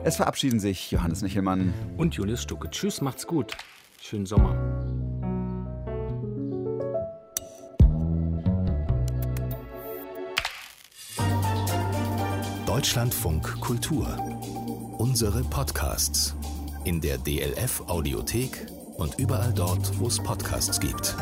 Es 0.02 0.16
verabschieden 0.16 0.58
sich 0.60 0.90
Johannes 0.90 1.20
Nichelmann 1.22 1.74
und 1.96 2.14
Julius 2.14 2.42
Stucke. 2.42 2.70
Tschüss, 2.70 3.00
macht's 3.00 3.26
gut. 3.26 3.56
Schönen 4.00 4.26
Sommer. 4.26 4.54
Deutschlandfunk 12.66 13.60
Kultur 13.60 14.16
unsere 15.04 15.44
Podcasts 15.44 16.34
in 16.84 16.98
der 16.98 17.18
DLF 17.18 17.82
Audiothek 17.88 18.66
und 18.96 19.18
überall 19.18 19.52
dort, 19.52 20.00
wo 20.00 20.06
es 20.06 20.18
Podcasts 20.18 20.80
gibt. 20.80 21.14